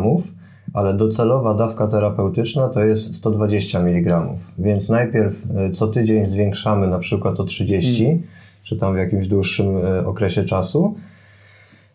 ale 0.74 0.93
docelowa 0.93 1.53
dawka 1.53 1.88
terapeutyczna 1.88 2.70
to 2.70 2.84
jest 2.84 3.16
120 3.16 3.80
mg. 3.80 4.28
Więc 4.60 4.89
najpierw 4.89 5.45
e, 5.55 5.70
co 5.70 5.88
tydzień 5.88 6.26
zwiększamy 6.26 6.88
na 6.88 6.99
przykład 6.99 7.39
o 7.39 7.43
30, 7.43 8.05
hmm. 8.05 8.24
czy 8.64 8.78
tam 8.78 8.93
w 8.93 8.97
jakimś 8.97 9.28
dłuższym 9.28 9.78
e, 9.78 10.05
okresie 10.05 10.43
czasu. 10.43 10.95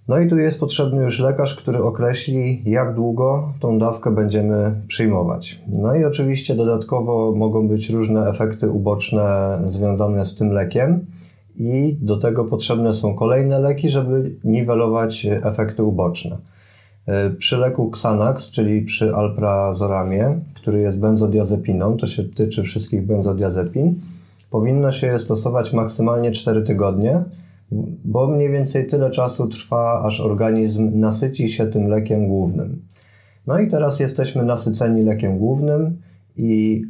No 0.08 0.18
i 0.18 0.28
tu 0.28 0.38
jest 0.38 0.60
potrzebny 0.60 1.02
już 1.02 1.20
lekarz, 1.20 1.54
który 1.54 1.82
określi, 1.82 2.62
jak 2.66 2.94
długo 2.94 3.52
tą 3.60 3.78
dawkę 3.78 4.10
będziemy 4.10 4.74
przyjmować. 4.86 5.62
No 5.68 5.94
i 5.94 6.04
oczywiście 6.04 6.54
dodatkowo 6.54 7.32
mogą 7.36 7.68
być 7.68 7.90
różne 7.90 8.28
efekty 8.28 8.70
uboczne 8.70 9.58
związane 9.66 10.24
z 10.24 10.34
tym 10.34 10.52
lekiem 10.52 11.06
i 11.57 11.96
do 12.00 12.16
tego 12.16 12.44
potrzebne 12.44 12.94
są 12.94 13.14
kolejne 13.14 13.61
leki, 13.61 13.88
żeby 13.88 14.36
niwelować 14.44 15.26
efekty 15.42 15.82
uboczne. 15.82 16.36
E, 17.07 17.30
przy 17.30 17.57
leku 17.57 17.88
Xanax, 17.88 18.50
czyli 18.50 18.82
przy 18.82 19.14
alprazoramie, 19.14 20.40
który 20.55 20.80
jest 20.80 20.98
benzodiazepiną, 20.98 21.96
to 21.96 22.07
się 22.07 22.24
tyczy 22.24 22.62
wszystkich 22.62 23.07
benzodiazepin, 23.07 24.00
powinno 24.50 24.90
się 24.90 25.07
je 25.07 25.18
stosować 25.18 25.72
maksymalnie 25.72 26.30
4 26.30 26.62
tygodnie, 26.62 27.24
bo 28.05 28.28
mniej 28.28 28.50
więcej 28.50 28.86
tyle 28.86 29.11
czasu 29.11 29.48
trwa, 29.48 30.03
aż 30.03 30.20
organizm 30.20 31.00
nasyci 31.00 31.48
się 31.48 31.66
tym 31.66 31.88
lekiem 31.88 32.28
głównym. 32.28 32.82
No 33.46 33.59
i 33.59 33.68
teraz 33.68 34.00
jesteśmy 34.00 34.44
nasyceni 34.44 35.03
lekiem 35.03 35.38
głównym 35.38 35.98
i 36.36 36.82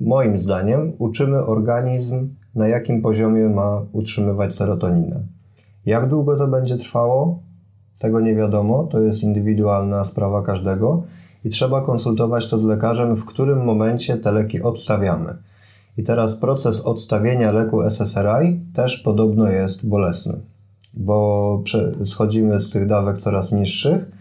moim 0.00 0.38
zdaniem 0.38 0.92
uczymy 0.98 1.44
organizm 1.44 2.28
na 2.54 2.68
jakim 2.68 3.02
poziomie 3.02 3.48
ma 3.48 3.82
utrzymywać 3.92 4.54
serotoninę. 4.54 5.20
Jak 5.86 6.08
długo 6.08 6.36
to 6.36 6.48
będzie 6.48 6.76
trwało, 6.76 7.38
tego 7.98 8.20
nie 8.20 8.34
wiadomo, 8.34 8.84
to 8.84 9.00
jest 9.00 9.22
indywidualna 9.22 10.04
sprawa 10.04 10.42
każdego 10.42 11.02
i 11.44 11.48
trzeba 11.48 11.80
konsultować 11.80 12.50
to 12.50 12.58
z 12.58 12.64
lekarzem, 12.64 13.16
w 13.16 13.24
którym 13.24 13.64
momencie 13.64 14.16
te 14.16 14.32
leki 14.32 14.62
odstawiamy. 14.62 15.36
I 15.96 16.02
teraz 16.02 16.36
proces 16.36 16.80
odstawienia 16.80 17.52
leku 17.52 17.82
SSRI 17.82 18.60
też 18.74 18.98
podobno 18.98 19.48
jest 19.48 19.88
bolesny, 19.88 20.40
bo 20.94 21.62
schodzimy 22.04 22.60
z 22.60 22.70
tych 22.70 22.86
dawek 22.86 23.18
coraz 23.18 23.52
niższych 23.52 24.17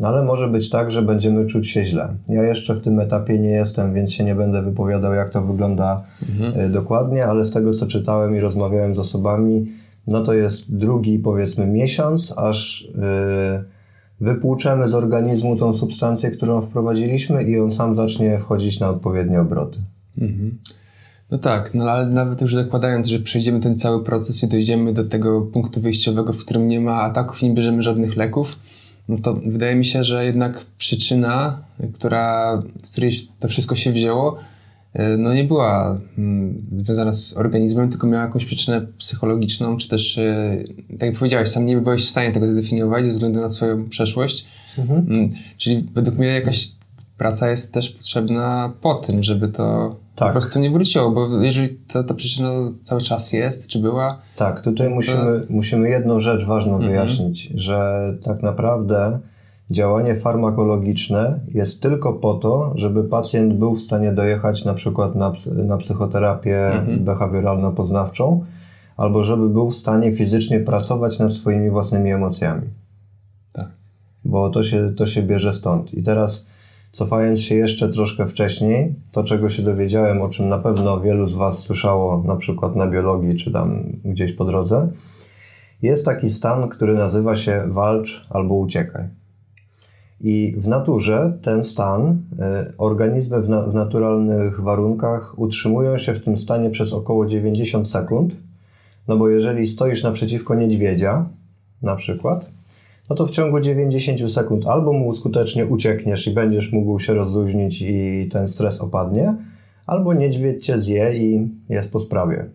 no 0.00 0.08
ale 0.08 0.22
może 0.22 0.48
być 0.48 0.70
tak, 0.70 0.90
że 0.90 1.02
będziemy 1.02 1.46
czuć 1.46 1.68
się 1.68 1.84
źle. 1.84 2.14
Ja 2.28 2.42
jeszcze 2.42 2.74
w 2.74 2.82
tym 2.82 3.00
etapie 3.00 3.38
nie 3.38 3.50
jestem, 3.50 3.94
więc 3.94 4.12
się 4.12 4.24
nie 4.24 4.34
będę 4.34 4.62
wypowiadał, 4.62 5.14
jak 5.14 5.30
to 5.30 5.42
wygląda 5.42 6.04
mhm. 6.28 6.60
E, 6.60 6.68
dokładnie, 6.68 7.26
ale 7.26 7.44
z 7.44 7.50
tego, 7.50 7.74
co 7.74 7.86
czytałem 7.86 8.36
i 8.36 8.40
rozmawiałem 8.40 8.94
z 8.94 8.98
osobami, 8.98 9.66
no 10.06 10.22
to 10.22 10.32
jest 10.32 10.76
drugi, 10.76 11.18
powiedzmy, 11.18 11.66
miesiąc, 11.66 12.34
aż 12.36 12.88
yy, 12.94 13.64
wypłuczemy 14.20 14.88
z 14.88 14.94
organizmu 14.94 15.56
tą 15.56 15.74
substancję, 15.74 16.30
którą 16.30 16.60
wprowadziliśmy 16.60 17.44
i 17.44 17.60
on 17.60 17.72
sam 17.72 17.96
zacznie 17.96 18.38
wchodzić 18.38 18.80
na 18.80 18.88
odpowiednie 18.88 19.40
obroty. 19.40 19.78
Mhm. 20.18 20.58
No 21.30 21.38
tak, 21.38 21.74
no 21.74 21.90
ale 21.90 22.06
nawet 22.06 22.40
już 22.40 22.54
zakładając, 22.54 23.06
że 23.06 23.18
przejdziemy 23.18 23.60
ten 23.60 23.78
cały 23.78 24.04
proces 24.04 24.42
i 24.42 24.48
dojdziemy 24.48 24.92
do 24.92 25.04
tego 25.04 25.40
punktu 25.40 25.80
wyjściowego, 25.80 26.32
w 26.32 26.38
którym 26.38 26.66
nie 26.66 26.80
ma 26.80 26.92
ataków 26.92 27.42
i 27.42 27.48
nie 27.48 27.54
bierzemy 27.54 27.82
żadnych 27.82 28.16
leków, 28.16 28.56
no 29.08 29.18
to 29.18 29.34
wydaje 29.34 29.76
mi 29.76 29.84
się, 29.84 30.04
że 30.04 30.24
jednak 30.24 30.64
przyczyna, 30.78 31.64
która, 31.94 32.62
z 32.82 32.90
której 32.90 33.12
to 33.40 33.48
wszystko 33.48 33.76
się 33.76 33.92
wzięło, 33.92 34.38
e, 34.94 35.16
no 35.16 35.34
nie 35.34 35.44
była 35.44 36.00
mm, 36.18 36.66
związana 36.84 37.14
z 37.14 37.36
organizmem, 37.36 37.90
tylko 37.90 38.06
miała 38.06 38.24
jakąś 38.24 38.44
przyczynę 38.44 38.86
psychologiczną, 38.98 39.76
czy 39.76 39.88
też, 39.88 40.18
e, 40.18 40.64
tak 40.90 41.08
jak 41.08 41.18
powiedziałeś, 41.18 41.48
sam 41.48 41.66
nie 41.66 41.76
byłeś 41.76 42.06
w 42.06 42.08
stanie 42.08 42.32
tego 42.32 42.48
zdefiniować 42.48 43.04
ze 43.04 43.12
względu 43.12 43.40
na 43.40 43.50
swoją 43.50 43.88
przeszłość. 43.88 44.44
Mhm. 44.78 45.06
Mm, 45.10 45.30
czyli 45.56 45.86
według 45.94 46.18
mnie 46.18 46.28
jakaś 46.28 46.77
praca 47.18 47.50
jest 47.50 47.74
też 47.74 47.90
potrzebna 47.90 48.72
po 48.80 48.94
tym, 48.94 49.22
żeby 49.22 49.48
to 49.48 49.90
tak. 50.16 50.28
po 50.28 50.32
prostu 50.32 50.60
nie 50.60 50.70
wróciło, 50.70 51.10
bo 51.10 51.28
jeżeli 51.42 51.68
ta, 51.68 52.04
ta 52.04 52.14
przyczyna 52.14 52.48
cały 52.84 53.00
czas 53.00 53.32
jest, 53.32 53.68
czy 53.68 53.78
była... 53.78 54.18
Tak, 54.36 54.60
tutaj 54.60 54.90
musimy, 54.90 55.46
musimy 55.50 55.88
jedną 55.88 56.20
rzecz 56.20 56.44
ważną 56.44 56.72
mhm. 56.72 56.92
wyjaśnić, 56.92 57.52
że 57.54 58.00
tak 58.24 58.42
naprawdę 58.42 59.18
działanie 59.70 60.14
farmakologiczne 60.14 61.40
jest 61.54 61.82
tylko 61.82 62.12
po 62.12 62.34
to, 62.34 62.72
żeby 62.74 63.04
pacjent 63.04 63.54
był 63.54 63.74
w 63.74 63.80
stanie 63.80 64.12
dojechać 64.12 64.64
na 64.64 64.74
przykład 64.74 65.14
na, 65.14 65.32
na 65.46 65.76
psychoterapię 65.76 66.72
mhm. 66.72 67.04
behawioralno-poznawczą, 67.04 68.40
albo 68.96 69.24
żeby 69.24 69.48
był 69.48 69.70
w 69.70 69.76
stanie 69.76 70.12
fizycznie 70.12 70.60
pracować 70.60 71.18
nad 71.18 71.32
swoimi 71.32 71.70
własnymi 71.70 72.12
emocjami. 72.12 72.66
Tak. 73.52 73.72
Bo 74.24 74.50
to 74.50 74.64
się, 74.64 74.92
to 74.96 75.06
się 75.06 75.22
bierze 75.22 75.52
stąd. 75.52 75.94
I 75.94 76.02
teraz 76.02 76.46
Cofając 76.98 77.40
się 77.40 77.54
jeszcze 77.54 77.88
troszkę 77.88 78.26
wcześniej, 78.26 78.94
to 79.12 79.24
czego 79.24 79.48
się 79.48 79.62
dowiedziałem, 79.62 80.22
o 80.22 80.28
czym 80.28 80.48
na 80.48 80.58
pewno 80.58 81.00
wielu 81.00 81.28
z 81.28 81.34
Was 81.34 81.58
słyszało, 81.58 82.22
na 82.26 82.36
przykład 82.36 82.76
na 82.76 82.86
biologii 82.86 83.36
czy 83.36 83.52
tam 83.52 83.82
gdzieś 84.04 84.32
po 84.32 84.44
drodze, 84.44 84.88
jest 85.82 86.04
taki 86.04 86.30
stan, 86.30 86.68
który 86.68 86.94
nazywa 86.94 87.36
się 87.36 87.62
walcz 87.66 88.26
albo 88.30 88.54
uciekaj. 88.54 89.08
I 90.20 90.54
w 90.58 90.68
naturze 90.68 91.38
ten 91.42 91.64
stan, 91.64 92.10
y, 92.10 92.76
organizmy 92.78 93.42
w, 93.42 93.48
na, 93.48 93.62
w 93.62 93.74
naturalnych 93.74 94.60
warunkach 94.60 95.38
utrzymują 95.38 95.98
się 95.98 96.14
w 96.14 96.24
tym 96.24 96.38
stanie 96.38 96.70
przez 96.70 96.92
około 96.92 97.26
90 97.26 97.88
sekund. 97.88 98.36
No 99.08 99.16
bo 99.16 99.28
jeżeli 99.28 99.66
stoisz 99.66 100.02
naprzeciwko 100.02 100.54
niedźwiedzia, 100.54 101.28
na 101.82 101.96
przykład, 101.96 102.57
no 103.10 103.16
to 103.16 103.26
w 103.26 103.30
ciągu 103.30 103.60
90 103.60 104.32
sekund 104.32 104.66
albo 104.66 104.92
mu 104.92 105.14
skutecznie 105.14 105.66
uciekniesz 105.66 106.26
i 106.26 106.30
będziesz 106.30 106.72
mógł 106.72 106.98
się 106.98 107.14
rozluźnić 107.14 107.82
i 107.82 108.28
ten 108.32 108.46
stres 108.46 108.80
opadnie, 108.80 109.34
albo 109.86 110.14
niedźwiedź 110.14 110.66
cię 110.66 110.78
zje 110.78 111.16
i 111.16 111.48
jest 111.68 111.90
po 111.90 112.00
sprawie. 112.00 112.50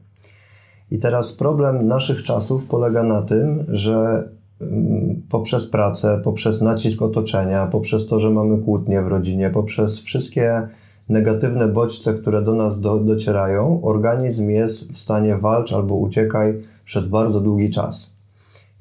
I 0.92 0.98
teraz 1.00 1.34
problem 1.34 1.88
naszych 1.88 2.24
czasów 2.24 2.66
polega 2.66 3.04
na 3.04 3.22
tym, 3.22 3.66
że 3.68 4.30
mm, 4.62 5.22
poprzez 5.30 5.68
pracę, 5.68 6.22
poprzez 6.24 6.62
nacisk 6.62 7.02
otoczenia, 7.02 7.68
poprzez 7.68 8.08
to, 8.08 8.20
że 8.20 8.30
mamy 8.30 8.58
kłótnie 8.58 9.02
w 9.02 9.08
rodzinie, 9.08 9.50
poprzez 9.50 10.02
wszystkie 10.02 10.68
negatywne 11.10 11.68
bodźce, 11.68 12.14
które 12.14 12.42
do 12.42 12.54
nas 12.54 12.80
do, 12.80 12.98
docierają, 12.98 13.82
organizm 13.84 14.50
jest 14.50 14.92
w 14.92 14.98
stanie 14.98 15.38
walcz 15.38 15.74
albo 15.74 15.96
uciekaj 15.96 16.54
przez 16.86 17.08
bardzo 17.08 17.42
długi 17.42 17.70
czas. 17.70 18.14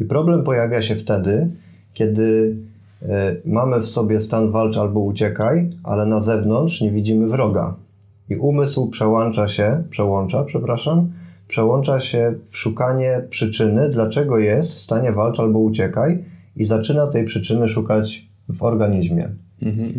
I 0.01 0.05
problem 0.05 0.43
pojawia 0.43 0.83
się 0.83 0.97
wtedy, 0.97 1.51
kiedy 1.95 2.57
e, 3.03 3.37
mamy 3.45 3.81
w 3.81 3.87
sobie 3.87 4.21
stan 4.21 4.51
walcz 4.51 4.79
albo 4.79 5.01
uciekaj, 5.01 5.71
ale 5.83 6.07
na 6.07 6.21
zewnątrz 6.21 6.81
nie 6.81 6.91
widzimy 6.91 7.29
wroga. 7.29 7.75
I 8.31 8.37
umysł 8.37 8.87
przełącza 8.87 9.49
się, 9.49 9.83
przełącza, 9.91 10.45
przepraszam, 10.45 11.11
przełącza 11.49 12.01
się 12.01 12.35
w 12.45 12.57
szukanie 12.57 13.23
przyczyny, 13.31 13.89
dlaczego 13.89 14.39
jest 14.39 14.73
w 14.73 14.83
stanie 14.83 15.13
walcz 15.13 15.41
albo 15.41 15.59
uciekaj 15.59 16.25
i 16.57 16.65
zaczyna 16.65 17.07
tej 17.07 17.25
przyczyny 17.25 17.69
szukać 17.69 18.29
w 18.49 18.63
organizmie. 18.63 19.29
Mhm. 19.63 19.93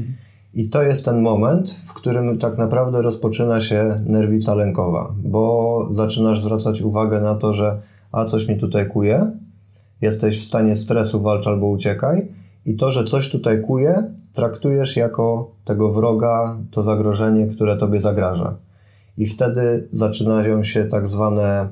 I 0.54 0.70
to 0.70 0.84
jest 0.84 1.06
ten 1.06 1.22
moment, 1.22 1.72
w 1.72 1.94
którym 1.94 2.38
tak 2.38 2.58
naprawdę 2.58 3.02
rozpoczyna 3.02 3.62
się 3.62 4.00
nerwica 4.06 4.56
lękowa, 4.56 5.14
bo 5.24 5.88
zaczynasz 5.92 6.42
zwracać 6.42 6.82
uwagę 6.82 7.22
na 7.22 7.36
to, 7.36 7.54
że 7.54 7.82
a 8.12 8.26
coś 8.26 8.48
mi 8.48 8.58
tutaj 8.58 8.88
kuje, 8.88 9.32
jesteś 10.04 10.42
w 10.42 10.48
stanie 10.48 10.76
stresu, 10.76 11.22
walcz 11.22 11.48
albo 11.48 11.68
uciekaj. 11.68 12.28
I 12.66 12.76
to, 12.76 12.92
że 12.92 13.04
coś 13.04 13.30
tutaj 13.30 13.62
kuje, 13.62 14.04
traktujesz 14.34 14.98
jako 14.98 15.52
tego 15.66 15.92
wroga, 15.92 16.58
to 16.72 16.84
zagrożenie, 16.84 17.48
które 17.48 17.78
tobie 17.78 18.00
zagraża. 18.00 18.56
I 19.18 19.26
wtedy 19.26 19.88
zaczynają 19.92 20.64
się 20.64 20.86
tak 20.86 21.08
zwane 21.08 21.70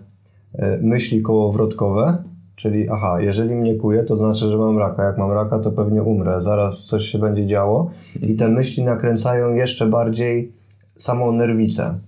e, 0.54 0.78
myśli 0.78 1.22
kołowrotkowe, 1.22 2.24
czyli 2.56 2.90
aha, 2.90 3.22
jeżeli 3.22 3.56
mnie 3.56 3.76
kuje, 3.76 4.04
to 4.04 4.16
znaczy, 4.16 4.50
że 4.50 4.58
mam 4.58 4.78
raka. 4.78 5.04
Jak 5.04 5.18
mam 5.18 5.32
raka, 5.32 5.60
to 5.60 5.72
pewnie 5.72 6.04
umrę, 6.04 6.44
zaraz 6.44 6.86
coś 6.86 7.06
się 7.06 7.20
będzie 7.20 7.46
działo. 7.46 7.90
I 8.22 8.36
te 8.36 8.50
myśli 8.50 8.84
nakręcają 8.84 9.54
jeszcze 9.54 9.88
bardziej 9.88 10.52
samą 10.98 11.32
nerwicę. 11.32 12.00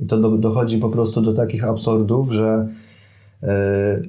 I 0.00 0.06
to 0.06 0.18
do, 0.18 0.30
dochodzi 0.30 0.78
po 0.78 0.88
prostu 0.88 1.20
do 1.20 1.32
takich 1.32 1.64
absurdów, 1.64 2.32
że 2.32 2.66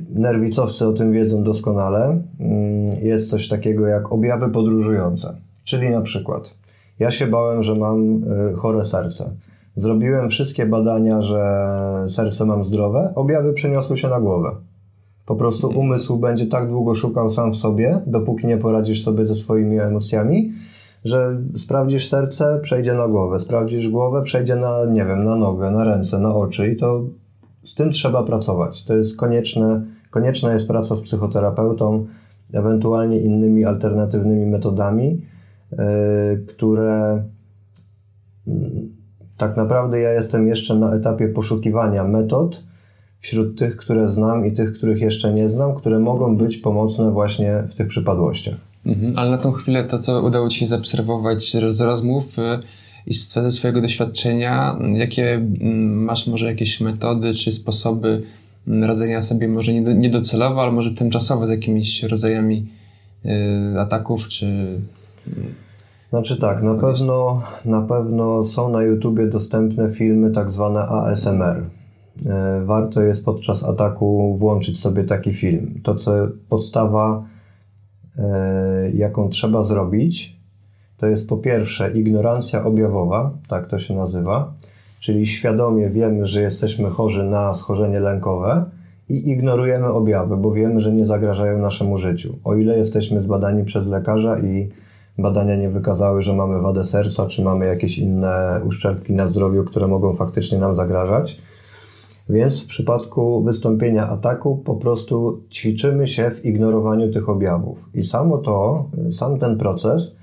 nerwicowcy 0.09 0.87
o 0.87 0.93
tym 0.93 1.11
wiedzą 1.11 1.43
doskonale. 1.43 2.21
Mm, 2.39 2.85
jest 3.01 3.29
coś 3.29 3.47
takiego 3.47 3.87
jak 3.87 4.11
objawy 4.11 4.49
podróżujące. 4.49 5.35
Czyli 5.63 5.89
na 5.89 6.01
przykład, 6.01 6.53
ja 6.99 7.11
się 7.11 7.27
bałem, 7.27 7.63
że 7.63 7.75
mam 7.75 8.21
e, 8.49 8.53
chore 8.53 8.85
serce. 8.85 9.31
Zrobiłem 9.75 10.29
wszystkie 10.29 10.65
badania, 10.65 11.21
że 11.21 11.43
serce 12.07 12.45
mam 12.45 12.63
zdrowe, 12.63 13.11
objawy 13.15 13.53
przeniosły 13.53 13.97
się 13.97 14.07
na 14.07 14.19
głowę. 14.19 14.55
Po 15.25 15.35
prostu 15.35 15.69
umysł 15.69 16.17
będzie 16.17 16.47
tak 16.47 16.69
długo 16.69 16.95
szukał 16.95 17.31
sam 17.31 17.51
w 17.51 17.55
sobie, 17.55 18.01
dopóki 18.07 18.47
nie 18.47 18.57
poradzisz 18.57 19.03
sobie 19.03 19.25
ze 19.25 19.35
swoimi 19.35 19.79
emocjami, 19.79 20.51
że 21.05 21.37
sprawdzisz 21.57 22.09
serce, 22.09 22.59
przejdzie 22.61 22.93
na 22.93 23.07
głowę, 23.07 23.39
sprawdzisz 23.39 23.89
głowę, 23.89 24.21
przejdzie 24.23 24.55
na, 24.55 24.85
nie 24.85 25.05
wiem, 25.05 25.23
na 25.23 25.35
nogę, 25.35 25.71
na 25.71 25.83
ręce, 25.83 26.19
na 26.19 26.35
oczy 26.35 26.71
i 26.71 26.75
to 26.75 27.03
z 27.63 27.75
tym 27.75 27.91
trzeba 27.91 28.23
pracować. 28.23 28.85
To 28.85 28.95
jest 28.95 29.17
konieczne, 29.17 29.81
konieczna 30.09 30.53
jest 30.53 30.67
praca 30.67 30.95
z 30.95 31.01
psychoterapeutą, 31.01 32.05
ewentualnie 32.53 33.19
innymi 33.19 33.65
alternatywnymi 33.65 34.45
metodami, 34.45 35.21
yy, 35.71 35.77
które 36.47 37.23
yy, 38.47 38.53
tak 39.37 39.57
naprawdę 39.57 39.99
ja 39.99 40.11
jestem 40.11 40.47
jeszcze 40.47 40.75
na 40.75 40.93
etapie 40.93 41.27
poszukiwania 41.27 42.03
metod 42.03 42.63
wśród 43.19 43.59
tych, 43.59 43.77
które 43.77 44.09
znam 44.09 44.45
i 44.45 44.51
tych, 44.51 44.73
których 44.73 45.01
jeszcze 45.01 45.33
nie 45.33 45.49
znam, 45.49 45.75
które 45.75 45.99
mogą 45.99 46.37
być 46.37 46.57
pomocne 46.57 47.11
właśnie 47.11 47.63
w 47.67 47.75
tych 47.75 47.87
przypadłościach. 47.87 48.55
Mhm, 48.85 49.17
ale 49.17 49.31
na 49.31 49.37
tą 49.37 49.51
chwilę 49.51 49.83
to, 49.83 49.99
co 49.99 50.21
udało 50.23 50.49
Ci 50.49 50.59
się 50.59 50.67
zaobserwować 50.67 51.57
z 51.69 51.81
rozmów, 51.81 52.39
y, 52.39 52.41
i 53.07 53.13
ze 53.13 53.51
swojego 53.51 53.81
doświadczenia, 53.81 54.79
jakie 54.93 55.33
mm, 55.33 56.03
masz 56.03 56.27
może 56.27 56.45
jakieś 56.45 56.81
metody 56.81 57.33
czy 57.33 57.53
sposoby 57.53 58.23
mm, 58.67 58.83
radzenia 58.83 59.21
sobie 59.21 59.47
może 59.47 59.73
niedocelowo, 59.73 60.61
ale 60.61 60.71
może 60.71 60.91
tymczasowo 60.91 61.47
z 61.47 61.49
jakimiś 61.49 62.03
rodzajami 62.03 62.67
y, 63.25 63.79
ataków, 63.79 64.27
czy... 64.27 64.45
Mm, 64.45 65.53
znaczy 66.09 66.37
tak, 66.37 66.63
na 66.63 66.75
pewno, 66.75 67.41
na 67.65 67.81
pewno 67.81 68.43
są 68.43 68.69
na 68.69 68.83
YouTubie 68.83 69.27
dostępne 69.27 69.89
filmy 69.89 70.31
tak 70.31 70.51
zwane 70.51 70.79
ASMR. 70.79 71.57
Y, 71.61 72.65
warto 72.65 73.01
jest 73.01 73.25
podczas 73.25 73.63
ataku 73.63 74.37
włączyć 74.37 74.79
sobie 74.79 75.03
taki 75.03 75.33
film. 75.33 75.79
To, 75.83 75.95
co 75.95 76.11
podstawa, 76.49 77.23
y, 78.17 78.21
jaką 78.93 79.29
trzeba 79.29 79.63
zrobić, 79.63 80.40
to 81.01 81.07
jest 81.07 81.29
po 81.29 81.37
pierwsze 81.37 81.91
ignorancja 81.91 82.65
objawowa, 82.65 83.31
tak 83.47 83.67
to 83.67 83.79
się 83.79 83.95
nazywa, 83.95 84.53
czyli 84.99 85.25
świadomie 85.25 85.89
wiemy, 85.89 86.27
że 86.27 86.41
jesteśmy 86.41 86.89
chorzy 86.89 87.23
na 87.23 87.53
schorzenie 87.53 87.99
lękowe 87.99 88.65
i 89.09 89.29
ignorujemy 89.29 89.87
objawy, 89.87 90.37
bo 90.37 90.51
wiemy, 90.51 90.81
że 90.81 90.93
nie 90.93 91.05
zagrażają 91.05 91.57
naszemu 91.57 91.97
życiu. 91.97 92.35
O 92.43 92.55
ile 92.55 92.77
jesteśmy 92.77 93.21
zbadani 93.21 93.63
przez 93.63 93.87
lekarza 93.87 94.39
i 94.39 94.69
badania 95.17 95.55
nie 95.55 95.69
wykazały, 95.69 96.21
że 96.21 96.33
mamy 96.33 96.61
wadę 96.61 96.83
serca, 96.83 97.25
czy 97.25 97.43
mamy 97.43 97.65
jakieś 97.65 97.97
inne 97.97 98.61
uszczerbki 98.65 99.13
na 99.13 99.27
zdrowiu, 99.27 99.63
które 99.63 99.87
mogą 99.87 100.15
faktycznie 100.15 100.57
nam 100.57 100.75
zagrażać. 100.75 101.41
Więc 102.29 102.63
w 102.63 102.67
przypadku 102.67 103.43
wystąpienia 103.43 104.09
ataku 104.09 104.57
po 104.57 104.75
prostu 104.75 105.41
ćwiczymy 105.49 106.07
się 106.07 106.31
w 106.31 106.45
ignorowaniu 106.45 107.11
tych 107.11 107.29
objawów. 107.29 107.89
I 107.93 108.03
samo 108.03 108.37
to, 108.37 108.85
sam 109.11 109.39
ten 109.39 109.57
proces 109.57 110.20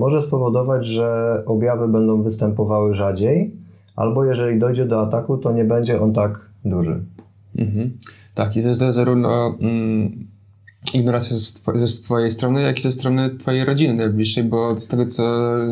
może 0.00 0.20
spowodować, 0.20 0.86
że 0.86 1.42
objawy 1.46 1.88
będą 1.88 2.22
występowały 2.22 2.94
rzadziej, 2.94 3.56
albo 3.96 4.24
jeżeli 4.24 4.58
dojdzie 4.58 4.84
do 4.86 5.00
ataku, 5.00 5.38
to 5.38 5.52
nie 5.52 5.64
będzie 5.64 6.00
on 6.00 6.12
tak 6.12 6.50
duży. 6.64 7.04
Mhm. 7.58 7.98
Tak, 8.34 8.56
i 8.56 8.62
to 8.62 8.68
jest 8.68 8.80
zarówno 8.80 9.56
mm, 9.60 10.26
ignorancja 10.94 11.36
ze, 11.36 11.86
ze 11.86 12.02
twojej 12.02 12.30
strony, 12.30 12.62
jak 12.62 12.78
i 12.78 12.82
ze 12.82 12.92
strony 12.92 13.30
twojej 13.30 13.64
rodziny 13.64 13.94
najbliższej, 13.94 14.44
bo 14.44 14.78
z 14.78 14.88
tego, 14.88 15.06
co 15.06 15.24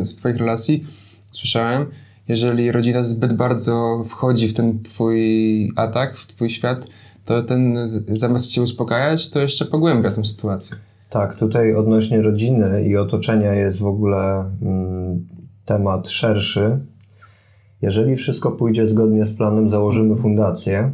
z 0.04 0.16
twoich 0.16 0.36
relacji 0.36 0.84
słyszałem, 1.32 1.86
jeżeli 2.28 2.72
rodzina 2.72 3.02
zbyt 3.02 3.32
bardzo 3.32 4.04
wchodzi 4.08 4.48
w 4.48 4.54
ten 4.54 4.82
twój 4.82 5.72
atak, 5.76 6.16
w 6.16 6.26
twój 6.26 6.50
świat, 6.50 6.86
to 7.24 7.42
ten 7.42 7.76
zamiast 8.06 8.46
cię 8.46 8.62
uspokajać, 8.62 9.30
to 9.30 9.40
jeszcze 9.40 9.64
pogłębia 9.64 10.10
tę 10.10 10.24
sytuację. 10.24 10.76
Tak, 11.10 11.36
tutaj 11.36 11.74
odnośnie 11.74 12.22
rodziny 12.22 12.84
i 12.84 12.96
otoczenia 12.96 13.54
jest 13.54 13.78
w 13.78 13.86
ogóle 13.86 14.50
mm, 14.62 15.26
temat 15.64 16.08
szerszy. 16.08 16.78
Jeżeli 17.82 18.16
wszystko 18.16 18.50
pójdzie 18.50 18.88
zgodnie 18.88 19.24
z 19.24 19.32
planem, 19.32 19.70
założymy 19.70 20.16
fundację, 20.16 20.92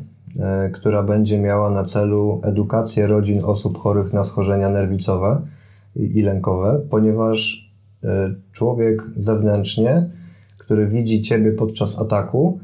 y, 0.67 0.71
która 0.71 1.03
będzie 1.03 1.39
miała 1.39 1.71
na 1.71 1.85
celu 1.85 2.41
edukację 2.45 3.07
rodzin 3.07 3.41
osób 3.45 3.79
chorych 3.79 4.13
na 4.13 4.25
schorzenia 4.25 4.69
nerwicowe 4.69 5.41
i, 5.97 6.23
lękowe, 6.23 6.81
ponieważ 6.91 7.71
y, 8.05 8.09
człowiek 8.53 9.03
zewnętrznie, 9.17 10.11
który 10.59 10.87
widzi 10.87 11.23
ciebie 11.23 11.53
podczas 11.53 11.99
ataku, 11.99 12.61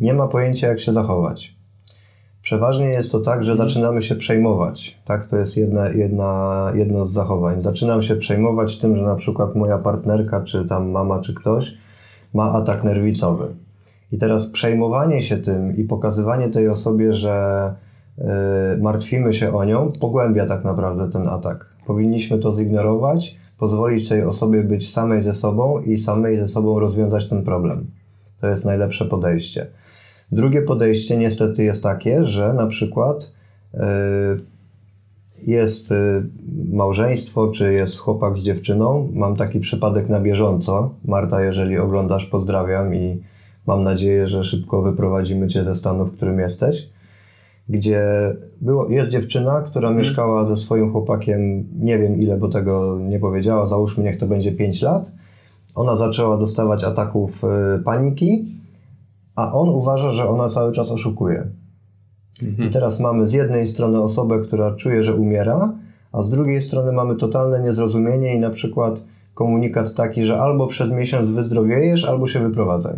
nie 0.00 0.14
ma 0.14 0.28
pojęcia, 0.28 0.68
jak 0.68 0.80
się 0.80 0.92
zachować. 0.92 1.61
Przeważnie 2.42 2.86
jest 2.86 3.12
to 3.12 3.20
tak, 3.20 3.44
że 3.44 3.52
mhm. 3.52 3.68
zaczynamy 3.68 4.02
się 4.02 4.14
przejmować. 4.14 4.98
Tak, 5.04 5.26
to 5.26 5.36
jest 5.36 5.56
jedna, 5.56 5.88
jedna, 5.88 6.72
jedno 6.74 7.06
z 7.06 7.12
zachowań. 7.12 7.62
Zaczynam 7.62 8.02
się 8.02 8.16
przejmować 8.16 8.78
tym, 8.78 8.96
że 8.96 9.02
na 9.02 9.14
przykład 9.14 9.54
moja 9.54 9.78
partnerka, 9.78 10.40
czy 10.40 10.64
tam 10.64 10.90
mama, 10.90 11.20
czy 11.20 11.34
ktoś 11.34 11.74
ma 12.34 12.52
atak 12.52 12.84
nerwicowy. 12.84 13.46
I 14.12 14.18
teraz 14.18 14.46
przejmowanie 14.46 15.22
się 15.22 15.36
tym 15.36 15.76
i 15.76 15.84
pokazywanie 15.84 16.48
tej 16.48 16.68
osobie, 16.68 17.14
że 17.14 17.74
yy, 18.18 18.24
martwimy 18.80 19.32
się 19.32 19.54
o 19.56 19.64
nią, 19.64 19.88
pogłębia 20.00 20.46
tak 20.46 20.64
naprawdę 20.64 21.10
ten 21.10 21.28
atak. 21.28 21.66
Powinniśmy 21.86 22.38
to 22.38 22.56
zignorować, 22.56 23.36
pozwolić 23.58 24.08
tej 24.08 24.22
osobie 24.22 24.62
być 24.62 24.92
samej 24.92 25.22
ze 25.22 25.32
sobą 25.32 25.78
i 25.78 25.98
samej 25.98 26.38
ze 26.38 26.48
sobą 26.48 26.80
rozwiązać 26.80 27.28
ten 27.28 27.42
problem. 27.42 27.86
To 28.40 28.46
jest 28.46 28.64
najlepsze 28.64 29.04
podejście. 29.04 29.66
Drugie 30.32 30.62
podejście 30.62 31.16
niestety 31.16 31.64
jest 31.64 31.82
takie, 31.82 32.24
że 32.24 32.52
na 32.52 32.66
przykład 32.66 33.32
yy, 33.74 33.80
jest 35.42 35.90
yy, 35.90 35.96
małżeństwo, 36.72 37.48
czy 37.48 37.72
jest 37.72 37.98
chłopak 37.98 38.38
z 38.38 38.42
dziewczyną. 38.42 39.08
Mam 39.12 39.36
taki 39.36 39.60
przypadek 39.60 40.08
na 40.08 40.20
bieżąco. 40.20 40.94
Marta, 41.04 41.42
jeżeli 41.42 41.78
oglądasz, 41.78 42.26
pozdrawiam 42.26 42.94
i 42.94 43.22
mam 43.66 43.84
nadzieję, 43.84 44.26
że 44.26 44.44
szybko 44.44 44.82
wyprowadzimy 44.82 45.48
cię 45.48 45.64
ze 45.64 45.74
stanu, 45.74 46.04
w 46.04 46.12
którym 46.12 46.38
jesteś. 46.38 46.88
Gdzie 47.68 48.02
było, 48.60 48.88
jest 48.88 49.10
dziewczyna, 49.10 49.60
która 49.60 49.88
hmm. 49.88 49.98
mieszkała 49.98 50.46
ze 50.46 50.56
swoim 50.56 50.92
chłopakiem, 50.92 51.68
nie 51.78 51.98
wiem 51.98 52.20
ile, 52.20 52.36
bo 52.36 52.48
tego 52.48 52.98
nie 53.00 53.18
powiedziała, 53.18 53.66
załóżmy, 53.66 54.04
niech 54.04 54.18
to 54.18 54.26
będzie 54.26 54.52
5 54.52 54.82
lat. 54.82 55.12
Ona 55.74 55.96
zaczęła 55.96 56.36
dostawać 56.36 56.84
ataków 56.84 57.42
yy, 57.42 57.82
paniki 57.84 58.61
a 59.36 59.52
on 59.52 59.68
uważa, 59.68 60.10
że 60.10 60.28
ona 60.28 60.48
cały 60.48 60.72
czas 60.72 60.90
oszukuje. 60.90 61.46
Mhm. 62.42 62.68
I 62.68 62.72
teraz 62.72 63.00
mamy 63.00 63.26
z 63.26 63.32
jednej 63.32 63.66
strony 63.66 64.00
osobę, 64.00 64.40
która 64.40 64.74
czuje, 64.74 65.02
że 65.02 65.14
umiera, 65.14 65.72
a 66.12 66.22
z 66.22 66.30
drugiej 66.30 66.60
strony 66.60 66.92
mamy 66.92 67.16
totalne 67.16 67.60
niezrozumienie 67.60 68.34
i 68.34 68.38
na 68.38 68.50
przykład 68.50 69.02
komunikat 69.34 69.94
taki, 69.94 70.24
że 70.24 70.40
albo 70.40 70.66
przez 70.66 70.90
miesiąc 70.90 71.30
wyzdrowiejesz, 71.30 72.04
albo 72.04 72.26
się 72.26 72.40
wyprowadzaj. 72.40 72.94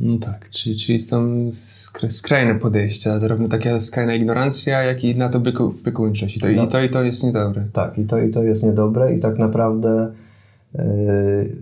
No 0.00 0.18
tak, 0.18 0.50
czyli, 0.50 0.76
czyli 0.76 0.98
są 0.98 1.48
skrajne 2.08 2.54
podejścia, 2.54 3.18
zarówno 3.18 3.48
taka 3.48 3.80
skrajna 3.80 4.14
ignorancja, 4.14 4.82
jak 4.82 5.04
i 5.04 5.16
na 5.16 5.28
to 5.28 5.40
byku, 5.40 5.74
bykuńczość. 5.84 6.36
I 6.36 6.40
to, 6.40 6.46
no. 6.56 6.64
i 6.64 6.68
to 6.68 6.82
i 6.82 6.90
to 6.90 7.02
jest 7.02 7.24
niedobre. 7.24 7.64
Tak, 7.72 7.98
i 7.98 8.04
to 8.04 8.18
i 8.18 8.30
to 8.30 8.42
jest 8.42 8.62
niedobre 8.62 9.14
i 9.14 9.20
tak 9.20 9.38
naprawdę 9.38 10.12
yy, 10.74 11.56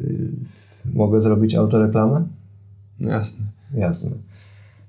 mogę 0.94 1.22
zrobić 1.22 1.54
autoreklamę? 1.54 2.24
Jasne. 3.00 3.46
Jasne. 3.74 4.10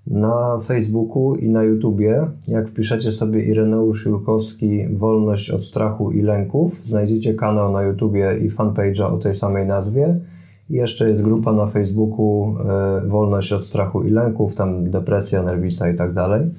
Na 0.08 0.60
Facebooku 0.60 1.36
i 1.36 1.50
na 1.50 1.64
YouTubie, 1.64 2.28
jak 2.48 2.70
wpiszecie 2.70 3.12
sobie 3.12 3.44
Ireneusz 3.44 4.06
Julkowski 4.06 4.88
Wolność 4.94 5.50
od 5.50 5.64
strachu 5.64 6.12
i 6.12 6.22
lęków, 6.22 6.82
znajdziecie 6.86 7.34
kanał 7.34 7.72
na 7.72 7.84
YouTubie 7.84 8.38
i 8.38 8.50
fanpage'a 8.50 9.14
o 9.14 9.18
tej 9.18 9.36
samej 9.36 9.68
nazwie. 9.68 10.20
I 10.70 10.74
jeszcze 10.74 11.10
jest 11.10 11.22
grupa 11.22 11.54
na 11.54 11.66
Facebooku 11.66 12.56
e, 12.60 13.08
Wolność 13.08 13.54
od 13.54 13.66
strachu 13.66 14.04
i 14.04 14.12
lęków, 14.12 14.56
tam 14.56 14.90
depresja, 14.90 15.44
nerwica 15.44 15.90
i 15.90 15.96
tak 15.96 16.14
dalej. 16.14 16.52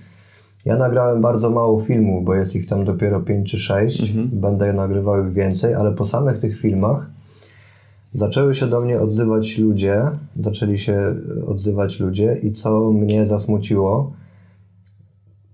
Ja 0.65 0.77
nagrałem 0.77 1.21
bardzo 1.21 1.51
mało 1.51 1.81
filmów, 1.81 2.25
bo 2.25 2.35
jest 2.35 2.57
ich 2.57 2.67
tam 2.67 2.85
dopiero 2.85 3.21
5 3.21 3.51
czy 3.51 3.59
6. 3.59 4.01
Mhm. 4.01 4.29
Będę 4.33 4.73
nagrywał 4.73 5.27
ich 5.27 5.33
więcej, 5.33 5.75
ale 5.75 5.93
po 5.93 6.07
samych 6.07 6.39
tych 6.39 6.59
filmach 6.59 7.11
Zaczęły 8.13 8.55
się 8.55 8.67
do 8.67 8.81
mnie 8.81 9.01
odzywać 9.01 9.59
ludzie, 9.59 10.03
zaczęli 10.37 10.79
się 10.79 11.15
odzywać 11.47 12.01
ludzie 12.01 12.39
i 12.43 12.53
co 12.53 12.93
mnie 12.93 13.27
zasmuciło, 13.27 14.13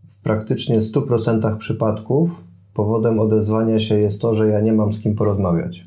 w 0.07 0.23
praktycznie 0.23 0.81
100% 0.81 1.57
przypadków 1.57 2.45
powodem 2.75 3.21
odezwania 3.21 3.79
się 3.79 3.99
jest 3.99 4.21
to, 4.21 4.35
że 4.35 4.49
ja 4.49 4.61
nie 4.61 4.73
mam 4.73 4.93
z 4.93 5.01
kim 5.01 5.15
porozmawiać. 5.15 5.87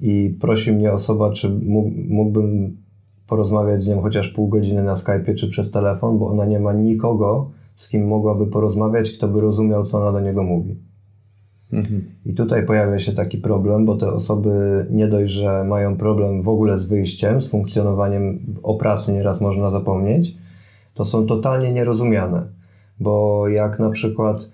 I 0.00 0.36
prosi 0.40 0.72
mnie 0.72 0.92
osoba, 0.92 1.32
czy 1.32 1.60
mógłbym 2.08 2.76
porozmawiać 3.26 3.82
z 3.82 3.88
nią 3.88 4.02
chociaż 4.02 4.28
pół 4.28 4.48
godziny 4.48 4.82
na 4.82 4.96
Skype 4.96 5.34
czy 5.34 5.48
przez 5.48 5.70
telefon, 5.70 6.18
bo 6.18 6.28
ona 6.28 6.44
nie 6.44 6.60
ma 6.60 6.72
nikogo, 6.72 7.50
z 7.74 7.88
kim 7.88 8.08
mogłaby 8.08 8.46
porozmawiać, 8.46 9.10
kto 9.10 9.28
by 9.28 9.40
rozumiał, 9.40 9.84
co 9.84 9.98
ona 9.98 10.12
do 10.12 10.20
niego 10.20 10.42
mówi. 10.42 10.89
Mhm. 11.72 12.04
I 12.26 12.34
tutaj 12.34 12.66
pojawia 12.66 12.98
się 12.98 13.12
taki 13.12 13.38
problem, 13.38 13.84
bo 13.84 13.96
te 13.96 14.12
osoby 14.12 14.86
nie 14.90 15.08
dość, 15.08 15.32
że 15.32 15.64
mają 15.64 15.96
problem 15.96 16.42
w 16.42 16.48
ogóle 16.48 16.78
z 16.78 16.84
wyjściem, 16.84 17.40
z 17.40 17.48
funkcjonowaniem 17.48 18.38
o 18.62 18.74
pracy 18.74 19.12
nieraz 19.12 19.40
można 19.40 19.70
zapomnieć, 19.70 20.36
to 20.94 21.04
są 21.04 21.26
totalnie 21.26 21.72
nierozumiane. 21.72 22.46
Bo 23.00 23.48
jak 23.48 23.78
na 23.78 23.90
przykład 23.90 24.50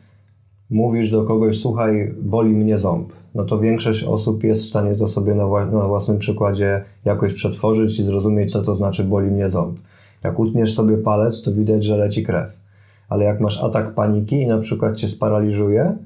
mówisz 0.70 1.10
do 1.10 1.24
kogoś, 1.24 1.58
słuchaj, 1.60 2.14
boli 2.22 2.54
mnie 2.54 2.78
ząb, 2.78 3.12
no 3.34 3.44
to 3.44 3.58
większość 3.58 4.04
osób 4.04 4.44
jest 4.44 4.64
w 4.64 4.68
stanie 4.68 4.94
to 4.94 5.08
sobie 5.08 5.34
na, 5.34 5.66
na 5.66 5.88
własnym 5.88 6.18
przykładzie 6.18 6.84
jakoś 7.04 7.32
przetworzyć 7.32 7.98
i 7.98 8.04
zrozumieć, 8.04 8.52
co 8.52 8.62
to 8.62 8.76
znaczy 8.76 9.04
boli 9.04 9.30
mnie 9.30 9.50
ząb. 9.50 9.78
Jak 10.24 10.38
utniesz 10.38 10.74
sobie 10.74 10.98
palec, 10.98 11.42
to 11.42 11.52
widać, 11.52 11.84
że 11.84 11.96
leci 11.96 12.22
krew. 12.22 12.60
Ale 13.08 13.24
jak 13.24 13.40
masz 13.40 13.64
atak 13.64 13.94
paniki 13.94 14.36
i 14.36 14.46
na 14.46 14.58
przykład 14.58 14.96
cię 14.96 15.08
sparaliżuje, 15.08 15.96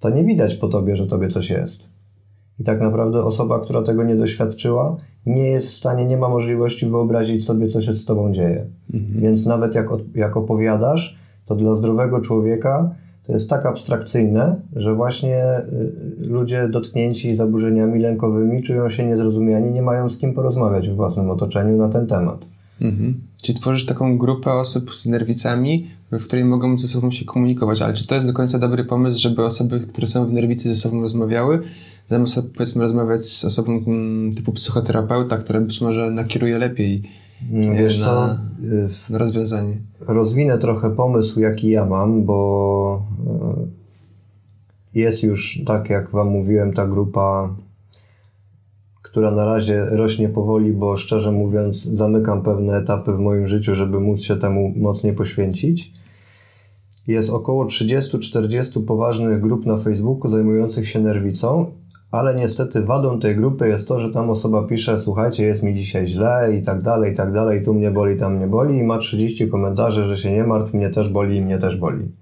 to 0.00 0.10
nie 0.10 0.24
widać 0.24 0.54
po 0.54 0.68
tobie, 0.68 0.96
że 0.96 1.06
tobie 1.06 1.28
coś 1.28 1.50
jest. 1.50 1.88
I 2.58 2.64
tak 2.64 2.80
naprawdę 2.80 3.24
osoba, 3.24 3.60
która 3.60 3.82
tego 3.82 4.04
nie 4.04 4.16
doświadczyła, 4.16 4.96
nie 5.26 5.46
jest 5.46 5.72
w 5.72 5.76
stanie, 5.76 6.04
nie 6.04 6.16
ma 6.16 6.28
możliwości 6.28 6.86
wyobrazić 6.86 7.44
sobie, 7.44 7.68
co 7.68 7.82
się 7.82 7.94
z 7.94 8.04
tobą 8.04 8.32
dzieje. 8.32 8.66
Mhm. 8.94 9.20
Więc 9.20 9.46
nawet 9.46 9.74
jak, 9.74 9.86
jak 10.14 10.36
opowiadasz, 10.36 11.18
to 11.46 11.54
dla 11.54 11.74
zdrowego 11.74 12.20
człowieka 12.20 12.94
to 13.26 13.32
jest 13.32 13.50
tak 13.50 13.66
abstrakcyjne, 13.66 14.60
że 14.76 14.94
właśnie 14.94 15.58
y, 15.58 16.26
ludzie 16.26 16.68
dotknięci 16.68 17.36
zaburzeniami 17.36 18.00
lękowymi 18.00 18.62
czują 18.62 18.90
się 18.90 19.06
niezrozumiani, 19.06 19.72
nie 19.72 19.82
mają 19.82 20.08
z 20.08 20.18
kim 20.18 20.34
porozmawiać 20.34 20.88
w 20.88 20.94
własnym 20.96 21.30
otoczeniu 21.30 21.76
na 21.76 21.88
ten 21.88 22.06
temat. 22.06 22.44
Mhm. 22.80 23.20
Czyli 23.42 23.58
tworzysz 23.58 23.86
taką 23.86 24.18
grupę 24.18 24.52
osób 24.52 24.94
z 24.94 25.06
nerwicami, 25.06 25.86
w 26.12 26.24
której 26.24 26.44
mogą 26.44 26.78
ze 26.78 26.88
sobą 26.88 27.10
się 27.10 27.24
komunikować, 27.24 27.82
ale 27.82 27.94
czy 27.94 28.06
to 28.06 28.14
jest 28.14 28.26
do 28.26 28.32
końca 28.32 28.58
dobry 28.58 28.84
pomysł, 28.84 29.20
żeby 29.20 29.44
osoby, 29.44 29.80
które 29.80 30.06
są 30.06 30.26
w 30.26 30.32
nerwicy 30.32 30.68
ze 30.68 30.76
sobą 30.76 31.00
rozmawiały, 31.00 31.62
zamiast 32.08 32.40
powiedzmy 32.54 32.82
rozmawiać 32.82 33.24
z 33.24 33.44
osobą 33.44 33.72
mm, 33.86 34.34
typu 34.34 34.52
psychoterapeuta, 34.52 35.38
która 35.38 35.60
być 35.60 35.80
może 35.80 36.10
nakieruje 36.10 36.58
lepiej 36.58 37.10
no, 37.50 37.72
wiesz 37.72 37.98
na, 37.98 38.04
co, 38.04 39.12
na 39.12 39.18
rozwiązanie. 39.18 39.78
Rozwinę 40.00 40.58
trochę 40.58 40.90
pomysł, 40.90 41.40
jaki 41.40 41.70
ja 41.70 41.86
mam, 41.86 42.24
bo 42.24 43.02
jest 44.94 45.22
już, 45.22 45.60
tak 45.66 45.90
jak 45.90 46.10
Wam 46.10 46.28
mówiłem, 46.28 46.72
ta 46.72 46.86
grupa 46.86 47.54
która 49.10 49.30
na 49.30 49.44
razie 49.44 49.84
rośnie 49.84 50.28
powoli, 50.28 50.72
bo 50.72 50.96
szczerze 50.96 51.32
mówiąc, 51.32 51.84
zamykam 51.84 52.42
pewne 52.42 52.76
etapy 52.76 53.12
w 53.12 53.18
moim 53.18 53.46
życiu, 53.46 53.74
żeby 53.74 54.00
móc 54.00 54.22
się 54.22 54.36
temu 54.36 54.72
mocniej 54.76 55.14
poświęcić. 55.14 55.92
Jest 57.06 57.30
około 57.30 57.64
30-40 57.64 58.86
poważnych 58.86 59.40
grup 59.40 59.66
na 59.66 59.76
Facebooku 59.76 60.30
zajmujących 60.30 60.88
się 60.88 61.00
nerwicą, 61.00 61.66
ale 62.10 62.34
niestety 62.34 62.82
wadą 62.82 63.20
tej 63.20 63.36
grupy 63.36 63.68
jest 63.68 63.88
to, 63.88 64.00
że 64.00 64.10
tam 64.10 64.30
osoba 64.30 64.62
pisze: 64.62 65.00
Słuchajcie, 65.00 65.46
jest 65.46 65.62
mi 65.62 65.74
dzisiaj 65.74 66.06
źle 66.06 66.56
i 66.58 66.62
tak 66.62 66.82
dalej, 66.82 67.12
i 67.12 67.16
tak 67.16 67.32
dalej, 67.32 67.62
tu 67.62 67.74
mnie 67.74 67.90
boli, 67.90 68.16
tam 68.16 68.36
mnie 68.36 68.46
boli, 68.46 68.78
i 68.78 68.82
ma 68.82 68.98
30 68.98 69.48
komentarzy, 69.48 70.04
że 70.04 70.16
się 70.16 70.32
nie 70.32 70.44
martw, 70.44 70.74
mnie 70.74 70.90
też 70.90 71.08
boli 71.08 71.36
i 71.36 71.42
mnie 71.42 71.58
też 71.58 71.76
boli. 71.76 72.12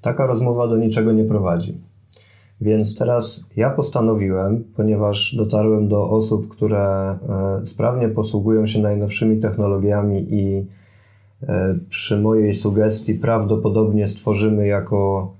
Taka 0.00 0.26
rozmowa 0.26 0.68
do 0.68 0.76
niczego 0.76 1.12
nie 1.12 1.24
prowadzi. 1.24 1.80
Więc 2.60 2.98
teraz 2.98 3.44
ja 3.56 3.70
postanowiłem, 3.70 4.64
ponieważ 4.76 5.34
dotarłem 5.34 5.88
do 5.88 6.10
osób, 6.10 6.48
które 6.48 6.78
e, 6.80 7.66
sprawnie 7.66 8.08
posługują 8.08 8.66
się 8.66 8.80
najnowszymi 8.80 9.40
technologiami 9.40 10.24
i 10.34 10.66
przy 11.88 12.20
mojej 12.20 12.54
sugestii 12.54 13.14
prawdopodobnie 13.14 14.08
stworzymy 14.08 14.66
jako 14.66 15.32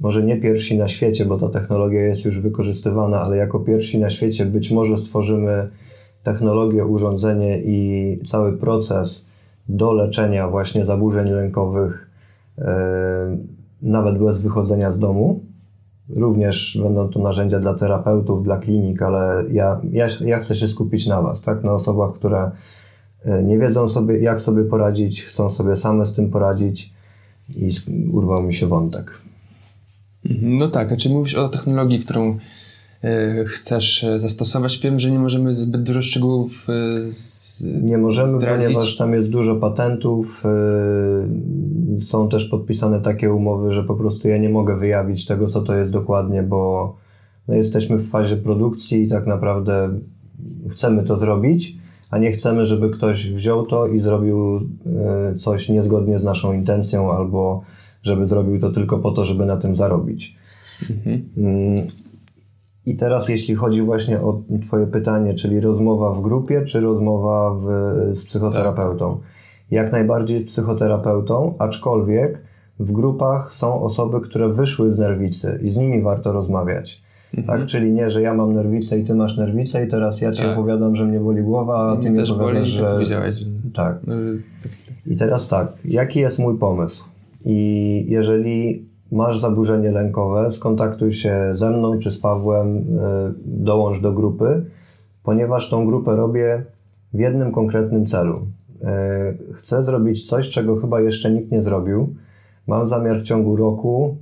może 0.00 0.22
nie 0.22 0.36
pierwsi 0.36 0.78
na 0.78 0.88
świecie, 0.88 1.24
bo 1.24 1.38
ta 1.38 1.48
technologia 1.48 2.06
jest 2.06 2.24
już 2.24 2.40
wykorzystywana, 2.40 3.22
ale 3.22 3.36
jako 3.36 3.60
pierwsi 3.60 3.98
na 3.98 4.10
świecie 4.10 4.46
być 4.46 4.70
może 4.70 4.96
stworzymy 4.96 5.68
technologię, 6.22 6.86
urządzenie 6.86 7.58
i 7.62 8.18
cały 8.26 8.52
proces 8.52 9.26
do 9.68 9.92
leczenia 9.92 10.48
właśnie 10.48 10.84
zaburzeń 10.84 11.30
lękowych, 11.30 12.10
e, 12.58 13.36
nawet 13.82 14.18
bez 14.18 14.40
wychodzenia 14.40 14.92
z 14.92 14.98
domu. 14.98 15.40
Również 16.16 16.78
będą 16.82 17.08
to 17.08 17.20
narzędzia 17.20 17.58
dla 17.58 17.74
terapeutów, 17.74 18.42
dla 18.42 18.58
klinik, 18.58 19.02
ale 19.02 19.44
ja, 19.50 19.80
ja, 19.90 20.06
ja 20.24 20.38
chcę 20.38 20.54
się 20.54 20.68
skupić 20.68 21.06
na 21.06 21.22
Was, 21.22 21.42
tak? 21.42 21.64
na 21.64 21.72
osobach, 21.72 22.14
które 22.14 22.38
e, 22.38 22.50
nie 23.42 23.58
wiedzą 23.58 23.88
sobie, 23.88 24.18
jak 24.18 24.40
sobie 24.40 24.64
poradzić, 24.64 25.22
chcą 25.24 25.50
sobie 25.50 25.76
same 25.76 26.06
z 26.06 26.12
tym 26.12 26.30
poradzić 26.30 26.92
i 27.56 27.70
urwał 28.12 28.42
mi 28.42 28.54
się 28.54 28.66
wątek. 28.66 29.20
No 30.42 30.68
tak, 30.68 30.92
a 30.92 30.96
czy 30.96 31.10
mówisz 31.10 31.34
o 31.34 31.48
technologii, 31.48 31.98
którą 31.98 32.38
e, 33.04 33.44
chcesz 33.44 34.04
e, 34.04 34.20
zastosować? 34.20 34.78
Wiem, 34.78 35.00
że 35.00 35.10
nie 35.10 35.18
możemy 35.18 35.54
zbyt 35.54 35.82
dużo 35.82 36.02
szczegółów 36.02 36.66
z, 37.10 37.64
Nie 37.82 37.98
możemy, 37.98 38.28
zdradzić. 38.28 38.64
ponieważ 38.64 38.96
tam 38.96 39.14
jest 39.14 39.30
dużo 39.30 39.56
patentów. 39.56 40.42
Są 42.00 42.28
też 42.28 42.44
podpisane 42.44 43.00
takie 43.00 43.32
umowy, 43.32 43.72
że 43.72 43.84
po 43.84 43.94
prostu 43.94 44.28
ja 44.28 44.38
nie 44.38 44.48
mogę 44.48 44.76
wyjawić 44.76 45.26
tego, 45.26 45.46
co 45.46 45.62
to 45.62 45.74
jest 45.74 45.92
dokładnie, 45.92 46.42
bo 46.42 46.94
no 47.48 47.54
jesteśmy 47.54 47.96
w 47.96 48.10
fazie 48.10 48.36
produkcji 48.36 49.02
i 49.02 49.08
tak 49.08 49.26
naprawdę 49.26 49.98
chcemy 50.70 51.02
to 51.04 51.16
zrobić, 51.16 51.76
a 52.10 52.18
nie 52.18 52.32
chcemy, 52.32 52.66
żeby 52.66 52.90
ktoś 52.90 53.32
wziął 53.32 53.66
to 53.66 53.86
i 53.86 54.00
zrobił 54.00 54.56
e, 54.56 55.34
coś 55.34 55.68
niezgodnie 55.68 56.18
z 56.18 56.24
naszą 56.24 56.52
intencją 56.52 57.12
albo 57.12 57.62
żeby 58.02 58.26
zrobił 58.26 58.60
to 58.60 58.70
tylko 58.70 58.98
po 58.98 59.10
to, 59.10 59.24
żeby 59.24 59.46
na 59.46 59.56
tym 59.56 59.76
zarobić. 59.76 60.36
Mhm. 60.90 61.28
Mm, 61.36 61.86
I 62.86 62.96
teraz, 62.96 63.28
jeśli 63.28 63.54
chodzi 63.54 63.82
właśnie 63.82 64.20
o 64.20 64.42
Twoje 64.62 64.86
pytanie, 64.86 65.34
czyli 65.34 65.60
rozmowa 65.60 66.12
w 66.12 66.20
grupie, 66.20 66.62
czy 66.62 66.80
rozmowa 66.80 67.54
w, 67.54 67.66
z 68.16 68.24
psychoterapeutą? 68.24 69.18
Tak. 69.18 69.28
Jak 69.70 69.92
najbardziej 69.92 70.40
z 70.40 70.44
psychoterapeutą, 70.44 71.54
aczkolwiek 71.58 72.42
w 72.78 72.92
grupach 72.92 73.52
są 73.52 73.82
osoby, 73.82 74.20
które 74.20 74.48
wyszły 74.48 74.92
z 74.92 74.98
nerwicy 74.98 75.60
i 75.62 75.70
z 75.70 75.76
nimi 75.76 76.02
warto 76.02 76.32
rozmawiać. 76.32 77.02
Mhm. 77.36 77.58
Tak? 77.58 77.68
Czyli 77.68 77.92
nie, 77.92 78.10
że 78.10 78.22
ja 78.22 78.34
mam 78.34 78.54
nerwicę 78.54 78.98
i 78.98 79.04
ty 79.04 79.14
masz 79.14 79.36
nerwicę 79.36 79.84
i 79.84 79.88
teraz 79.88 80.20
ja 80.20 80.32
ci 80.32 80.42
tak. 80.42 80.52
opowiadam, 80.52 80.96
że 80.96 81.04
mnie 81.04 81.20
boli 81.20 81.42
głowa, 81.42 81.92
a 81.92 81.96
ty 81.96 82.10
mi 82.10 82.30
opowiadasz, 82.30 82.68
że... 82.68 83.00
Tak. 83.74 83.98
No, 84.06 84.14
I 85.06 85.16
teraz 85.16 85.48
tak, 85.48 85.72
jaki 85.84 86.20
jest 86.20 86.38
mój 86.38 86.58
pomysł? 86.58 87.04
I 87.44 88.04
jeżeli 88.08 88.88
masz 89.12 89.40
zaburzenie 89.40 89.90
lękowe, 89.90 90.52
skontaktuj 90.52 91.12
się 91.12 91.50
ze 91.52 91.70
mną 91.70 91.98
czy 91.98 92.10
z 92.10 92.18
Pawłem, 92.18 92.76
y, 92.76 92.82
dołącz 93.44 94.00
do 94.00 94.12
grupy, 94.12 94.64
ponieważ 95.22 95.70
tą 95.70 95.86
grupę 95.86 96.16
robię 96.16 96.64
w 97.14 97.18
jednym 97.18 97.52
konkretnym 97.52 98.06
celu. 98.06 98.36
Y, 98.36 99.54
chcę 99.54 99.82
zrobić 99.82 100.28
coś, 100.28 100.48
czego 100.48 100.76
chyba 100.76 101.00
jeszcze 101.00 101.30
nikt 101.30 101.50
nie 101.50 101.62
zrobił. 101.62 102.14
Mam 102.66 102.88
zamiar 102.88 103.18
w 103.18 103.22
ciągu 103.22 103.56
roku 103.56 104.16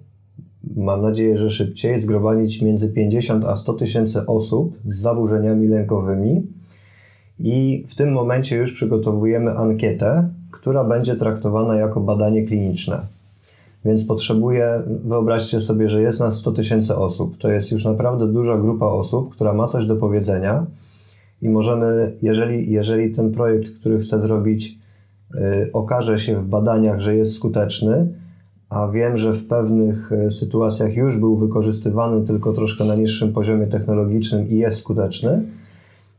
mam 0.76 1.02
nadzieję, 1.02 1.38
że 1.38 1.50
szybciej, 1.50 2.00
zgromadzić 2.00 2.62
między 2.62 2.88
50 2.88 3.44
a 3.44 3.56
100 3.56 3.72
tysięcy 3.72 4.26
osób 4.26 4.78
z 4.88 4.96
zaburzeniami 4.96 5.68
lękowymi. 5.68 6.46
I 7.38 7.84
w 7.88 7.94
tym 7.94 8.12
momencie 8.12 8.56
już 8.56 8.72
przygotowujemy 8.72 9.50
ankietę, 9.50 10.28
która 10.50 10.84
będzie 10.84 11.14
traktowana 11.14 11.76
jako 11.76 12.00
badanie 12.00 12.46
kliniczne. 12.46 13.00
Więc 13.84 14.04
potrzebuję, 14.04 14.82
wyobraźcie 15.04 15.60
sobie, 15.60 15.88
że 15.88 16.02
jest 16.02 16.20
nas 16.20 16.38
100 16.38 16.52
tysięcy 16.52 16.96
osób. 16.96 17.38
To 17.38 17.48
jest 17.48 17.72
już 17.72 17.84
naprawdę 17.84 18.26
duża 18.26 18.58
grupa 18.58 18.86
osób, 18.86 19.34
która 19.34 19.52
ma 19.52 19.66
coś 19.66 19.86
do 19.86 19.96
powiedzenia 19.96 20.66
i 21.42 21.48
możemy, 21.48 22.16
jeżeli, 22.22 22.70
jeżeli 22.70 23.12
ten 23.12 23.32
projekt, 23.32 23.70
który 23.80 23.98
chcę 23.98 24.20
zrobić, 24.20 24.78
yy, 25.34 25.70
okaże 25.72 26.18
się 26.18 26.36
w 26.36 26.46
badaniach, 26.46 27.00
że 27.00 27.16
jest 27.16 27.34
skuteczny, 27.34 28.08
a 28.68 28.88
wiem, 28.88 29.16
że 29.16 29.32
w 29.32 29.46
pewnych 29.46 30.12
e, 30.12 30.30
sytuacjach 30.30 30.96
już 30.96 31.18
był 31.18 31.36
wykorzystywany 31.36 32.26
tylko 32.26 32.52
troszkę 32.52 32.84
na 32.84 32.94
niższym 32.94 33.32
poziomie 33.32 33.66
technologicznym 33.66 34.48
i 34.48 34.56
jest 34.56 34.76
skuteczny, 34.76 35.42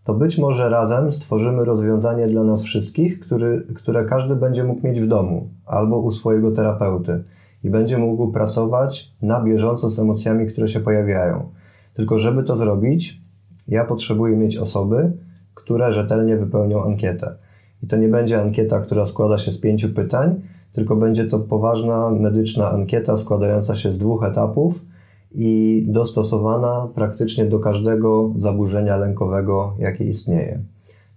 to 0.05 0.13
być 0.13 0.37
może 0.37 0.69
razem 0.69 1.11
stworzymy 1.11 1.65
rozwiązanie 1.65 2.27
dla 2.27 2.43
nas 2.43 2.63
wszystkich, 2.63 3.19
który, 3.19 3.67
które 3.75 4.05
każdy 4.05 4.35
będzie 4.35 4.63
mógł 4.63 4.87
mieć 4.87 4.99
w 4.99 5.07
domu 5.07 5.49
albo 5.65 5.99
u 5.99 6.11
swojego 6.11 6.51
terapeuty 6.51 7.23
i 7.63 7.69
będzie 7.69 7.97
mógł 7.97 8.31
pracować 8.31 9.15
na 9.21 9.43
bieżąco 9.43 9.89
z 9.89 9.99
emocjami, 9.99 10.45
które 10.47 10.67
się 10.67 10.79
pojawiają. 10.79 11.51
Tylko, 11.93 12.19
żeby 12.19 12.43
to 12.43 12.55
zrobić, 12.55 13.21
ja 13.67 13.85
potrzebuję 13.85 14.37
mieć 14.37 14.57
osoby, 14.57 15.13
które 15.53 15.93
rzetelnie 15.93 16.37
wypełnią 16.37 16.83
ankietę. 16.83 17.35
I 17.83 17.87
to 17.87 17.97
nie 17.97 18.07
będzie 18.07 18.41
ankieta, 18.41 18.79
która 18.79 19.05
składa 19.05 19.37
się 19.37 19.51
z 19.51 19.57
pięciu 19.57 19.89
pytań, 19.89 20.41
tylko 20.77 20.95
będzie 20.95 21.25
to 21.25 21.39
poważna 21.39 22.09
medyczna 22.09 22.71
ankieta 22.71 23.17
składająca 23.17 23.75
się 23.75 23.91
z 23.91 23.97
dwóch 23.97 24.23
etapów 24.23 24.85
i 25.31 25.83
dostosowana 25.87 26.87
praktycznie 26.95 27.45
do 27.45 27.59
każdego 27.59 28.33
zaburzenia 28.37 28.97
lękowego, 28.97 29.75
jakie 29.79 30.03
istnieje. 30.03 30.61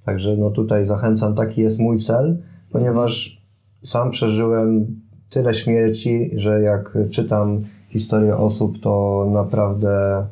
Także 0.04 0.36
no 0.36 0.50
tutaj 0.50 0.86
zachęcam, 0.86 1.34
taki 1.34 1.60
jest 1.60 1.78
mój 1.78 1.98
cel, 1.98 2.38
ponieważ 2.70 3.42
sam 3.82 4.10
przeżyłem 4.10 4.86
tyle 5.30 5.54
śmierci, 5.54 6.30
że 6.36 6.60
jak 6.60 6.98
czytam 7.10 7.60
historię 7.88 8.36
osób, 8.36 8.78
to 8.78 9.26
naprawdę 9.32 10.26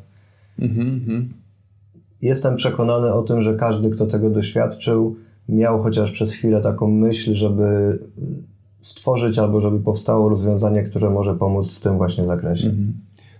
mm-hmm. 0.59 1.25
jestem 2.21 2.55
przekonany 2.55 3.13
o 3.13 3.21
tym, 3.21 3.41
że 3.41 3.53
każdy, 3.53 3.89
kto 3.89 4.05
tego 4.05 4.29
doświadczył, 4.29 5.15
miał 5.49 5.79
chociaż 5.79 6.11
przez 6.11 6.33
chwilę 6.33 6.61
taką 6.61 6.87
myśl, 6.87 7.33
żeby 7.33 7.99
stworzyć 8.81 9.39
albo 9.39 9.59
żeby 9.59 9.79
powstało 9.79 10.29
rozwiązanie, 10.29 10.83
które 10.83 11.09
może 11.09 11.35
pomóc 11.35 11.73
w 11.73 11.79
tym 11.79 11.97
właśnie 11.97 12.23
zakresie. 12.23 12.67
Mhm. 12.67 12.93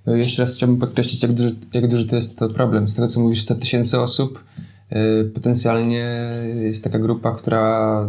No 0.05 0.15
jeszcze 0.15 0.41
raz 0.41 0.55
chciałbym 0.55 0.77
podkreślić, 0.77 1.23
jak 1.23 1.31
duży, 1.31 1.55
jak 1.73 1.87
duży 1.87 2.07
to 2.07 2.15
jest 2.15 2.39
to 2.39 2.49
problem. 2.49 2.89
Z 2.89 2.95
tego, 2.95 3.07
co 3.07 3.19
mówisz, 3.19 3.41
100 3.41 3.55
tysięcy 3.55 3.99
osób, 3.99 4.43
yy, 4.91 5.31
potencjalnie 5.33 6.31
jest 6.55 6.83
taka 6.83 6.99
grupa, 6.99 7.31
która... 7.31 8.07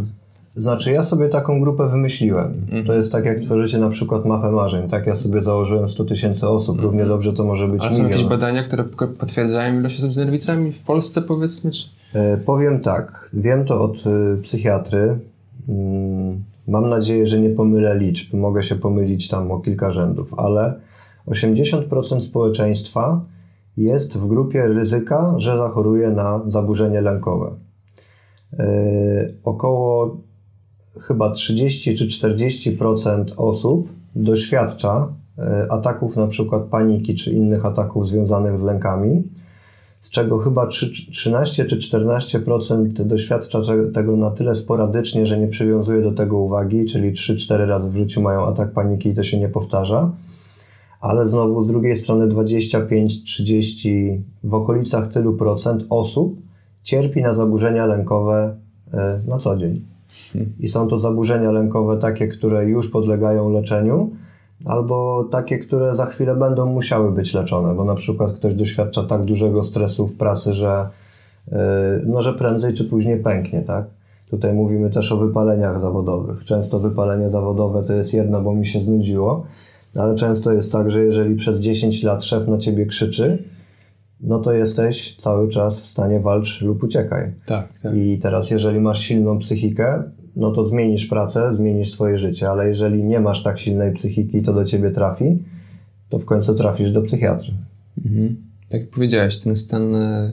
Znaczy, 0.54 0.92
ja 0.92 1.02
sobie 1.02 1.28
taką 1.28 1.60
grupę 1.60 1.88
wymyśliłem. 1.88 2.54
Mhm. 2.62 2.84
To 2.84 2.94
jest 2.94 3.12
tak, 3.12 3.24
jak 3.24 3.40
tworzycie 3.40 3.78
na 3.78 3.88
przykład 3.88 4.24
mapę 4.24 4.50
marzeń. 4.50 4.88
Tak, 4.88 5.06
ja 5.06 5.16
sobie 5.16 5.42
założyłem 5.42 5.88
100 5.88 6.04
tysięcy 6.04 6.48
osób. 6.48 6.76
Mhm. 6.76 6.84
Równie 6.84 7.06
dobrze 7.06 7.32
to 7.32 7.44
może 7.44 7.68
być 7.68 7.84
A 7.84 7.92
są 7.92 8.08
jakieś 8.08 8.24
badania, 8.24 8.62
które 8.62 8.84
potwierdzają 9.18 9.80
ilość 9.80 9.98
osób 9.98 10.12
z 10.12 10.16
nerwicami 10.16 10.72
w 10.72 10.82
Polsce, 10.82 11.22
powiedzmy? 11.22 11.70
Czy... 11.70 11.88
Yy, 12.14 12.38
powiem 12.44 12.80
tak. 12.80 13.30
Wiem 13.32 13.64
to 13.64 13.84
od 13.84 14.06
y, 14.06 14.42
psychiatry. 14.42 15.18
Yy 15.68 16.49
Mam 16.70 16.88
nadzieję, 16.88 17.26
że 17.26 17.40
nie 17.40 17.50
pomylę 17.50 17.98
liczb, 17.98 18.34
mogę 18.34 18.62
się 18.62 18.76
pomylić 18.76 19.28
tam 19.28 19.52
o 19.52 19.60
kilka 19.60 19.90
rzędów, 19.90 20.34
ale 20.34 20.80
80% 21.26 22.20
społeczeństwa 22.20 23.24
jest 23.76 24.18
w 24.18 24.26
grupie 24.26 24.66
ryzyka, 24.66 25.34
że 25.36 25.58
zachoruje 25.58 26.10
na 26.10 26.40
zaburzenie 26.46 27.00
lękowe. 27.00 27.50
Yy, 28.52 28.58
około 29.44 30.16
chyba 31.00 31.30
30 31.30 31.96
czy 31.96 32.06
40% 32.06 33.24
osób 33.36 33.88
doświadcza 34.14 35.14
yy, 35.38 35.44
ataków 35.70 36.16
na 36.16 36.26
przykład 36.26 36.62
paniki 36.62 37.14
czy 37.14 37.32
innych 37.32 37.66
ataków 37.66 38.08
związanych 38.08 38.58
z 38.58 38.62
lękami 38.62 39.22
z 40.00 40.10
czego 40.10 40.38
chyba 40.38 40.66
13 40.66 41.64
czy 41.64 41.76
14% 41.76 42.88
doświadcza 42.92 43.60
tego 43.94 44.16
na 44.16 44.30
tyle 44.30 44.54
sporadycznie, 44.54 45.26
że 45.26 45.38
nie 45.38 45.48
przywiązuje 45.48 46.02
do 46.02 46.12
tego 46.12 46.38
uwagi, 46.38 46.84
czyli 46.84 47.12
3-4 47.12 47.66
razy 47.66 47.90
w 47.90 47.96
życiu 47.96 48.22
mają 48.22 48.46
atak 48.46 48.72
paniki 48.72 49.08
i 49.08 49.14
to 49.14 49.22
się 49.22 49.40
nie 49.40 49.48
powtarza. 49.48 50.12
Ale 51.00 51.28
znowu 51.28 51.64
z 51.64 51.66
drugiej 51.66 51.96
strony 51.96 52.28
25-30 52.28 54.20
w 54.44 54.54
okolicach 54.54 55.12
tylu 55.12 55.34
procent 55.34 55.86
osób 55.90 56.40
cierpi 56.82 57.22
na 57.22 57.34
zaburzenia 57.34 57.86
lękowe 57.86 58.56
e, 58.92 59.20
na 59.26 59.38
co 59.38 59.56
dzień. 59.56 59.84
I 60.60 60.68
są 60.68 60.88
to 60.88 60.98
zaburzenia 60.98 61.50
lękowe 61.50 61.96
takie, 61.96 62.28
które 62.28 62.64
już 62.64 62.90
podlegają 62.90 63.50
leczeniu, 63.50 64.10
albo 64.64 65.24
takie, 65.24 65.58
które 65.58 65.96
za 65.96 66.06
chwilę 66.06 66.36
będą 66.36 66.66
musiały 66.66 67.12
być 67.12 67.34
leczone, 67.34 67.74
bo 67.74 67.84
na 67.84 67.94
przykład 67.94 68.32
ktoś 68.32 68.54
doświadcza 68.54 69.02
tak 69.02 69.24
dużego 69.24 69.62
stresu 69.62 70.06
w 70.06 70.16
pracy, 70.16 70.52
że, 70.52 70.88
yy, 71.52 71.58
no, 72.06 72.22
że 72.22 72.34
prędzej 72.34 72.72
czy 72.72 72.84
później 72.84 73.16
pęknie, 73.22 73.62
tak? 73.62 73.84
Tutaj 74.30 74.54
mówimy 74.54 74.90
też 74.90 75.12
o 75.12 75.16
wypaleniach 75.16 75.78
zawodowych. 75.78 76.44
Często 76.44 76.80
wypalenie 76.80 77.30
zawodowe 77.30 77.82
to 77.82 77.92
jest 77.92 78.14
jedno, 78.14 78.40
bo 78.40 78.54
mi 78.54 78.66
się 78.66 78.80
znudziło, 78.80 79.44
ale 79.96 80.14
często 80.14 80.52
jest 80.52 80.72
tak, 80.72 80.90
że 80.90 81.04
jeżeli 81.04 81.34
przez 81.34 81.58
10 81.58 82.02
lat 82.02 82.24
szef 82.24 82.48
na 82.48 82.58
ciebie 82.58 82.86
krzyczy, 82.86 83.44
no 84.20 84.38
to 84.38 84.52
jesteś 84.52 85.16
cały 85.16 85.48
czas 85.48 85.80
w 85.80 85.86
stanie 85.86 86.20
walcz 86.20 86.62
lub 86.62 86.82
uciekaj. 86.82 87.32
Tak, 87.46 87.68
tak. 87.82 87.94
I 87.94 88.18
teraz, 88.18 88.50
jeżeli 88.50 88.80
masz 88.80 89.00
silną 89.00 89.38
psychikę, 89.38 90.02
no 90.36 90.50
to 90.50 90.64
zmienisz 90.64 91.06
pracę, 91.06 91.54
zmienisz 91.54 91.90
swoje 91.90 92.18
życie, 92.18 92.50
ale 92.50 92.68
jeżeli 92.68 93.04
nie 93.04 93.20
masz 93.20 93.42
tak 93.42 93.58
silnej 93.58 93.92
psychiki, 93.92 94.42
to 94.42 94.52
do 94.52 94.64
ciebie 94.64 94.90
trafi, 94.90 95.38
to 96.08 96.18
w 96.18 96.24
końcu 96.24 96.54
trafisz 96.54 96.90
do 96.90 97.02
psychiatry. 97.02 97.52
Mhm. 98.06 98.36
Tak 98.68 98.80
jak 98.80 98.90
powiedziałeś, 98.90 99.38
ten 99.38 99.56
stan 99.56 99.94
e, 99.94 100.32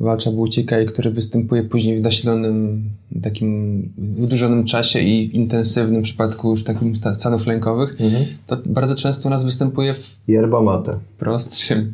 walcza 0.00 0.30
uciekaj, 0.30 0.86
który 0.86 1.10
występuje 1.10 1.64
później 1.64 1.98
w 1.98 2.02
nasilonym, 2.02 2.84
takim 3.22 3.82
wydłużonym 3.98 4.64
czasie 4.64 5.00
i 5.00 5.36
intensywnym 5.36 6.02
przypadku 6.02 6.50
już 6.50 6.64
takim 6.64 6.96
stanów 6.96 7.46
lękowych, 7.46 8.00
mhm. 8.00 8.24
to 8.46 8.56
bardzo 8.66 8.94
często 8.94 9.28
u 9.28 9.30
nas 9.30 9.44
występuje 9.44 9.94
w 9.94 10.20
Yerba 10.28 10.62
mate. 10.62 10.98
prostszym, 11.18 11.92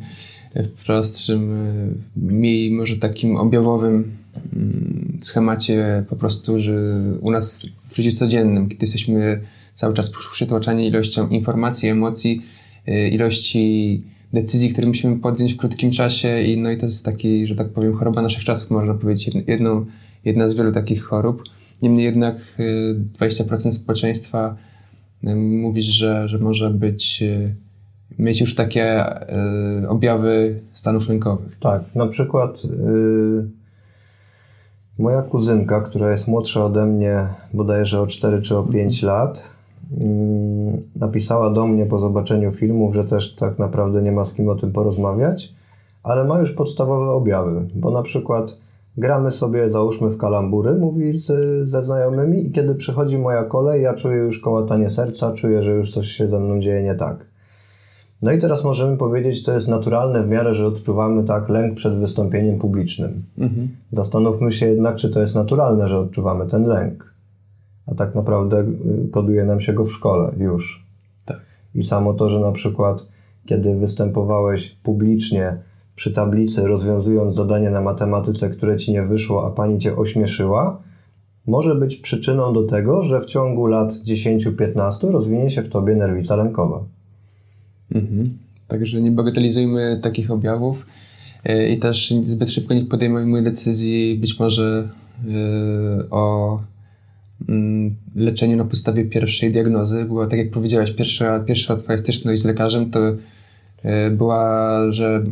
w 0.55 0.85
prostszym, 0.85 1.51
e, 1.51 1.87
mniej 2.15 2.71
może 2.71 2.95
takim 2.95 3.37
objawowym 3.37 4.11
schemacie 5.21 6.05
po 6.09 6.15
prostu, 6.15 6.59
że 6.59 6.73
u 7.21 7.31
nas 7.31 7.61
w 7.89 7.95
życiu 7.95 8.17
codziennym, 8.17 8.69
kiedy 8.69 8.83
jesteśmy 8.85 9.41
cały 9.75 9.93
czas 9.93 10.11
przytłaczani 10.31 10.87
ilością 10.87 11.27
informacji, 11.27 11.89
emocji, 11.89 12.41
e, 12.87 13.09
ilości 13.09 14.03
decyzji, 14.33 14.69
które 14.69 14.87
musimy 14.87 15.19
podjąć 15.19 15.53
w 15.53 15.57
krótkim 15.57 15.91
czasie 15.91 16.41
i 16.41 16.57
no 16.57 16.71
i 16.71 16.77
to 16.77 16.85
jest 16.85 17.05
taki, 17.05 17.47
że 17.47 17.55
tak 17.55 17.69
powiem, 17.69 17.93
choroba 17.93 18.21
naszych 18.21 18.43
czasów, 18.43 18.69
można 18.69 18.93
powiedzieć, 18.93 19.35
jedną, 19.47 19.85
jedna 20.25 20.49
z 20.49 20.53
wielu 20.53 20.71
takich 20.71 21.03
chorób. 21.03 21.43
Niemniej 21.81 22.05
jednak 22.05 22.37
20% 23.19 23.67
y, 23.67 23.71
społeczeństwa 23.71 24.55
y, 25.23 25.35
mówi, 25.35 25.83
że, 25.83 26.29
że 26.29 26.37
może 26.37 26.69
być, 26.69 27.21
y, 27.21 27.55
mieć 28.19 28.41
już 28.41 28.55
takie 28.55 29.03
objawy 29.87 30.59
stanów 30.73 31.09
lękowych. 31.09 31.55
Tak, 31.59 31.95
na 31.95 32.07
przykład 32.07 32.61
moja 34.99 35.21
kuzynka, 35.21 35.81
która 35.81 36.11
jest 36.11 36.27
młodsza 36.27 36.65
ode 36.65 36.85
mnie 36.85 37.27
bodajże 37.53 38.01
o 38.01 38.07
4 38.07 38.41
czy 38.41 38.57
o 38.57 38.63
5 38.63 39.03
lat, 39.03 39.57
Mm, 39.91 40.81
napisała 40.95 41.49
do 41.49 41.67
mnie 41.67 41.85
po 41.85 41.99
zobaczeniu 41.99 42.51
filmów, 42.51 42.95
że 42.95 43.03
też 43.03 43.35
tak 43.35 43.59
naprawdę 43.59 44.01
nie 44.01 44.11
ma 44.11 44.23
z 44.23 44.33
kim 44.33 44.49
o 44.49 44.55
tym 44.55 44.71
porozmawiać, 44.71 45.53
ale 46.03 46.25
ma 46.25 46.39
już 46.39 46.51
podstawowe 46.51 47.11
objawy, 47.11 47.67
bo 47.75 47.91
na 47.91 48.01
przykład 48.01 48.57
gramy 48.97 49.31
sobie, 49.31 49.69
załóżmy 49.69 50.09
w 50.09 50.17
kalambury, 50.17 50.73
mówi 50.73 51.17
z, 51.17 51.25
ze 51.69 51.83
znajomymi 51.83 52.47
i 52.47 52.51
kiedy 52.51 52.75
przychodzi 52.75 53.17
moja 53.17 53.43
kolej, 53.43 53.81
ja 53.81 53.93
czuję 53.93 54.17
już 54.17 54.39
kołatanie 54.39 54.89
serca, 54.89 55.31
czuję, 55.33 55.63
że 55.63 55.71
już 55.71 55.91
coś 55.93 56.07
się 56.07 56.27
ze 56.27 56.39
mną 56.39 56.59
dzieje 56.59 56.83
nie 56.83 56.95
tak. 56.95 57.25
No 58.21 58.31
i 58.31 58.39
teraz 58.39 58.63
możemy 58.63 58.97
powiedzieć, 58.97 59.43
to 59.43 59.53
jest 59.53 59.67
naturalne 59.67 60.23
w 60.23 60.27
miarę, 60.27 60.53
że 60.53 60.67
odczuwamy 60.67 61.23
tak 61.23 61.49
lęk 61.49 61.75
przed 61.75 61.99
wystąpieniem 61.99 62.59
publicznym. 62.59 63.23
Mhm. 63.37 63.67
Zastanówmy 63.91 64.51
się 64.51 64.67
jednak, 64.67 64.95
czy 64.95 65.09
to 65.09 65.19
jest 65.19 65.35
naturalne, 65.35 65.87
że 65.87 65.99
odczuwamy 65.99 66.47
ten 66.47 66.67
lęk 66.67 67.17
a 67.87 67.95
tak 67.95 68.15
naprawdę 68.15 68.59
y, 68.59 69.09
koduje 69.11 69.45
nam 69.45 69.61
się 69.61 69.73
go 69.73 69.83
w 69.83 69.91
szkole 69.91 70.31
już. 70.37 70.85
Tak. 71.25 71.41
I 71.75 71.83
samo 71.83 72.13
to, 72.13 72.29
że 72.29 72.39
na 72.39 72.51
przykład 72.51 73.07
kiedy 73.45 73.75
występowałeś 73.75 74.69
publicznie 74.83 75.57
przy 75.95 76.13
tablicy, 76.13 76.67
rozwiązując 76.67 77.35
zadanie 77.35 77.69
na 77.69 77.81
matematyce, 77.81 78.49
które 78.49 78.77
ci 78.77 78.93
nie 78.93 79.03
wyszło, 79.03 79.47
a 79.47 79.51
pani 79.51 79.79
cię 79.79 79.95
ośmieszyła, 79.95 80.81
może 81.45 81.75
być 81.75 81.97
przyczyną 81.97 82.53
do 82.53 82.63
tego, 82.63 83.01
że 83.01 83.21
w 83.21 83.25
ciągu 83.25 83.67
lat 83.67 83.91
10-15 83.91 85.11
rozwinie 85.11 85.49
się 85.49 85.61
w 85.61 85.69
tobie 85.69 85.95
nerwica 85.95 86.35
lękowa. 86.35 86.83
Mhm. 87.91 88.37
Także 88.67 89.01
nie 89.01 89.11
bagatelizujmy 89.11 89.99
takich 90.03 90.31
objawów 90.31 90.85
y, 91.49 91.69
i 91.69 91.79
też 91.79 92.13
zbyt 92.23 92.51
szybko 92.51 92.73
nie 92.73 92.85
podejmujmy 92.85 93.43
decyzji 93.43 94.17
być 94.17 94.39
może 94.39 94.89
yy, 95.25 96.09
o 96.09 96.59
Mm, 97.49 97.95
leczeniu 98.15 98.57
na 98.57 98.65
podstawie 98.65 99.05
pierwszej 99.05 99.51
diagnozy. 99.51 100.05
Była, 100.05 100.27
tak 100.27 100.39
jak 100.39 100.51
powiedziałaś, 100.51 100.91
pierwsza, 100.91 101.39
pierwsza 101.39 101.75
twoja 101.75 101.97
styczność 101.97 102.41
z 102.41 102.45
lekarzem 102.45 102.91
to 102.91 102.99
e, 103.83 104.11
była, 104.11 104.71
że 104.91 105.23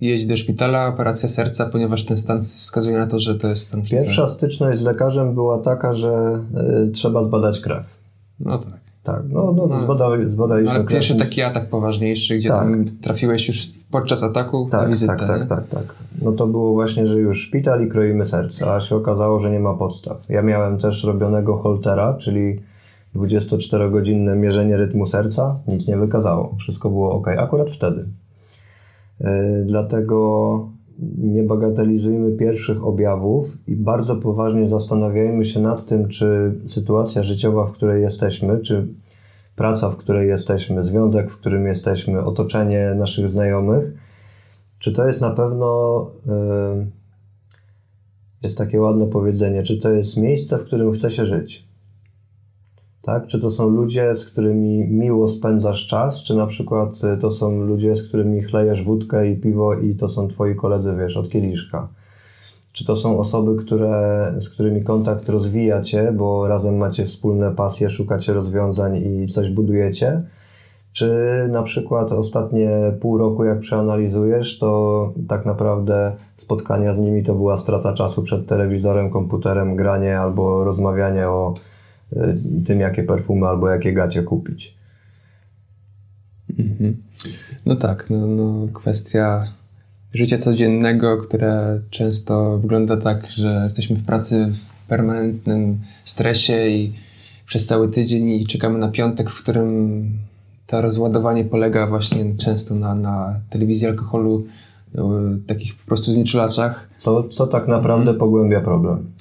jeźdź 0.00 0.26
do 0.26 0.36
szpitala, 0.36 0.86
operacja 0.86 1.28
serca, 1.28 1.66
ponieważ 1.66 2.04
ten 2.04 2.18
stan 2.18 2.42
wskazuje 2.42 2.96
na 2.96 3.06
to, 3.06 3.20
że 3.20 3.34
to 3.34 3.48
jest 3.48 3.62
stan 3.62 3.82
Pierwsza 3.82 4.28
styczność 4.28 4.78
z 4.78 4.82
lekarzem 4.82 5.34
była 5.34 5.58
taka, 5.58 5.94
że 5.94 6.42
y, 6.86 6.90
trzeba 6.90 7.24
zbadać 7.24 7.60
krew. 7.60 7.98
No 8.40 8.58
tak. 8.58 8.87
Tak, 9.12 9.22
no, 9.28 9.52
no, 9.56 9.66
no 9.66 9.80
zbadali, 9.80 10.30
zbadaliśmy 10.30 10.74
Ale 10.74 10.84
pierwszy 10.84 11.16
taki 11.16 11.42
atak 11.42 11.68
poważniejszy, 11.68 12.38
gdzie 12.38 12.48
tak. 12.48 12.58
tam 12.58 12.84
trafiłeś 13.02 13.48
już 13.48 13.70
podczas 13.90 14.22
ataku 14.22 14.68
tak, 14.70 14.82
na 14.82 14.88
wizytę. 14.88 15.16
Tak, 15.16 15.28
tak, 15.28 15.48
tak, 15.48 15.68
tak. 15.68 15.94
No 16.22 16.32
to 16.32 16.46
było 16.46 16.72
właśnie, 16.72 17.06
że 17.06 17.18
już 17.18 17.42
szpital 17.42 17.86
i 17.86 17.88
kroimy 17.88 18.26
serce, 18.26 18.72
a 18.72 18.80
się 18.80 18.96
okazało, 18.96 19.38
że 19.38 19.50
nie 19.50 19.60
ma 19.60 19.74
podstaw. 19.74 20.28
Ja 20.28 20.42
miałem 20.42 20.78
też 20.78 21.04
robionego 21.04 21.56
holtera, 21.56 22.14
czyli 22.14 22.60
24-godzinne 23.16 24.36
mierzenie 24.36 24.76
rytmu 24.76 25.06
serca, 25.06 25.58
nic 25.68 25.88
nie 25.88 25.96
wykazało. 25.96 26.54
Wszystko 26.58 26.90
było 26.90 27.12
ok, 27.12 27.28
akurat 27.28 27.70
wtedy. 27.70 28.04
Yy, 29.20 29.28
dlatego 29.66 30.77
nie 31.18 31.42
bagatelizujmy 31.42 32.32
pierwszych 32.32 32.84
objawów 32.84 33.58
i 33.66 33.76
bardzo 33.76 34.16
poważnie 34.16 34.66
zastanawiajmy 34.66 35.44
się 35.44 35.60
nad 35.60 35.86
tym, 35.86 36.08
czy 36.08 36.54
sytuacja 36.66 37.22
życiowa, 37.22 37.66
w 37.66 37.72
której 37.72 38.02
jesteśmy, 38.02 38.60
czy 38.60 38.88
praca, 39.56 39.90
w 39.90 39.96
której 39.96 40.28
jesteśmy, 40.28 40.84
związek, 40.84 41.30
w 41.30 41.36
którym 41.36 41.66
jesteśmy, 41.66 42.24
otoczenie 42.24 42.94
naszych 42.96 43.28
znajomych, 43.28 43.92
czy 44.78 44.92
to 44.92 45.06
jest 45.06 45.20
na 45.20 45.30
pewno, 45.30 46.04
yy, 46.26 46.86
jest 48.42 48.58
takie 48.58 48.80
ładne 48.80 49.06
powiedzenie, 49.06 49.62
czy 49.62 49.78
to 49.78 49.90
jest 49.90 50.16
miejsce, 50.16 50.58
w 50.58 50.64
którym 50.64 50.92
chce 50.92 51.10
się 51.10 51.24
żyć 51.24 51.67
tak? 53.08 53.26
Czy 53.26 53.38
to 53.38 53.50
są 53.50 53.68
ludzie, 53.68 54.14
z 54.14 54.24
którymi 54.24 54.88
miło 54.88 55.28
spędzasz 55.28 55.86
czas, 55.86 56.22
czy 56.22 56.34
na 56.34 56.46
przykład 56.46 57.04
y, 57.04 57.18
to 57.20 57.30
są 57.30 57.62
ludzie, 57.62 57.94
z 57.94 58.08
którymi 58.08 58.42
chlejesz 58.42 58.84
wódkę 58.84 59.30
i 59.30 59.36
piwo 59.36 59.74
i 59.74 59.94
to 59.94 60.08
są 60.08 60.28
twoi 60.28 60.56
koledzy, 60.56 60.94
wiesz, 60.98 61.16
od 61.16 61.28
kieliszka. 61.28 61.88
Czy 62.72 62.84
to 62.84 62.96
są 62.96 63.18
osoby, 63.18 63.56
które, 63.56 64.34
z 64.38 64.48
którymi 64.50 64.82
kontakt 64.82 65.28
rozwijacie, 65.28 66.12
bo 66.12 66.48
razem 66.48 66.76
macie 66.76 67.04
wspólne 67.04 67.54
pasje, 67.54 67.90
szukacie 67.90 68.32
rozwiązań 68.32 68.96
i 68.96 69.26
coś 69.26 69.50
budujecie? 69.50 70.22
Czy 70.92 71.12
na 71.52 71.62
przykład 71.62 72.12
ostatnie 72.12 72.70
pół 73.00 73.18
roku, 73.18 73.44
jak 73.44 73.58
przeanalizujesz, 73.58 74.58
to 74.58 75.12
tak 75.28 75.46
naprawdę 75.46 76.12
spotkania 76.36 76.94
z 76.94 76.98
nimi 76.98 77.24
to 77.24 77.34
była 77.34 77.56
strata 77.56 77.92
czasu 77.92 78.22
przed 78.22 78.46
telewizorem, 78.46 79.10
komputerem, 79.10 79.76
granie 79.76 80.20
albo 80.20 80.64
rozmawianie 80.64 81.28
o 81.28 81.54
tym, 82.66 82.80
jakie 82.80 83.02
perfumy 83.02 83.46
albo 83.46 83.68
jakie 83.68 83.92
gacie 83.92 84.22
kupić. 84.22 84.74
Mhm. 86.58 87.02
No 87.66 87.76
tak, 87.76 88.10
no, 88.10 88.26
no, 88.26 88.68
kwestia 88.72 89.44
życia 90.14 90.38
codziennego, 90.38 91.18
które 91.18 91.80
często 91.90 92.58
wygląda 92.58 92.96
tak, 92.96 93.26
że 93.30 93.60
jesteśmy 93.64 93.96
w 93.96 94.04
pracy 94.04 94.52
w 94.54 94.86
permanentnym 94.88 95.78
stresie 96.04 96.68
i 96.68 96.92
przez 97.46 97.66
cały 97.66 97.88
tydzień 97.88 98.28
i 98.28 98.46
czekamy 98.46 98.78
na 98.78 98.88
piątek, 98.88 99.30
w 99.30 99.42
którym 99.42 100.00
to 100.66 100.82
rozładowanie 100.82 101.44
polega 101.44 101.86
właśnie 101.86 102.36
często 102.36 102.74
na, 102.74 102.94
na 102.94 103.40
telewizji 103.50 103.86
alkoholu, 103.86 104.46
y, 104.94 104.98
takich 105.46 105.76
po 105.76 105.86
prostu 105.86 106.12
znieczulaczach. 106.12 106.88
Co, 106.96 107.22
co 107.22 107.46
tak 107.46 107.68
naprawdę 107.68 108.00
mhm. 108.10 108.18
pogłębia 108.18 108.60
problem? 108.60 109.12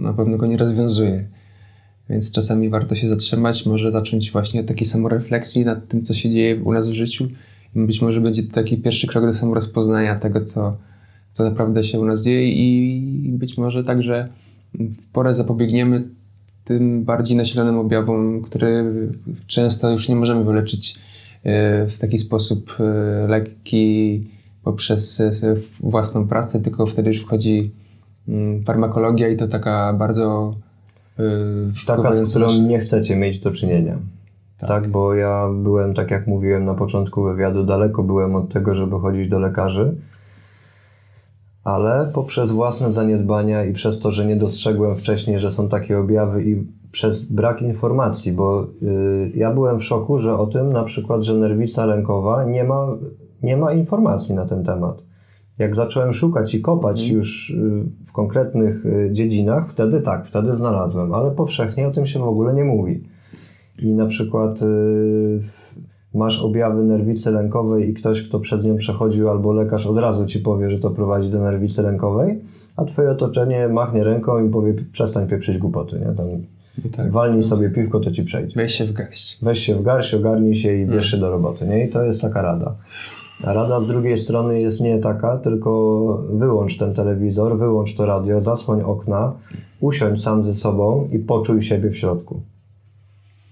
Na 0.00 0.12
pewno 0.12 0.38
go 0.38 0.46
nie 0.46 0.56
rozwiązuje. 0.56 1.24
Więc 2.10 2.32
czasami 2.32 2.68
warto 2.68 2.94
się 2.94 3.08
zatrzymać, 3.08 3.66
może 3.66 3.92
zacząć 3.92 4.32
właśnie 4.32 4.60
od 4.60 4.66
takiej 4.66 4.86
samorefleksji 4.86 5.64
nad 5.64 5.88
tym, 5.88 6.02
co 6.02 6.14
się 6.14 6.30
dzieje 6.30 6.62
u 6.62 6.72
nas 6.72 6.88
w 6.88 6.92
życiu. 6.92 7.28
I 7.76 7.86
być 7.86 8.02
może 8.02 8.20
będzie 8.20 8.42
to 8.42 8.54
taki 8.54 8.78
pierwszy 8.78 9.06
krok 9.06 9.26
do 9.26 9.34
samorozpoznania 9.34 10.14
tego, 10.14 10.44
co, 10.44 10.76
co 11.32 11.44
naprawdę 11.44 11.84
się 11.84 12.00
u 12.00 12.04
nas 12.04 12.22
dzieje 12.22 12.52
i 12.52 13.32
być 13.32 13.58
może 13.58 13.84
także 13.84 14.28
w 15.02 15.08
porę 15.12 15.34
zapobiegniemy 15.34 16.08
tym 16.64 17.04
bardziej 17.04 17.36
nasilonym 17.36 17.78
objawom, 17.78 18.42
które 18.42 18.84
często 19.46 19.90
już 19.90 20.08
nie 20.08 20.16
możemy 20.16 20.44
wyleczyć 20.44 20.98
e, 21.42 21.86
w 21.86 21.98
taki 21.98 22.18
sposób 22.18 22.76
e, 22.80 23.28
lekki 23.28 24.24
poprzez 24.62 25.20
e, 25.20 25.32
własną 25.80 26.28
pracę, 26.28 26.62
tylko 26.62 26.86
wtedy 26.86 27.10
już 27.10 27.22
wchodzi 27.22 27.72
mm, 28.28 28.64
farmakologia 28.64 29.28
i 29.28 29.36
to 29.36 29.48
taka 29.48 29.92
bardzo 29.92 30.54
Taka, 31.86 32.12
z 32.12 32.30
którą 32.30 32.52
nie 32.52 32.78
chcecie 32.78 33.16
mieć 33.16 33.38
do 33.38 33.50
czynienia. 33.50 33.98
Tak. 34.58 34.68
tak. 34.68 34.90
bo 34.90 35.14
ja 35.14 35.48
byłem, 35.62 35.94
tak 35.94 36.10
jak 36.10 36.26
mówiłem 36.26 36.64
na 36.64 36.74
początku 36.74 37.22
wywiadu, 37.22 37.64
daleko 37.64 38.02
byłem 38.02 38.34
od 38.34 38.52
tego, 38.52 38.74
żeby 38.74 39.00
chodzić 39.00 39.28
do 39.28 39.38
lekarzy, 39.38 39.94
ale 41.64 42.10
poprzez 42.12 42.52
własne 42.52 42.90
zaniedbania 42.90 43.64
i 43.64 43.72
przez 43.72 43.98
to, 44.00 44.10
że 44.10 44.26
nie 44.26 44.36
dostrzegłem 44.36 44.96
wcześniej, 44.96 45.38
że 45.38 45.50
są 45.50 45.68
takie 45.68 45.98
objawy 45.98 46.44
i 46.44 46.66
przez 46.90 47.22
brak 47.22 47.62
informacji, 47.62 48.32
bo 48.32 48.66
yy, 48.82 49.32
ja 49.34 49.52
byłem 49.52 49.78
w 49.78 49.84
szoku, 49.84 50.18
że 50.18 50.38
o 50.38 50.46
tym 50.46 50.72
na 50.72 50.84
przykład, 50.84 51.22
że 51.22 51.34
nerwica 51.34 51.86
lękowa 51.86 52.44
nie 52.44 52.64
ma, 52.64 52.88
nie 53.42 53.56
ma 53.56 53.72
informacji 53.72 54.34
na 54.34 54.46
ten 54.46 54.64
temat. 54.64 55.02
Jak 55.58 55.74
zacząłem 55.74 56.12
szukać 56.12 56.54
i 56.54 56.60
kopać 56.60 57.00
mhm. 57.00 57.16
już 57.16 57.50
y, 57.50 57.84
w 58.04 58.12
konkretnych 58.12 58.86
y, 58.86 59.08
dziedzinach, 59.12 59.68
wtedy 59.68 60.00
tak, 60.00 60.26
wtedy 60.26 60.56
znalazłem, 60.56 61.14
ale 61.14 61.30
powszechnie 61.30 61.88
o 61.88 61.90
tym 61.90 62.06
się 62.06 62.18
w 62.18 62.28
ogóle 62.28 62.54
nie 62.54 62.64
mówi. 62.64 63.04
I 63.78 63.94
na 63.94 64.06
przykład 64.06 64.62
y, 64.62 65.40
masz 66.14 66.42
objawy 66.42 66.84
nerwicy 66.84 67.30
lękowej 67.30 67.90
i 67.90 67.94
ktoś, 67.94 68.22
kto 68.22 68.40
przez 68.40 68.64
nią 68.64 68.76
przechodził, 68.76 69.30
albo 69.30 69.52
lekarz 69.52 69.86
od 69.86 69.98
razu 69.98 70.26
ci 70.26 70.38
powie, 70.38 70.70
że 70.70 70.78
to 70.78 70.90
prowadzi 70.90 71.30
do 71.30 71.40
nerwicy 71.40 71.82
lękowej, 71.82 72.40
a 72.76 72.84
twoje 72.84 73.10
otoczenie 73.10 73.68
machnie 73.68 74.04
ręką 74.04 74.46
i 74.46 74.50
powie, 74.50 74.74
przestań 74.92 75.28
pieprzyć 75.28 75.58
głupoty, 75.58 75.98
nie? 75.98 76.14
Tam 76.14 76.26
tak. 76.92 77.12
walnij 77.12 77.42
sobie 77.42 77.70
piwko, 77.70 78.00
to 78.00 78.10
ci 78.10 78.24
przejdzie. 78.24 78.52
Weź 78.56 78.74
się 78.74 78.84
w 78.84 78.92
garść. 78.92 79.38
Weź 79.42 79.58
się 79.58 79.74
w 79.74 79.82
garść, 79.82 80.14
ogarnij 80.14 80.54
się 80.54 80.74
i 80.74 80.86
bierz 80.86 81.10
się 81.10 81.16
do 81.16 81.30
roboty, 81.30 81.66
nie? 81.66 81.84
I 81.84 81.88
to 81.88 82.02
jest 82.02 82.20
taka 82.20 82.42
rada. 82.42 82.76
Rada 83.40 83.80
z 83.80 83.86
drugiej 83.86 84.18
strony 84.18 84.60
jest 84.60 84.80
nie 84.80 84.98
taka, 84.98 85.36
tylko 85.36 86.22
wyłącz 86.32 86.78
ten 86.78 86.94
telewizor, 86.94 87.58
wyłącz 87.58 87.94
to 87.94 88.06
radio, 88.06 88.40
zasłoń 88.40 88.82
okna, 88.82 89.32
usiądź 89.80 90.22
sam 90.22 90.44
ze 90.44 90.54
sobą 90.54 91.08
i 91.12 91.18
poczuj 91.18 91.62
siebie 91.62 91.90
w 91.90 91.96
środku. 91.96 92.40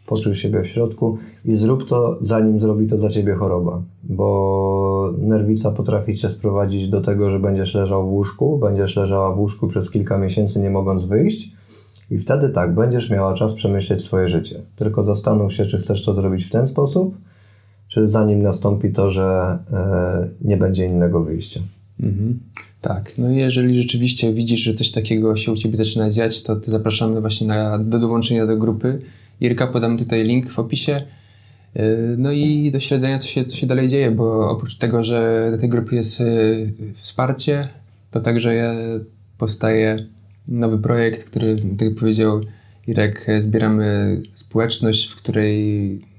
Poczuj 0.07 0.35
siebie 0.35 0.63
w 0.63 0.67
środku 0.67 1.19
i 1.45 1.57
zrób 1.57 1.89
to, 1.89 2.19
zanim 2.21 2.61
zrobi 2.61 2.87
to 2.87 2.99
za 2.99 3.09
ciebie 3.09 3.35
choroba. 3.35 3.83
Bo 4.05 5.13
nerwica 5.19 5.71
potrafi 5.71 6.17
cię 6.17 6.29
sprowadzić 6.29 6.89
do 6.89 7.01
tego, 7.01 7.31
że 7.31 7.39
będziesz 7.39 7.75
leżał 7.75 8.09
w 8.09 8.13
łóżku, 8.13 8.59
będziesz 8.59 8.97
leżała 8.97 9.33
w 9.33 9.39
łóżku 9.39 9.69
przez 9.69 9.91
kilka 9.91 10.19
miesięcy, 10.19 10.61
nie 10.61 10.71
mogąc 10.71 11.05
wyjść. 11.05 11.53
I 12.11 12.19
wtedy 12.19 12.49
tak, 12.49 12.75
będziesz 12.75 13.11
miała 13.11 13.35
czas 13.35 13.55
przemyśleć 13.55 14.05
swoje 14.05 14.29
życie. 14.29 14.61
Tylko 14.77 15.05
zastanów 15.05 15.53
się, 15.53 15.67
czy 15.67 15.79
chcesz 15.79 16.05
to 16.05 16.15
zrobić 16.15 16.45
w 16.45 16.51
ten 16.51 16.67
sposób, 16.67 17.15
czy 17.93 18.09
zanim 18.09 18.43
nastąpi 18.43 18.93
to, 18.93 19.11
że 19.11 19.59
e, 19.73 20.29
nie 20.41 20.57
będzie 20.57 20.87
innego 20.87 21.25
wyjścia. 21.25 21.61
Mhm. 22.01 22.39
Tak, 22.81 23.13
no 23.19 23.31
i 23.31 23.37
jeżeli 23.37 23.83
rzeczywiście 23.83 24.33
widzisz, 24.33 24.61
że 24.61 24.75
coś 24.75 24.91
takiego 24.91 25.37
się 25.37 25.53
u 25.53 25.57
Ciebie 25.57 25.77
zaczyna 25.77 26.11
dziać, 26.11 26.43
to, 26.43 26.61
zapraszamy 26.65 27.21
właśnie 27.21 27.47
na, 27.47 27.79
do 27.79 27.99
dołączenia 27.99 28.47
do 28.47 28.57
grupy. 28.57 29.01
Irka, 29.41 29.67
podam 29.67 29.99
tutaj 29.99 30.25
link 30.25 30.51
w 30.51 30.59
opisie. 30.59 31.03
E, 31.75 31.83
no 32.19 32.33
i 32.33 32.71
do 32.71 32.81
śledzenia, 32.81 33.19
co 33.19 33.29
się, 33.29 33.45
co 33.45 33.57
się 33.57 33.67
dalej 33.67 33.89
dzieje, 33.89 34.11
bo 34.11 34.51
oprócz 34.51 34.79
tego, 34.79 35.03
że 35.03 35.49
do 35.51 35.59
tej 35.59 35.69
grupy 35.69 35.95
jest 35.95 36.21
e, 36.21 36.25
wsparcie, 36.97 37.69
to 38.11 38.21
także 38.21 38.65
powstaje 39.39 40.07
nowy 40.49 40.79
projekt, 40.79 41.25
który, 41.25 41.57
tak 41.79 41.89
jak 41.89 41.95
powiedział 41.95 42.41
Irek, 42.87 43.27
zbieramy 43.41 44.21
społeczność, 44.35 45.09
w 45.09 45.17
której 45.17 46.12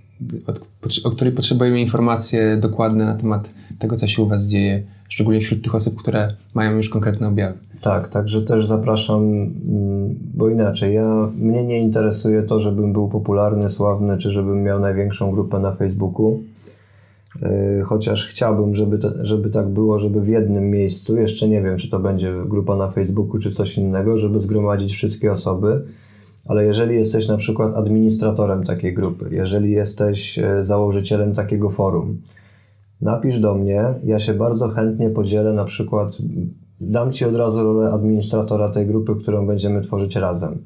o 1.03 1.09
której 1.11 1.33
potrzebujemy 1.33 1.81
informacje 1.81 2.57
dokładne 2.57 3.05
na 3.05 3.15
temat 3.15 3.49
tego, 3.79 3.95
co 3.95 4.07
się 4.07 4.21
u 4.21 4.27
Was 4.27 4.43
dzieje, 4.43 4.83
szczególnie 5.09 5.41
wśród 5.41 5.63
tych 5.63 5.75
osób, 5.75 5.95
które 5.95 6.35
mają 6.53 6.77
już 6.77 6.89
konkretne 6.89 7.27
objawy. 7.27 7.57
Tak, 7.83 8.09
także 8.09 8.41
też 8.41 8.67
zapraszam, 8.67 9.23
mm, 9.23 10.15
bo 10.33 10.49
inaczej, 10.49 10.95
ja, 10.95 11.29
mnie 11.35 11.63
nie 11.63 11.79
interesuje 11.79 12.43
to, 12.43 12.59
żebym 12.59 12.93
był 12.93 13.09
popularny, 13.09 13.69
sławny, 13.69 14.17
czy 14.17 14.31
żebym 14.31 14.63
miał 14.63 14.79
największą 14.79 15.31
grupę 15.31 15.59
na 15.59 15.71
Facebooku, 15.71 16.43
y, 17.35 17.81
chociaż 17.85 18.27
chciałbym, 18.27 18.75
żeby, 18.75 18.99
żeby 19.21 19.49
tak 19.49 19.67
było, 19.67 19.99
żeby 19.99 20.21
w 20.21 20.27
jednym 20.27 20.69
miejscu, 20.69 21.17
jeszcze 21.17 21.49
nie 21.49 21.61
wiem, 21.61 21.77
czy 21.77 21.89
to 21.89 21.99
będzie 21.99 22.33
grupa 22.45 22.75
na 22.75 22.89
Facebooku, 22.89 23.39
czy 23.39 23.51
coś 23.51 23.77
innego, 23.77 24.17
żeby 24.17 24.39
zgromadzić 24.39 24.93
wszystkie 24.93 25.31
osoby, 25.31 25.83
ale 26.45 26.65
jeżeli 26.65 26.95
jesteś 26.95 27.27
na 27.27 27.37
przykład 27.37 27.77
administratorem 27.77 28.63
takiej 28.63 28.93
grupy, 28.93 29.29
jeżeli 29.31 29.71
jesteś 29.71 30.39
e, 30.39 30.63
założycielem 30.63 31.33
takiego 31.33 31.69
forum, 31.69 32.21
napisz 33.01 33.39
do 33.39 33.55
mnie, 33.55 33.85
ja 34.03 34.19
się 34.19 34.33
bardzo 34.33 34.67
chętnie 34.67 35.09
podzielę, 35.09 35.53
na 35.53 35.63
przykład 35.63 36.17
dam 36.81 37.11
Ci 37.11 37.25
od 37.25 37.35
razu 37.35 37.63
rolę 37.63 37.91
administratora 37.91 38.69
tej 38.69 38.87
grupy, 38.87 39.15
którą 39.15 39.47
będziemy 39.47 39.81
tworzyć 39.81 40.15
razem. 40.15 40.63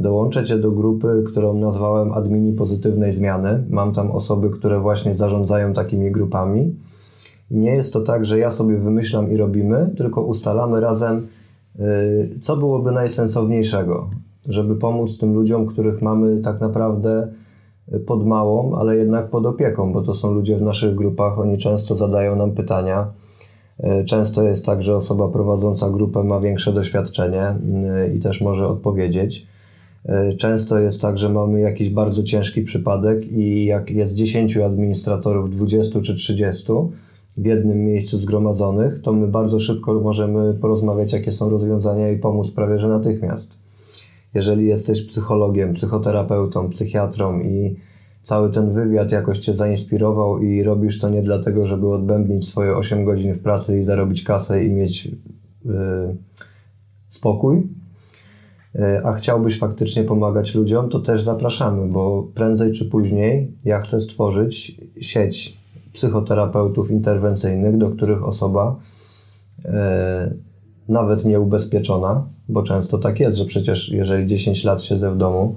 Dołączę 0.00 0.44
Cię 0.44 0.58
do 0.58 0.70
grupy, 0.70 1.24
którą 1.26 1.58
nazwałem 1.58 2.12
Admini 2.12 2.52
Pozytywnej 2.52 3.14
Zmiany. 3.14 3.64
Mam 3.70 3.94
tam 3.94 4.10
osoby, 4.10 4.50
które 4.50 4.80
właśnie 4.80 5.14
zarządzają 5.14 5.72
takimi 5.72 6.10
grupami. 6.10 6.76
I 7.50 7.56
nie 7.56 7.70
jest 7.70 7.92
to 7.92 8.00
tak, 8.00 8.24
że 8.24 8.38
ja 8.38 8.50
sobie 8.50 8.76
wymyślam 8.76 9.32
i 9.32 9.36
robimy, 9.36 9.90
tylko 9.96 10.22
ustalamy 10.22 10.80
razem, 10.80 11.26
y, 11.80 12.38
co 12.40 12.56
byłoby 12.56 12.92
najsensowniejszego 12.92 14.10
żeby 14.48 14.76
pomóc 14.76 15.18
tym 15.18 15.34
ludziom, 15.34 15.66
których 15.66 16.02
mamy 16.02 16.40
tak 16.40 16.60
naprawdę 16.60 17.28
pod 18.06 18.26
małą, 18.26 18.76
ale 18.76 18.96
jednak 18.96 19.30
pod 19.30 19.46
opieką, 19.46 19.92
bo 19.92 20.02
to 20.02 20.14
są 20.14 20.32
ludzie 20.32 20.56
w 20.56 20.62
naszych 20.62 20.94
grupach, 20.94 21.38
oni 21.38 21.58
często 21.58 21.96
zadają 21.96 22.36
nam 22.36 22.52
pytania. 22.52 23.12
E, 23.78 24.04
często 24.04 24.42
jest 24.42 24.66
tak, 24.66 24.82
że 24.82 24.96
osoba 24.96 25.28
prowadząca 25.28 25.90
grupę 25.90 26.24
ma 26.24 26.40
większe 26.40 26.72
doświadczenie 26.72 27.42
e, 27.42 28.14
i 28.14 28.20
też 28.20 28.40
może 28.40 28.68
odpowiedzieć. 28.68 29.46
Często 30.38 30.78
jest 30.78 31.02
tak, 31.02 31.18
że 31.18 31.28
mamy 31.28 31.60
jakiś 31.60 31.90
bardzo 31.90 32.22
ciężki 32.22 32.62
przypadek 32.62 33.32
i 33.32 33.64
jak 33.64 33.90
jest 33.90 34.14
10 34.14 34.56
administratorów, 34.56 35.50
20 35.50 36.00
czy 36.00 36.14
30 36.14 36.72
w 37.38 37.44
jednym 37.44 37.84
miejscu 37.84 38.18
zgromadzonych, 38.18 39.02
to 39.02 39.12
my 39.12 39.28
bardzo 39.28 39.60
szybko 39.60 40.00
możemy 40.00 40.54
porozmawiać, 40.54 41.12
jakie 41.12 41.32
są 41.32 41.50
rozwiązania 41.50 42.10
i 42.10 42.18
pomóc 42.18 42.50
prawie 42.50 42.78
że 42.78 42.88
natychmiast 42.88 43.65
jeżeli 44.36 44.66
jesteś 44.66 45.06
psychologiem, 45.06 45.74
psychoterapeutą, 45.74 46.70
psychiatrą 46.70 47.40
i 47.40 47.76
cały 48.22 48.50
ten 48.50 48.72
wywiad 48.72 49.12
jakoś 49.12 49.38
Cię 49.38 49.54
zainspirował 49.54 50.38
i 50.38 50.62
robisz 50.62 50.98
to 50.98 51.08
nie 51.08 51.22
dlatego, 51.22 51.66
żeby 51.66 51.88
odbębnić 51.88 52.48
swoje 52.48 52.76
8 52.76 53.04
godzin 53.04 53.34
w 53.34 53.38
pracy 53.38 53.80
i 53.80 53.84
zarobić 53.84 54.22
kasę 54.22 54.64
i 54.64 54.72
mieć 54.72 55.04
yy, 55.04 56.16
spokój, 57.08 57.68
yy, 58.74 59.04
a 59.04 59.12
chciałbyś 59.12 59.58
faktycznie 59.58 60.04
pomagać 60.04 60.54
ludziom, 60.54 60.88
to 60.88 61.00
też 61.00 61.22
zapraszamy, 61.22 61.88
bo 61.88 62.28
prędzej 62.34 62.72
czy 62.72 62.84
później 62.84 63.52
ja 63.64 63.80
chcę 63.80 64.00
stworzyć 64.00 64.80
sieć 65.00 65.56
psychoterapeutów 65.92 66.90
interwencyjnych, 66.90 67.78
do 67.78 67.90
których 67.90 68.28
osoba 68.28 68.76
yy, 69.64 69.70
nawet 70.88 71.24
nieubezpieczona, 71.24 72.26
bo 72.48 72.62
często 72.62 72.98
tak 72.98 73.20
jest, 73.20 73.36
że 73.38 73.44
przecież 73.44 73.88
jeżeli 73.88 74.26
10 74.26 74.64
lat 74.64 74.82
siedzę 74.82 75.10
w 75.10 75.16
domu, 75.16 75.56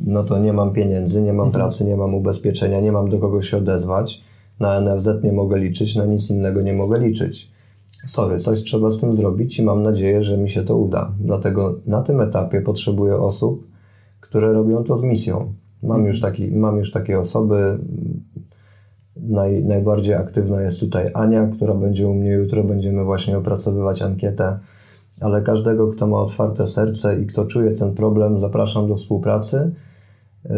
no 0.00 0.24
to 0.24 0.38
nie 0.38 0.52
mam 0.52 0.72
pieniędzy, 0.72 1.22
nie 1.22 1.32
mam 1.32 1.46
mhm. 1.46 1.62
pracy, 1.62 1.84
nie 1.84 1.96
mam 1.96 2.14
ubezpieczenia, 2.14 2.80
nie 2.80 2.92
mam 2.92 3.10
do 3.10 3.18
kogo 3.18 3.42
się 3.42 3.56
odezwać, 3.56 4.22
na 4.60 4.80
NFZ 4.80 5.08
nie 5.24 5.32
mogę 5.32 5.58
liczyć, 5.58 5.96
na 5.96 6.04
nic 6.04 6.30
innego 6.30 6.62
nie 6.62 6.72
mogę 6.72 7.00
liczyć. 7.00 7.52
Sorry, 8.06 8.38
coś 8.38 8.62
trzeba 8.62 8.90
z 8.90 9.00
tym 9.00 9.16
zrobić 9.16 9.58
i 9.58 9.62
mam 9.62 9.82
nadzieję, 9.82 10.22
że 10.22 10.36
mi 10.36 10.50
się 10.50 10.62
to 10.62 10.76
uda. 10.76 11.12
Dlatego 11.20 11.78
na 11.86 12.02
tym 12.02 12.20
etapie 12.20 12.60
potrzebuję 12.60 13.16
osób, 13.16 13.66
które 14.20 14.52
robią 14.52 14.84
to 14.84 14.98
z 14.98 15.02
misją. 15.02 15.54
Mam, 15.82 15.90
mhm. 15.90 16.06
już, 16.06 16.20
taki, 16.20 16.52
mam 16.52 16.78
już 16.78 16.90
takie 16.90 17.20
osoby, 17.20 17.78
Naj, 19.16 19.64
najbardziej 19.64 20.14
aktywna 20.14 20.62
jest 20.62 20.80
tutaj 20.80 21.10
Ania, 21.14 21.46
która 21.46 21.74
będzie 21.74 22.08
u 22.08 22.14
mnie 22.14 22.30
jutro. 22.30 22.64
Będziemy 22.64 23.04
właśnie 23.04 23.38
opracowywać 23.38 24.02
ankietę. 24.02 24.58
Ale 25.20 25.42
każdego, 25.42 25.88
kto 25.88 26.06
ma 26.06 26.18
otwarte 26.20 26.66
serce 26.66 27.20
i 27.22 27.26
kto 27.26 27.44
czuje 27.44 27.70
ten 27.70 27.94
problem, 27.94 28.40
zapraszam 28.40 28.88
do 28.88 28.96
współpracy, 28.96 29.72
y, 30.46 30.50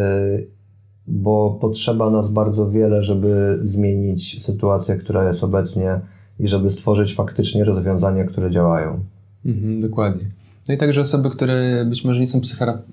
bo 1.07 1.59
potrzeba 1.61 2.11
nas 2.11 2.29
bardzo 2.29 2.71
wiele, 2.71 3.03
żeby 3.03 3.59
zmienić 3.65 4.45
sytuację, 4.45 4.97
która 4.97 5.29
jest 5.29 5.45
obecnie 5.45 6.01
i 6.39 6.49
żeby 6.49 6.71
stworzyć 6.71 7.15
faktycznie 7.15 7.65
rozwiązania, 7.65 8.25
które 8.25 8.51
działają. 8.51 9.05
Mhm, 9.47 9.81
dokładnie. 9.81 10.25
No 10.69 10.75
i 10.75 10.79
także 10.79 11.01
osoby, 11.01 11.31
które 11.31 11.85
być 11.85 12.05
może 12.05 12.21
nie 12.21 12.27
są 12.27 12.41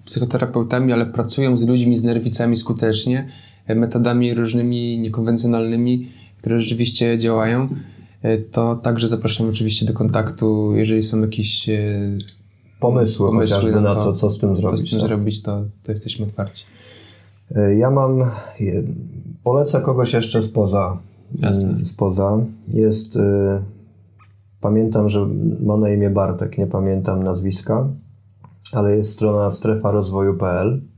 psychoterapeutami, 0.06 0.94
ale 0.94 1.06
pracują 1.06 1.58
z 1.58 1.68
ludźmi 1.68 1.98
z 1.98 2.04
nerwicami 2.04 2.58
skutecznie 2.58 3.28
metodami 3.76 4.34
różnymi 4.34 5.00
niekonwencjonalnymi, 5.00 6.08
które 6.38 6.62
rzeczywiście 6.62 7.18
działają, 7.20 7.68
e, 8.22 8.38
to 8.38 8.76
także 8.76 9.10
zapraszam 9.10 9.50
oczywiście 9.50 9.86
do 9.86 9.94
kontaktu, 9.94 10.76
jeżeli 10.76 11.04
są 11.04 11.22
jakieś 11.22 11.70
e, 11.70 12.18
pomysły, 12.80 13.30
pomysły 13.30 13.58
chociażby 13.58 13.82
na 13.82 13.96
to, 13.96 14.04
to, 14.04 14.14
co 14.14 14.30
z 14.30 14.40
tym 14.40 14.56
zrobić. 14.56 14.82
Co 14.82 14.88
z 14.88 14.90
tym 14.90 15.00
tak? 15.00 15.08
zrobić, 15.08 15.42
to, 15.42 15.66
to 15.84 15.92
jesteśmy 15.92 16.26
otwarci. 16.26 16.64
E, 17.56 17.76
ja 17.76 17.92
mam, 17.92 18.20
polecę 19.44 19.82
kogoś 19.82 20.14
jeszcze 20.14 20.42
spoza. 20.42 20.98
Jasne. 21.40 21.64
Mm, 21.64 21.76
spoza. 21.76 22.46
Jest, 22.68 23.18
pamiętam, 24.62 25.10
że 25.10 25.28
ma 25.64 25.78
na 25.78 25.90
imię 25.90 26.10
Bartek, 26.10 26.58
nie 26.58 26.68
pamiętam 26.68 27.24
nazwiska, 27.24 27.90
ale 28.74 28.96
jest 28.96 29.12
strona 29.12 29.52
strefa 29.52 29.92
rozwoju.pl 29.92 30.91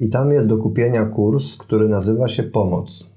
i 0.00 0.08
tam 0.08 0.32
jest 0.32 0.48
do 0.48 0.58
kupienia 0.58 1.04
kurs, 1.04 1.56
który 1.56 1.88
nazywa 1.88 2.28
się 2.28 2.42
Pomoc. 2.42 3.10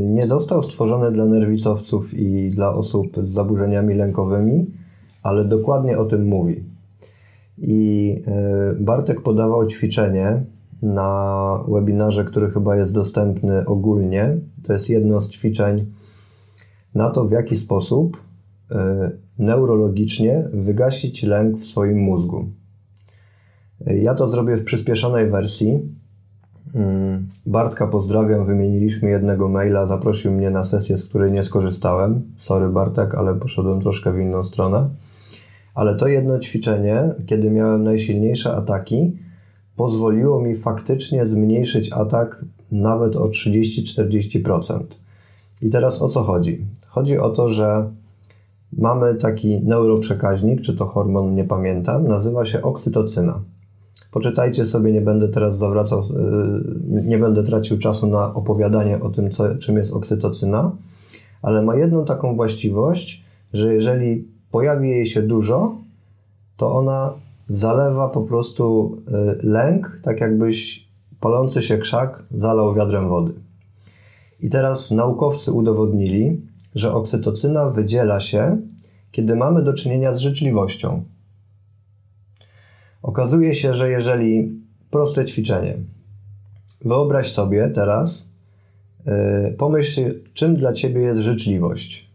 Nie 0.00 0.26
został 0.26 0.62
stworzony 0.62 1.12
dla 1.12 1.24
nerwicowców 1.24 2.14
i 2.14 2.50
dla 2.50 2.74
osób 2.74 3.16
z 3.22 3.28
zaburzeniami 3.28 3.94
lękowymi, 3.94 4.66
ale 5.22 5.44
dokładnie 5.44 5.98
o 5.98 6.04
tym 6.04 6.24
mówi. 6.26 6.64
I 7.58 8.14
e, 8.26 8.74
Bartek 8.80 9.20
podawał 9.20 9.66
ćwiczenie 9.66 10.44
na 10.82 11.64
webinarze, 11.68 12.24
który 12.24 12.50
chyba 12.50 12.76
jest 12.76 12.94
dostępny 12.94 13.66
ogólnie. 13.66 14.38
To 14.66 14.72
jest 14.72 14.90
jedno 14.90 15.20
z 15.20 15.28
ćwiczeń 15.28 15.86
na 16.94 17.10
to, 17.10 17.24
w 17.24 17.30
jaki 17.30 17.56
sposób 17.56 18.22
e, 18.70 19.10
neurologicznie 19.38 20.48
wygasić 20.52 21.22
lęk 21.22 21.58
w 21.58 21.64
swoim 21.64 21.98
mózgu. 21.98 22.48
Ja 23.80 24.14
to 24.14 24.28
zrobię 24.28 24.56
w 24.56 24.64
przyspieszonej 24.64 25.30
wersji. 25.30 25.80
Mm, 26.74 27.28
Bartka 27.46 27.86
pozdrawiam, 27.86 28.46
wymieniliśmy 28.46 29.10
jednego 29.10 29.48
maila, 29.48 29.86
zaprosił 29.86 30.32
mnie 30.32 30.50
na 30.50 30.62
sesję, 30.62 30.96
z 30.96 31.08
której 31.08 31.32
nie 31.32 31.42
skorzystałem. 31.42 32.22
Sorry 32.36 32.68
Bartek, 32.68 33.14
ale 33.14 33.34
poszedłem 33.34 33.80
troszkę 33.80 34.12
w 34.12 34.18
inną 34.18 34.44
stronę. 34.44 34.88
Ale 35.74 35.96
to 35.96 36.08
jedno 36.08 36.38
ćwiczenie, 36.38 37.14
kiedy 37.26 37.50
miałem 37.50 37.84
najsilniejsze 37.84 38.56
ataki, 38.56 39.16
pozwoliło 39.76 40.40
mi 40.40 40.54
faktycznie 40.54 41.26
zmniejszyć 41.26 41.92
atak 41.92 42.44
nawet 42.72 43.16
o 43.16 43.28
30-40%. 43.28 44.80
I 45.62 45.70
teraz 45.70 46.02
o 46.02 46.08
co 46.08 46.22
chodzi? 46.22 46.66
Chodzi 46.86 47.18
o 47.18 47.30
to, 47.30 47.48
że 47.48 47.90
mamy 48.78 49.14
taki 49.14 49.60
neuroprzekaźnik, 49.60 50.60
czy 50.60 50.76
to 50.76 50.86
hormon, 50.86 51.34
nie 51.34 51.44
pamiętam, 51.44 52.08
nazywa 52.08 52.44
się 52.44 52.62
oksytocyna. 52.62 53.42
Poczytajcie 54.14 54.66
sobie, 54.66 54.92
nie 54.92 55.00
będę 55.00 55.28
teraz 55.28 55.58
zawracał, 55.58 56.02
yy, 56.88 57.02
nie 57.02 57.18
będę 57.18 57.42
tracił 57.42 57.78
czasu 57.78 58.06
na 58.06 58.34
opowiadanie 58.34 59.00
o 59.00 59.10
tym, 59.10 59.30
co, 59.30 59.54
czym 59.54 59.76
jest 59.76 59.92
oksytocyna, 59.92 60.76
ale 61.42 61.62
ma 61.62 61.76
jedną 61.76 62.04
taką 62.04 62.36
właściwość, 62.36 63.24
że 63.52 63.74
jeżeli 63.74 64.28
pojawi 64.50 64.90
jej 64.90 65.06
się 65.06 65.22
dużo, 65.22 65.76
to 66.56 66.74
ona 66.74 67.14
zalewa 67.48 68.08
po 68.08 68.22
prostu 68.22 68.96
yy, 69.10 69.38
lęk, 69.42 70.00
tak 70.02 70.20
jakbyś 70.20 70.88
palący 71.20 71.62
się 71.62 71.78
krzak 71.78 72.24
zalał 72.34 72.74
wiadrem 72.74 73.08
wody. 73.08 73.32
I 74.40 74.48
teraz 74.48 74.90
naukowcy 74.90 75.52
udowodnili, 75.52 76.40
że 76.74 76.92
oksytocyna 76.92 77.70
wydziela 77.70 78.20
się, 78.20 78.58
kiedy 79.12 79.36
mamy 79.36 79.62
do 79.62 79.72
czynienia 79.72 80.12
z 80.12 80.18
życzliwością. 80.18 81.04
Okazuje 83.04 83.54
się, 83.54 83.74
że 83.74 83.90
jeżeli 83.90 84.60
proste 84.90 85.24
ćwiczenie, 85.24 85.76
wyobraź 86.84 87.32
sobie 87.32 87.70
teraz, 87.74 88.28
yy, 89.06 89.12
pomyśl, 89.58 90.00
czym 90.32 90.54
dla 90.54 90.72
ciebie 90.72 91.00
jest 91.00 91.20
życzliwość. 91.20 92.10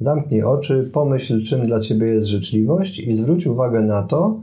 Zamknij 0.00 0.42
oczy, 0.42 0.90
pomyśl, 0.92 1.42
czym 1.42 1.66
dla 1.66 1.80
ciebie 1.80 2.06
jest 2.06 2.26
życzliwość 2.26 2.98
i 2.98 3.16
zwróć 3.16 3.46
uwagę 3.46 3.80
na 3.80 4.02
to, 4.02 4.40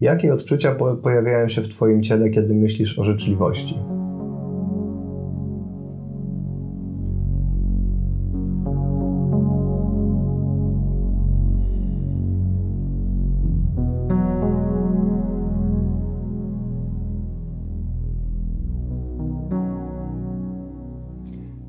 jakie 0.00 0.34
odczucia 0.34 0.74
po 0.74 0.96
pojawiają 0.96 1.48
się 1.48 1.62
w 1.62 1.68
twoim 1.68 2.02
ciele, 2.02 2.30
kiedy 2.30 2.54
myślisz 2.54 2.98
o 2.98 3.04
życzliwości. 3.04 3.74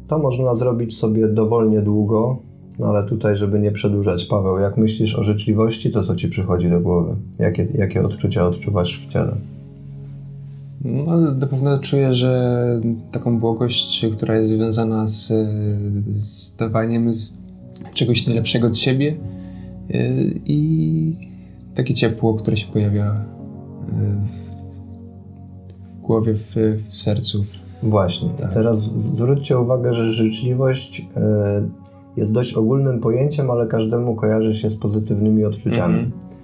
To 0.07 0.19
można 0.19 0.55
zrobić 0.55 0.97
sobie 0.97 1.27
dowolnie 1.27 1.81
długo, 1.81 2.37
no 2.79 2.85
ale 2.85 3.03
tutaj, 3.03 3.37
żeby 3.37 3.59
nie 3.59 3.71
przedłużać, 3.71 4.25
Paweł, 4.25 4.57
jak 4.57 4.77
myślisz 4.77 5.15
o 5.15 5.23
życzliwości, 5.23 5.91
to 5.91 6.03
co 6.03 6.15
ci 6.15 6.27
przychodzi 6.27 6.69
do 6.69 6.79
głowy? 6.79 7.15
Jakie, 7.39 7.67
jakie 7.73 8.05
odczucia 8.05 8.47
odczuwasz 8.47 9.07
w 9.07 9.13
ciele? 9.13 9.35
No, 10.85 11.17
na 11.17 11.47
pewno 11.47 11.79
czuję, 11.79 12.15
że 12.15 12.81
taką 13.11 13.39
błogość, 13.39 14.05
która 14.13 14.35
jest 14.35 14.49
związana 14.49 15.07
z, 15.07 15.33
z 16.17 16.55
dawaniem 16.55 17.13
z 17.13 17.37
czegoś 17.93 18.27
najlepszego 18.27 18.67
od 18.67 18.77
siebie 18.77 19.15
yy, 19.89 19.99
i 20.45 21.13
takie 21.75 21.93
ciepło, 21.93 22.33
które 22.33 22.57
się 22.57 22.67
pojawia 22.67 23.25
yy, 23.87 23.93
w 25.97 26.01
głowie, 26.01 26.33
w, 26.33 26.55
w 26.89 26.95
sercu. 26.95 27.45
Właśnie. 27.83 28.29
Tak. 28.29 28.53
Teraz 28.53 28.77
zwróćcie 28.79 29.59
uwagę, 29.59 29.93
że 29.93 30.11
życzliwość 30.11 31.07
e, 31.15 31.69
jest 32.17 32.31
dość 32.31 32.53
ogólnym 32.53 32.99
pojęciem, 32.99 33.51
ale 33.51 33.67
każdemu 33.67 34.15
kojarzy 34.15 34.55
się 34.55 34.69
z 34.69 34.77
pozytywnymi 34.77 35.45
odczuciami. 35.45 35.99
Mm 35.99 36.11
-hmm. 36.11 36.37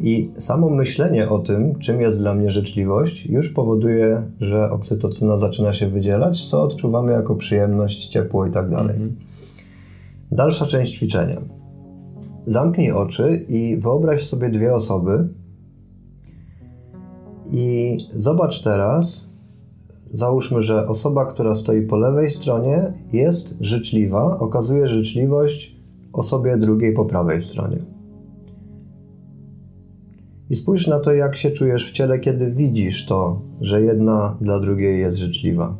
I 0.00 0.30
samo 0.38 0.70
myślenie 0.70 1.28
o 1.28 1.38
tym, 1.38 1.78
czym 1.78 2.00
jest 2.00 2.18
dla 2.18 2.34
mnie 2.34 2.50
życzliwość, 2.50 3.26
już 3.26 3.48
powoduje, 3.48 4.22
że 4.40 4.70
oksytocyna 4.70 5.38
zaczyna 5.38 5.72
się 5.72 5.88
wydzielać, 5.88 6.48
co 6.48 6.62
odczuwamy 6.62 7.12
jako 7.12 7.34
przyjemność, 7.34 8.06
ciepło 8.06 8.46
i 8.46 8.50
tak 8.50 8.70
dalej. 8.70 8.96
Mm 8.96 9.08
-hmm. 9.08 9.14
Dalsza 10.32 10.66
część 10.66 10.92
ćwiczenia. 10.92 11.40
Zamknij 12.44 12.92
oczy 12.92 13.44
i 13.48 13.76
wyobraź 13.76 14.22
sobie 14.22 14.48
dwie 14.48 14.74
osoby. 14.74 15.28
I 17.52 17.96
zobacz 18.12 18.62
teraz, 18.62 19.31
Załóżmy, 20.12 20.62
że 20.62 20.88
osoba, 20.88 21.26
która 21.26 21.54
stoi 21.54 21.82
po 21.82 21.98
lewej 21.98 22.30
stronie 22.30 22.92
jest 23.12 23.54
życzliwa, 23.60 24.38
okazuje 24.38 24.88
życzliwość 24.88 25.76
osobie 26.12 26.56
drugiej 26.56 26.92
po 26.92 27.04
prawej 27.04 27.42
stronie. 27.42 27.78
I 30.50 30.54
spójrz 30.54 30.86
na 30.86 31.00
to, 31.00 31.12
jak 31.12 31.36
się 31.36 31.50
czujesz 31.50 31.90
w 31.90 31.92
ciele, 31.92 32.18
kiedy 32.18 32.50
widzisz 32.50 33.06
to, 33.06 33.40
że 33.60 33.82
jedna 33.82 34.36
dla 34.40 34.60
drugiej 34.60 35.00
jest 35.00 35.18
życzliwa. 35.18 35.76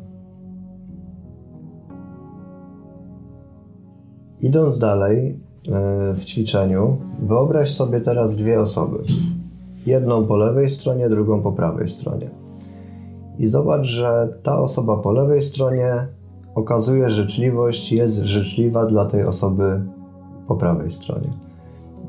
Idąc 4.41 4.79
dalej 4.79 5.27
e, 5.29 6.13
w 6.13 6.23
ćwiczeniu, 6.23 6.97
wyobraź 7.21 7.71
sobie 7.71 8.01
teraz 8.01 8.35
dwie 8.35 8.61
osoby. 8.61 8.97
Jedną 9.85 10.25
po 10.25 10.37
lewej 10.37 10.69
stronie, 10.69 11.09
drugą 11.09 11.41
po 11.41 11.51
prawej 11.51 11.87
stronie 11.87 12.43
i 13.37 13.47
zobacz, 13.47 13.85
że 13.85 14.29
ta 14.43 14.57
osoba 14.57 14.97
po 14.97 15.11
lewej 15.11 15.41
stronie 15.41 16.07
okazuje 16.55 17.09
życzliwość, 17.09 17.91
jest 17.91 18.17
życzliwa 18.17 18.85
dla 18.85 19.05
tej 19.05 19.23
osoby 19.23 19.81
po 20.47 20.55
prawej 20.55 20.91
stronie. 20.91 21.29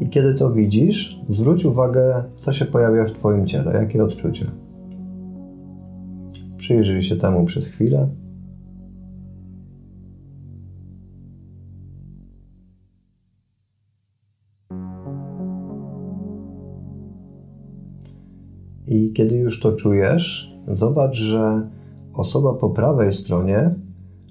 I 0.01 0.09
kiedy 0.09 0.35
to 0.35 0.51
widzisz, 0.51 1.20
zwróć 1.29 1.64
uwagę, 1.64 2.25
co 2.37 2.53
się 2.53 2.64
pojawia 2.64 3.05
w 3.05 3.12
Twoim 3.12 3.47
ciele, 3.47 3.72
jakie 3.72 4.05
odczucie. 4.05 4.47
Przyjrzyj 6.57 7.03
się 7.03 7.16
temu 7.16 7.45
przez 7.45 7.66
chwilę. 7.66 8.09
I 18.87 19.12
kiedy 19.12 19.37
już 19.37 19.61
to 19.61 19.72
czujesz, 19.72 20.54
zobacz, 20.69 21.17
że 21.17 21.69
osoba 22.15 22.55
po 22.55 22.71
prawej 22.71 23.12
stronie 23.12 23.75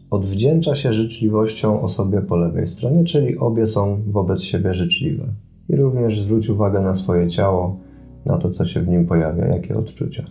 odwdzięcza 0.09 0.75
się 0.75 0.93
życzliwością 0.93 1.81
osobie 1.81 2.21
po 2.21 2.35
lewej 2.35 2.67
stronie, 2.67 3.03
czyli 3.03 3.37
obie 3.37 3.67
są 3.67 4.01
wobec 4.07 4.41
siebie 4.41 4.73
życzliwe. 4.73 5.25
I 5.69 5.75
również 5.75 6.21
zwróć 6.21 6.49
uwagę 6.49 6.81
na 6.81 6.95
swoje 6.95 7.27
ciało, 7.27 7.77
na 8.25 8.37
to, 8.37 8.49
co 8.49 8.65
się 8.65 8.81
w 8.81 8.87
nim 8.87 9.05
pojawia, 9.05 9.47
jakie 9.47 9.77
odczucia. 9.77 10.23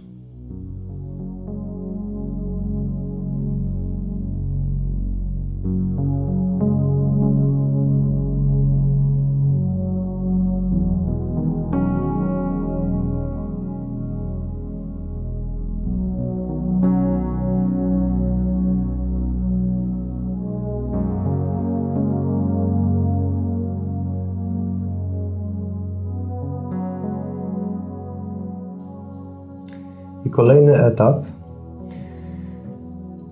Kolejny 30.33 30.85
etap. 30.85 31.25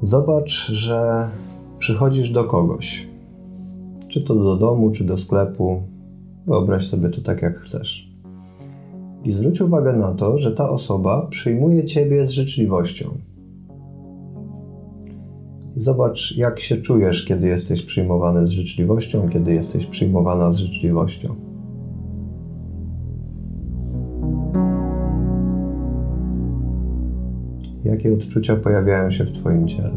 Zobacz, 0.02 0.70
że 0.72 1.28
przychodzisz 1.78 2.30
do 2.30 2.44
kogoś. 2.44 3.08
Czy 4.08 4.22
to 4.22 4.34
do 4.34 4.56
domu, 4.56 4.90
czy 4.90 5.04
do 5.04 5.18
sklepu. 5.18 5.82
Wyobraź 6.46 6.88
sobie 6.88 7.08
to 7.08 7.20
tak, 7.20 7.42
jak 7.42 7.58
chcesz. 7.58 8.10
I 9.24 9.32
zwróć 9.32 9.60
uwagę 9.60 9.92
na 9.92 10.14
to, 10.14 10.38
że 10.38 10.52
ta 10.52 10.70
osoba 10.70 11.26
przyjmuje 11.30 11.84
ciebie 11.84 12.26
z 12.26 12.30
życzliwością. 12.30 13.10
zobacz, 15.76 16.36
jak 16.36 16.60
się 16.60 16.76
czujesz, 16.76 17.24
kiedy 17.24 17.46
jesteś 17.46 17.82
przyjmowany 17.82 18.46
z 18.46 18.50
życzliwością, 18.50 19.28
kiedy 19.28 19.54
jesteś 19.54 19.86
przyjmowana 19.86 20.52
z 20.52 20.56
życzliwością. 20.56 21.49
Jakie 27.90 28.14
odczucia 28.14 28.56
pojawiają 28.56 29.10
się 29.10 29.24
w 29.24 29.32
Twoim 29.32 29.68
ciele? 29.68 29.90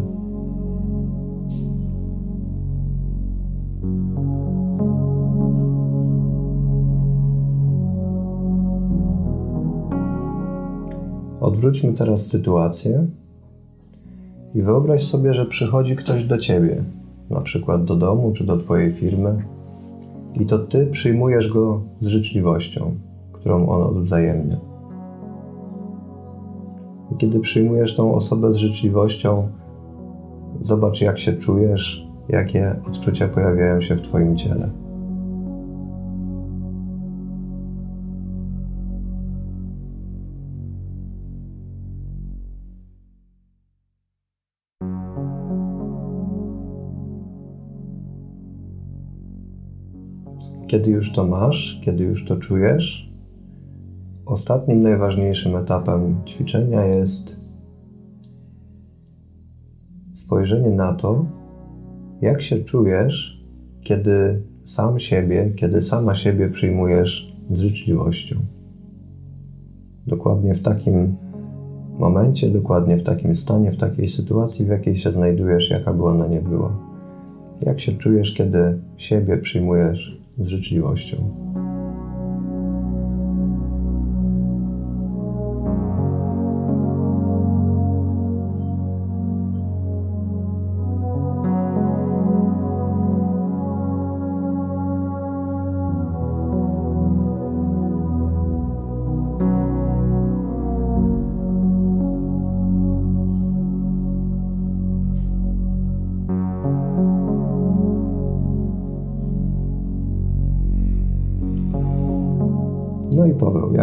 Odwróćmy 11.42 11.94
teraz 11.94 12.28
sytuację 12.28 13.08
I 14.56 14.62
wyobraź 14.62 15.04
sobie, 15.04 15.34
że 15.34 15.46
przychodzi 15.46 15.96
ktoś 15.96 16.24
do 16.24 16.38
ciebie, 16.38 16.84
na 17.30 17.42
przykład 17.42 17.86
do 17.86 17.96
domu 17.96 18.32
czy 18.32 18.44
do 18.44 18.58
twojej 18.58 18.92
firmy, 18.92 19.44
i 20.34 20.46
to 20.46 20.60
ty 20.60 20.88
przyjmujesz 20.88 21.54
go 21.54 21.82
z 22.02 22.08
życzliwością, 22.08 22.96
którą 23.34 23.70
on 23.70 23.98
odwzajemnia. 23.98 24.73
I 27.12 27.18
kiedy 27.18 27.40
przyjmujesz 27.40 27.96
tą 27.96 28.14
osobę 28.14 28.54
z 28.54 28.56
życzliwością, 28.56 29.48
zobacz, 30.62 31.02
jak 31.02 31.20
się 31.20 31.34
czujesz, 31.34 32.08
jakie 32.30 32.76
odczucia 32.88 33.28
pojawiają 33.28 33.82
się 33.82 33.96
w 33.96 34.02
Twoim 34.02 34.36
ciele. 34.36 34.70
Kiedy 50.68 50.92
już 50.92 51.12
to 51.12 51.26
masz, 51.26 51.82
kiedy 51.86 52.04
już 52.04 52.26
to 52.26 52.38
czujesz, 52.38 53.13
ostatnim, 54.26 54.84
najważniejszym 54.84 55.56
etapem 55.56 56.16
ćwiczenia 56.26 56.86
jest 56.86 57.36
spojrzenie 60.16 60.70
na 60.70 60.94
to, 60.94 61.26
jak 62.22 62.42
się 62.42 62.58
czujesz, 62.58 63.44
kiedy 63.82 64.44
sam 64.66 65.00
siebie, 65.00 65.52
kiedy 65.56 65.82
sama 65.82 66.16
siebie 66.16 66.50
przyjmujesz 66.50 67.36
z 67.50 67.60
życzliwością. 67.60 68.36
Dokładnie 70.08 70.54
w 70.54 70.62
takim 70.62 71.16
momencie, 72.00 72.50
dokładnie 72.50 72.98
w 72.98 73.04
takim 73.04 73.36
stanie, 73.36 73.72
w 73.72 73.78
takiej 73.78 74.10
sytuacji, 74.10 74.66
w 74.66 74.70
jakiej 74.70 74.98
się 74.98 75.12
znajdujesz, 75.12 75.70
jaka 75.70 75.94
by 75.94 76.04
ona 76.04 76.28
nie 76.28 76.42
była. 76.42 76.80
Jak 77.62 77.80
się 77.80 77.92
czujesz, 77.92 78.34
kiedy 78.34 78.80
siebie 78.98 79.38
przyjmujesz 79.38 80.22
z 80.40 80.48
życzliwością. 80.48 81.43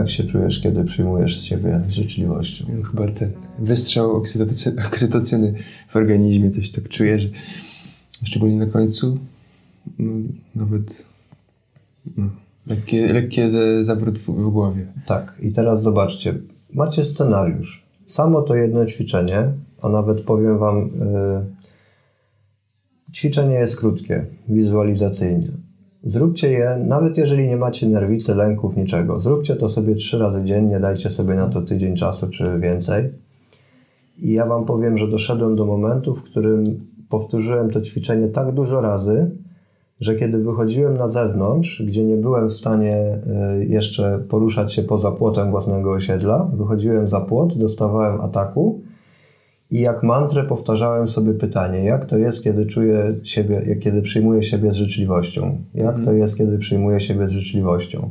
Jak 0.01 0.11
się 0.11 0.25
czujesz, 0.25 0.61
kiedy 0.61 0.85
przyjmujesz 0.85 1.43
siebie 1.43 1.81
z 1.89 1.93
życzliwością? 1.93 2.65
Chyba 2.91 3.07
ten 3.07 3.33
wystrzał 3.59 4.17
oksytocyny, 4.17 4.87
oksytocyny 4.87 5.55
w 5.89 5.97
organizmie, 5.97 6.51
coś 6.51 6.71
tak 6.71 6.89
czuję, 6.89 7.21
że 7.21 7.29
szczególnie 8.25 8.57
na 8.57 8.67
końcu 8.67 9.19
no, 9.99 10.13
nawet 10.55 11.05
no, 12.17 12.31
lekkie, 12.67 13.13
lekkie 13.13 13.51
zawrót 13.83 14.19
w, 14.19 14.27
w 14.27 14.51
głowie. 14.51 14.87
Tak, 15.07 15.35
i 15.43 15.53
teraz 15.53 15.83
zobaczcie, 15.83 16.35
macie 16.73 17.05
scenariusz. 17.05 17.83
Samo 18.07 18.43
to 18.43 18.55
jedno 18.55 18.87
ćwiczenie, 18.87 19.53
a 19.83 19.89
nawet 19.89 20.21
powiem 20.21 20.59
Wam, 20.59 20.79
yy, 20.79 21.45
ćwiczenie 23.13 23.55
jest 23.55 23.77
krótkie, 23.77 24.27
wizualizacyjnie. 24.49 25.49
Zróbcie 26.05 26.53
je, 26.53 26.85
nawet 26.87 27.19
jeżeli 27.19 27.49
nie 27.49 27.57
macie 27.57 27.89
nerwicy, 27.89 28.35
lęków, 28.35 28.77
niczego. 28.77 29.21
Zróbcie 29.21 29.57
to 29.57 29.69
sobie 29.69 29.95
trzy 29.95 30.19
razy 30.19 30.45
dziennie, 30.45 30.81
dajcie 30.81 31.11
sobie 31.11 31.35
na 31.35 31.49
to 31.49 31.63
tydzień 31.63 31.97
czasu 31.97 32.29
czy 32.29 32.59
więcej. 32.59 33.11
I 34.19 34.33
ja 34.33 34.47
Wam 34.47 34.65
powiem, 34.65 34.99
że 34.99 35.09
doszedłem 35.09 35.57
do 35.57 35.65
momentu, 35.65 36.15
w 36.15 36.23
którym 36.23 36.87
powtórzyłem 37.09 37.71
to 37.71 37.81
ćwiczenie 37.81 38.29
tak 38.29 38.53
dużo 38.53 38.81
razy, 38.81 39.31
że 40.01 40.15
kiedy 40.15 40.39
wychodziłem 40.39 40.97
na 40.97 41.09
zewnątrz, 41.09 41.83
gdzie 41.87 42.05
nie 42.05 42.17
byłem 42.17 42.49
w 42.49 42.53
stanie 42.53 43.19
y, 43.61 43.67
jeszcze 43.67 44.19
poruszać 44.29 44.73
się 44.73 44.83
poza 44.83 45.13
płotem 45.13 45.51
własnego 45.51 45.93
osiedla, 45.93 46.51
wychodziłem 46.55 47.09
za 47.09 47.21
płot, 47.21 47.59
dostawałem 47.59 48.21
ataku 48.21 48.81
i 49.71 49.81
jak 49.81 50.03
mantrę 50.03 50.45
powtarzałem 50.45 51.09
sobie 51.09 51.35
pytanie, 51.35 51.85
jak 51.85 52.05
to 52.05 52.19
jest, 52.19 52.45
kiedy 52.45 52.67
czuję 52.67 53.17
siebie, 53.23 53.77
kiedy 53.77 54.03
przyjmuję 54.03 54.43
siebie 54.43 54.73
z 54.73 54.75
życzliwością? 54.75 55.59
Jak 55.75 56.05
to 56.05 56.13
jest, 56.13 56.37
kiedy 56.37 56.59
przyjmuję 56.59 57.01
siebie 57.01 57.29
z 57.29 57.31
życzliwością? 57.31 58.11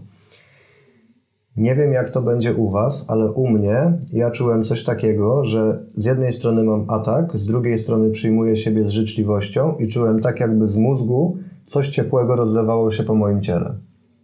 Nie 1.57 1.76
wiem, 1.76 1.91
jak 1.91 2.10
to 2.10 2.22
będzie 2.22 2.53
u 2.53 2.69
Was, 2.69 3.06
ale 3.07 3.31
u 3.31 3.48
mnie 3.48 3.98
ja 4.14 4.31
czułem 4.31 4.64
coś 4.64 4.84
takiego, 4.84 5.45
że 5.45 5.86
z 5.95 6.06
jednej 6.06 6.34
strony 6.34 6.64
mam 6.64 6.86
atak, 6.90 7.38
z 7.38 7.45
drugiej 7.45 7.80
strony 7.80 8.10
przyjmuję 8.10 8.56
siebie 8.56 8.84
z 8.84 8.90
życzliwością 8.90 9.76
i 9.80 9.88
czułem 9.88 10.19
tak, 10.19 10.40
jakby 10.40 10.68
z 10.68 10.76
mózgu 10.76 11.38
coś 11.64 11.90
ciepłego 11.90 12.36
rozlewało 12.36 12.91
się 12.91 13.03
po 13.03 13.15
moim 13.15 13.41
ciele. 13.41 13.76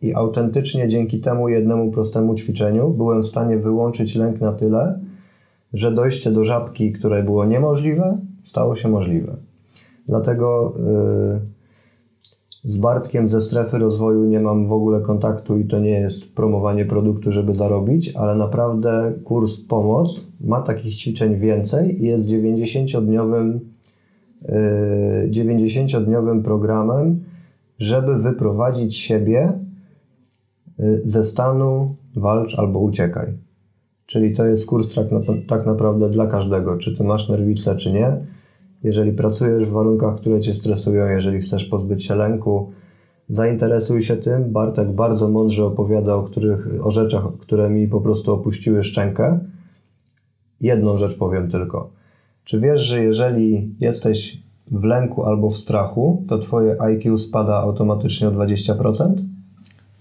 I 0.01 0.13
autentycznie 0.13 0.87
dzięki 0.87 1.19
temu 1.19 1.49
jednemu 1.49 1.91
prostemu 1.91 2.35
ćwiczeniu 2.35 2.89
byłem 2.89 3.21
w 3.23 3.27
stanie 3.27 3.57
wyłączyć 3.57 4.15
lęk 4.15 4.41
na 4.41 4.51
tyle, 4.51 4.99
że 5.75 5.91
dojście 5.91 6.31
do 6.31 6.43
żabki, 6.43 6.91
które 6.91 7.23
było 7.23 7.45
niemożliwe, 7.45 8.17
stało 8.43 8.75
się 8.75 8.87
możliwe. 8.87 9.35
Dlatego 10.07 10.73
yy, 10.77 11.41
z 12.71 12.77
Bartkiem 12.77 13.29
ze 13.29 13.41
strefy 13.41 13.77
rozwoju 13.77 14.25
nie 14.25 14.39
mam 14.39 14.67
w 14.67 14.73
ogóle 14.73 15.01
kontaktu 15.01 15.57
i 15.57 15.65
to 15.65 15.79
nie 15.79 15.89
jest 15.89 16.35
promowanie 16.35 16.85
produktu, 16.85 17.31
żeby 17.31 17.53
zarobić, 17.53 18.15
ale 18.15 18.35
naprawdę 18.35 19.13
kurs 19.23 19.59
Pomoc 19.59 20.27
ma 20.41 20.61
takich 20.61 20.95
ćwiczeń 20.95 21.35
więcej 21.35 22.03
i 22.03 22.05
jest 22.05 22.25
90-dniowym 22.25 23.59
yy, 24.41 25.29
90 25.29 25.91
programem, 26.43 27.23
żeby 27.79 28.15
wyprowadzić 28.17 28.97
siebie 28.97 29.59
yy, 30.79 31.01
ze 31.05 31.23
stanu 31.23 31.95
walcz 32.15 32.59
albo 32.59 32.79
uciekaj. 32.79 33.44
Czyli 34.05 34.35
to 34.35 34.45
jest 34.45 34.65
kurs 34.65 34.95
tak, 34.95 35.07
tak 35.47 35.65
naprawdę 35.65 36.09
dla 36.09 36.27
każdego, 36.27 36.77
czy 36.77 36.97
ty 36.97 37.03
masz 37.03 37.29
nerwicę, 37.29 37.75
czy 37.75 37.91
nie. 37.91 38.17
Jeżeli 38.83 39.11
pracujesz 39.11 39.65
w 39.65 39.71
warunkach, 39.71 40.15
które 40.15 40.41
cię 40.41 40.53
stresują, 40.53 41.07
jeżeli 41.07 41.41
chcesz 41.41 41.65
pozbyć 41.65 42.05
się 42.05 42.15
lęku, 42.15 42.71
zainteresuj 43.29 44.01
się 44.01 44.17
tym. 44.17 44.51
Bartek 44.51 44.91
bardzo 44.91 45.29
mądrze 45.29 45.65
opowiada 45.65 46.15
o, 46.15 46.23
których, 46.23 46.67
o 46.81 46.91
rzeczach, 46.91 47.23
które 47.39 47.69
mi 47.69 47.87
po 47.87 48.01
prostu 48.01 48.33
opuściły 48.33 48.83
szczękę. 48.83 49.39
Jedną 50.61 50.97
rzecz 50.97 51.17
powiem 51.17 51.51
tylko. 51.51 51.89
Czy 52.43 52.59
wiesz, 52.59 52.81
że 52.81 53.03
jeżeli 53.03 53.75
jesteś 53.79 54.41
w 54.71 54.83
lęku 54.83 55.25
albo 55.25 55.49
w 55.49 55.57
strachu, 55.57 56.25
to 56.27 56.37
twoje 56.37 56.81
IQ 56.81 57.19
spada 57.19 57.55
automatycznie 57.55 58.27
o 58.27 58.31
20%? 58.31 59.13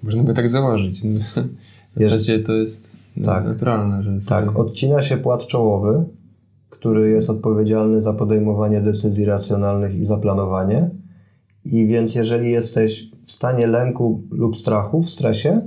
Można 0.03 0.23
by 0.23 0.35
tak 0.35 0.51
założyć. 0.51 1.03
W 1.97 2.03
zasadzie 2.03 2.39
to 2.39 2.53
jest 2.53 2.94
tak. 3.23 3.45
naturalne. 3.45 4.03
Że 4.03 4.21
tak, 4.27 4.59
odcina 4.59 5.03
się 5.03 5.17
płat 5.17 5.47
czołowy, 5.47 6.05
który 6.71 7.11
jest 7.11 7.31
odpowiedzialny 7.31 8.03
za 8.03 8.13
podejmowanie 8.13 8.81
decyzji 8.81 9.25
racjonalnych 9.25 9.95
i 9.95 10.07
zaplanowanie. 10.07 10.91
I 11.65 11.87
więc 11.87 12.15
jeżeli 12.15 12.51
jesteś 12.51 13.11
w 13.27 13.33
stanie 13.33 13.67
lęku 13.67 14.23
lub 14.31 14.59
strachu, 14.59 15.03
w 15.03 15.11
stresie, 15.11 15.61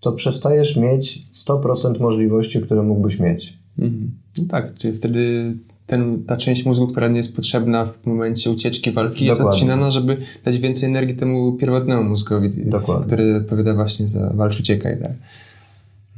to 0.00 0.12
przestajesz 0.12 0.76
mieć 0.76 1.26
100% 1.46 2.00
możliwości, 2.00 2.60
które 2.60 2.82
mógłbyś 2.82 3.18
mieć. 3.20 3.58
Mhm. 3.78 4.10
No 4.38 4.44
tak, 4.48 4.74
czyli 4.74 4.96
wtedy 4.96 5.54
ten, 5.86 6.24
ta 6.24 6.36
część 6.36 6.66
mózgu, 6.66 6.88
która 6.88 7.08
nie 7.08 7.16
jest 7.16 7.36
potrzebna 7.36 7.86
w 7.86 8.06
momencie 8.06 8.50
ucieczki, 8.50 8.92
walki, 8.92 9.26
Dokładnie. 9.26 9.28
jest 9.28 9.40
odcinana, 9.40 9.90
żeby 9.90 10.16
dać 10.44 10.58
więcej 10.58 10.88
energii 10.88 11.16
temu 11.16 11.52
pierwotnemu 11.52 12.04
mózgowi, 12.04 12.50
Dokładnie. 12.66 13.06
który 13.06 13.36
odpowiada 13.36 13.74
właśnie 13.74 14.08
za 14.08 14.32
walcz, 14.34 14.60
uciekaj. 14.60 15.00
Tak? 15.00 15.12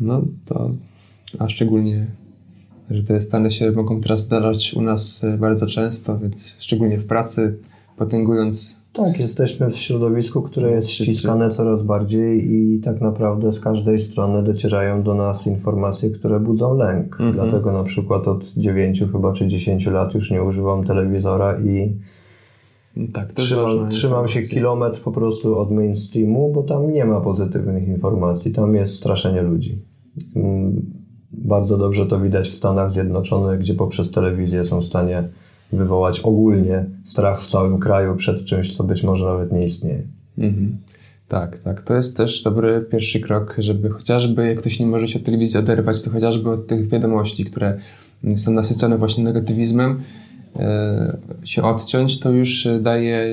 No 0.03 0.23
to, 0.45 0.71
a 1.39 1.49
szczególnie, 1.49 2.07
że 2.91 3.03
te 3.03 3.21
stany 3.21 3.53
się 3.53 3.73
mogą 3.73 4.01
teraz 4.01 4.21
zdarzać 4.21 4.75
u 4.75 4.81
nas 4.81 5.25
e, 5.25 5.39
bardzo 5.39 5.67
często, 5.67 6.19
więc 6.19 6.57
szczególnie 6.59 6.99
w 6.99 7.07
pracy, 7.07 7.59
potęgując. 7.97 8.83
Tak, 8.93 9.21
jesteśmy 9.21 9.71
w 9.71 9.77
środowisku, 9.77 10.43
które 10.43 10.71
jest 10.71 10.91
ściskane 10.91 11.51
coraz 11.51 11.83
bardziej 11.83 12.55
i 12.55 12.81
tak 12.81 13.01
naprawdę 13.01 13.53
z 13.53 13.61
każdej 13.61 14.01
strony 14.01 14.43
docierają 14.43 15.03
do 15.03 15.15
nas 15.15 15.47
informacje, 15.47 16.11
które 16.11 16.41
budzą 16.41 16.75
lęk. 16.75 17.13
Mhm. 17.13 17.33
Dlatego 17.33 17.73
na 17.73 17.85
przykład 17.85 18.29
od 18.29 18.45
9 18.45 19.05
chyba 19.13 19.33
czy 19.33 19.49
10 19.49 19.87
lat 19.87 20.15
już 20.15 20.31
nie 20.31 20.43
używam 20.43 20.85
telewizora 20.85 21.61
i 21.61 21.97
tak, 23.13 23.33
trzymam, 23.33 23.89
trzymam 23.89 24.29
się 24.29 24.43
kilometr 24.43 25.03
po 25.03 25.13
prostu 25.13 25.59
od 25.59 25.71
mainstreamu, 25.71 26.53
bo 26.53 26.63
tam 26.63 26.93
nie 26.93 27.05
ma 27.05 27.21
pozytywnych 27.21 27.89
informacji, 27.89 28.53
tam 28.53 28.75
jest 28.75 28.95
straszenie 28.95 29.43
ludzi. 29.43 29.92
Mm, 30.37 30.93
bardzo 31.33 31.79
dobrze 31.79 32.07
to 32.07 32.21
widać 32.21 32.49
w 32.49 32.55
Stanach 32.55 32.93
Zjednoczonych, 32.93 33.61
gdzie 33.61 33.75
poprzez 33.75 34.11
telewizję 34.11 34.65
są 34.65 34.81
w 34.81 34.87
stanie 34.87 35.23
wywołać 35.73 36.21
ogólnie 36.21 36.85
strach 37.05 37.43
w 37.43 37.47
całym 37.47 37.79
kraju 37.79 38.17
przed 38.17 38.45
czymś, 38.45 38.77
co 38.77 38.85
być 38.85 39.03
może 39.03 39.25
nawet 39.25 39.53
nie 39.53 39.67
istnieje. 39.67 40.03
Mhm. 40.39 40.77
Tak, 41.29 41.59
tak. 41.59 41.83
To 41.83 41.95
jest 41.95 42.17
też 42.17 42.43
dobry 42.43 42.87
pierwszy 42.91 43.21
krok, 43.21 43.55
żeby 43.59 43.91
chociażby, 43.91 44.47
jak 44.47 44.59
ktoś 44.59 44.81
nie 44.81 44.87
może 44.87 45.09
się 45.09 45.19
od 45.19 45.25
telewizji 45.25 45.61
oderwać, 45.61 46.03
to 46.03 46.11
chociażby 46.11 46.51
od 46.51 46.67
tych 46.67 46.89
wiadomości, 46.89 47.45
które 47.45 47.79
są 48.37 48.53
nasycone 48.53 48.99
właśnie 48.99 49.25
negatywizmem, 49.25 50.01
e, 50.57 51.19
się 51.45 51.63
odciąć, 51.63 52.21
to 52.21 52.31
już 52.31 52.69
daje 52.81 53.27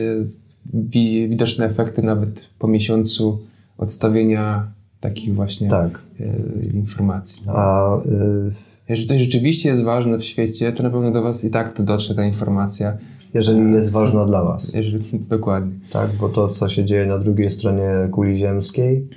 widoczne 1.29 1.65
efekty 1.65 2.01
nawet 2.01 2.49
po 2.59 2.67
miesiącu 2.67 3.39
odstawienia 3.77 4.71
takich 4.99 5.35
właśnie 5.35 5.69
tak. 5.69 6.03
E, 6.19 6.63
informacji. 6.73 7.43
No. 7.47 7.53
A, 7.55 7.97
y 8.05 8.51
jeżeli 8.89 9.07
coś 9.07 9.21
rzeczywiście 9.21 9.69
jest 9.69 9.83
ważne 9.83 10.17
w 10.17 10.23
świecie, 10.23 10.71
to 10.71 10.83
na 10.83 10.89
pewno 10.89 11.11
do 11.11 11.21
Was 11.21 11.45
i 11.45 11.51
tak 11.51 11.73
to 11.73 11.83
dotrze 11.83 12.15
ta 12.15 12.25
informacja. 12.25 12.97
Jeżeli 13.33 13.71
jest 13.71 13.89
ważna 13.89 14.25
dla 14.25 14.43
Was. 14.43 14.73
Jeżeli, 14.73 15.03
dokładnie. 15.29 15.73
Tak, 15.91 16.09
bo 16.21 16.29
to, 16.29 16.47
co 16.47 16.67
się 16.67 16.85
dzieje 16.85 17.05
na 17.05 17.19
drugiej 17.19 17.51
stronie 17.51 17.89
kuli 18.11 18.37
ziemskiej, 18.37 19.07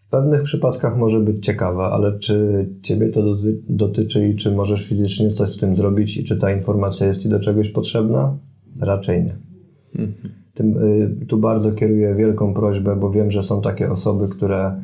w 0.00 0.08
pewnych 0.08 0.42
przypadkach 0.42 0.96
może 0.96 1.20
być 1.20 1.44
ciekawe, 1.44 1.82
ale 1.82 2.18
czy 2.18 2.68
Ciebie 2.82 3.08
to 3.08 3.36
dotyczy 3.68 4.28
i 4.28 4.36
czy 4.36 4.52
możesz 4.52 4.88
fizycznie 4.88 5.30
coś 5.30 5.52
z 5.52 5.58
tym 5.58 5.76
zrobić 5.76 6.16
i 6.16 6.24
czy 6.24 6.36
ta 6.36 6.52
informacja 6.52 7.06
jest 7.06 7.22
Ci 7.22 7.28
do 7.28 7.40
czegoś 7.40 7.68
potrzebna? 7.68 8.38
Raczej 8.80 9.24
nie. 9.24 9.36
Mhm. 9.94 10.43
Tym, 10.54 10.76
y, 11.22 11.26
tu 11.26 11.36
bardzo 11.36 11.72
kieruję 11.72 12.14
wielką 12.14 12.54
prośbę, 12.54 12.96
bo 12.96 13.10
wiem, 13.10 13.30
że 13.30 13.42
są 13.42 13.62
takie 13.62 13.92
osoby, 13.92 14.28
które 14.28 14.80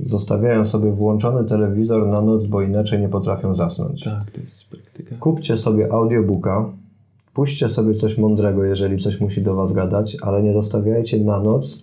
zostawiają 0.00 0.66
sobie 0.66 0.92
włączony 0.92 1.48
telewizor 1.48 2.06
na 2.06 2.20
noc, 2.20 2.46
bo 2.46 2.62
inaczej 2.62 3.00
nie 3.00 3.08
potrafią 3.08 3.54
zasnąć. 3.54 4.04
Tak, 4.04 4.30
to 4.30 4.40
jest 4.40 4.64
praktyka. 4.70 5.16
Kupcie 5.16 5.56
sobie 5.56 5.92
audiobooka, 5.92 6.72
puśćcie 7.34 7.68
sobie 7.68 7.94
coś 7.94 8.18
mądrego, 8.18 8.64
jeżeli 8.64 8.98
coś 8.98 9.20
musi 9.20 9.42
do 9.42 9.54
Was 9.54 9.72
gadać, 9.72 10.16
ale 10.22 10.42
nie 10.42 10.52
zostawiajcie 10.52 11.24
na 11.24 11.40
noc, 11.40 11.82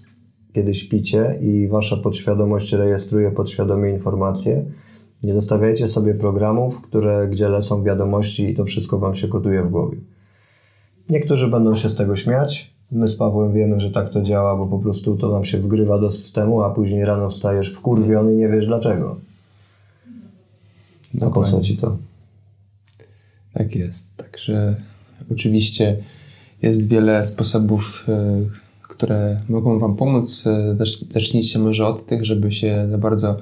kiedy 0.54 0.74
śpicie 0.74 1.38
i 1.42 1.68
Wasza 1.68 1.98
podświadomość 1.98 2.74
rejestruje 2.74 3.32
podświadomie 3.32 3.90
informacje. 3.90 4.66
Nie 5.24 5.34
zostawiajcie 5.34 5.88
sobie 5.88 6.14
programów, 6.14 6.82
które, 6.82 7.28
gdzie 7.28 7.50
lecą 7.50 7.84
wiadomości 7.84 8.50
i 8.50 8.56
to 8.56 8.66
wszystko 8.66 9.00
Wam 9.00 9.16
się 9.16 9.28
koduje 9.28 9.64
w 9.64 9.70
głowie. 9.70 9.98
Niektórzy 11.10 11.48
będą 11.48 11.76
się 11.76 11.90
z 11.90 11.96
tego 11.96 12.16
śmiać, 12.16 12.77
My 12.92 13.08
z 13.08 13.16
Pawłem 13.16 13.54
wiemy, 13.54 13.80
że 13.80 13.92
tak 13.92 14.10
to 14.10 14.22
działa, 14.22 14.56
bo 14.56 14.68
po 14.68 14.80
prostu 14.80 15.18
to 15.18 15.30
nam 15.30 15.46
się 15.46 15.58
wgrywa 15.58 16.00
do 16.00 16.12
systemu, 16.12 16.62
a 16.62 16.70
później 16.70 17.06
rano 17.06 17.30
wstajesz 17.30 17.74
wkurwiony 17.74 18.34
i 18.34 18.38
nie 18.38 18.48
wiesz 18.50 18.66
dlaczego. 18.66 19.16
No 21.14 21.32
po 21.32 21.44
co 21.44 21.62
ci 21.62 21.78
to? 21.78 21.98
Tak 23.54 23.76
jest. 23.76 24.18
Także 24.18 24.76
oczywiście 25.32 25.98
jest 26.62 26.90
wiele 26.90 27.26
sposobów, 27.26 28.06
e, 28.10 28.44
które 28.82 29.42
mogą 29.50 29.80
Wam 29.80 29.96
pomóc. 29.96 30.48
E, 30.48 30.76
zacznijcie 31.12 31.60
może 31.60 31.88
od 31.88 32.06
tych, 32.06 32.26
żeby 32.26 32.52
się 32.52 32.88
za 32.92 32.98
bardzo 32.98 33.38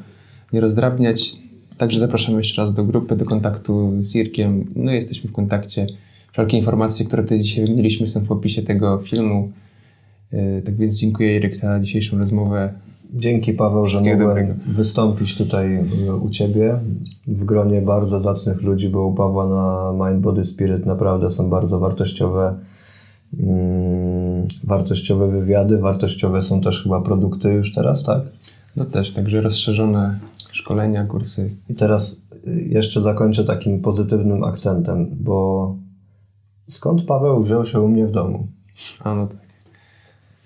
nie 0.53 0.61
rozdrabniać. 0.61 1.35
Także 1.77 1.99
zapraszam 1.99 2.37
jeszcze 2.37 2.61
raz 2.61 2.73
do 2.73 2.83
grupy, 2.83 3.15
do 3.15 3.25
kontaktu 3.25 3.91
z 3.99 4.15
Irkiem. 4.15 4.71
No 4.75 4.91
jesteśmy 4.91 5.29
w 5.29 5.33
kontakcie. 5.33 5.87
Wszelkie 6.35 6.57
informacje, 6.57 7.05
które 7.05 7.23
tutaj 7.23 7.39
dzisiaj 7.39 7.75
mieliśmy 7.75 8.07
są 8.07 8.25
w 8.25 8.31
opisie 8.31 8.61
tego 8.61 8.99
filmu. 8.99 9.51
E, 10.31 10.61
tak 10.61 10.75
więc 10.75 10.95
dziękuję 10.95 11.37
Irek 11.37 11.55
za 11.55 11.79
dzisiejszą 11.79 12.17
rozmowę. 12.17 12.73
Dzięki 13.13 13.53
Paweł, 13.53 13.87
że 13.87 13.97
mogłem 13.97 14.19
dobrego. 14.19 14.53
wystąpić 14.67 15.37
tutaj 15.37 15.75
e, 15.75 16.15
u 16.15 16.29
Ciebie 16.29 16.79
w 17.27 17.43
gronie 17.43 17.81
bardzo 17.81 18.21
zacnych 18.21 18.61
ludzi, 18.61 18.89
bo 18.89 19.07
u 19.07 19.13
Pawła 19.13 19.47
na 19.47 19.93
Mind 20.09 20.21
Body 20.21 20.45
Spirit 20.45 20.85
naprawdę 20.85 21.31
są 21.31 21.49
bardzo 21.49 21.79
wartościowe 21.79 22.55
mm, 23.39 24.47
wartościowe 24.63 25.29
wywiady, 25.29 25.77
wartościowe 25.77 26.41
są 26.41 26.61
też 26.61 26.83
chyba 26.83 27.01
produkty 27.01 27.49
już 27.49 27.73
teraz, 27.73 28.03
tak? 28.03 28.21
No 28.75 28.85
też, 28.85 29.13
także 29.13 29.41
rozszerzone 29.41 30.19
szkolenia, 30.51 31.05
kursy. 31.05 31.55
I 31.69 31.75
teraz 31.75 32.21
e, 32.47 32.51
jeszcze 32.51 33.01
zakończę 33.01 33.45
takim 33.45 33.81
pozytywnym 33.81 34.43
akcentem, 34.43 35.07
bo 35.19 35.84
Skąd 36.69 37.03
Paweł 37.03 37.43
wziął 37.43 37.65
się 37.65 37.81
u 37.81 37.87
mnie 37.87 38.07
w 38.07 38.11
domu? 38.11 38.47
A 39.03 39.15
no 39.15 39.27
tak. 39.27 39.37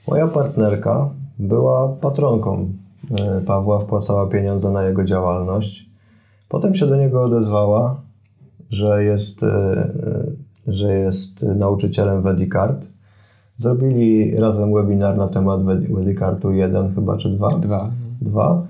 Moja 0.08 0.28
partnerka 0.28 1.10
była 1.40 1.88
patronką 1.88 2.68
e, 3.12 3.42
Pawła, 3.42 3.80
wpłacała 3.80 4.28
pieniądze 4.28 4.72
na 4.72 4.84
jego 4.84 5.04
działalność. 5.04 5.90
Potem 6.50 6.76
się 6.76 6.88
do 6.88 6.96
niego 6.96 7.24
odezwała, 7.24 8.02
że 8.70 9.04
jest, 9.04 9.44
e, 9.44 9.48
e, 9.48 10.24
że 10.68 10.94
jest 10.94 11.44
nauczycielem 11.44 12.22
Wedicard. 12.22 12.88
Zrobili 13.58 14.36
razem 14.36 14.74
webinar 14.74 15.18
na 15.18 15.28
temat 15.28 15.64
Wedicartu 15.90 16.52
1 16.52 16.96
chyba, 16.96 17.18
czy 17.18 17.30
2? 17.30 17.50
2. 17.50 17.92
2. 18.22 18.68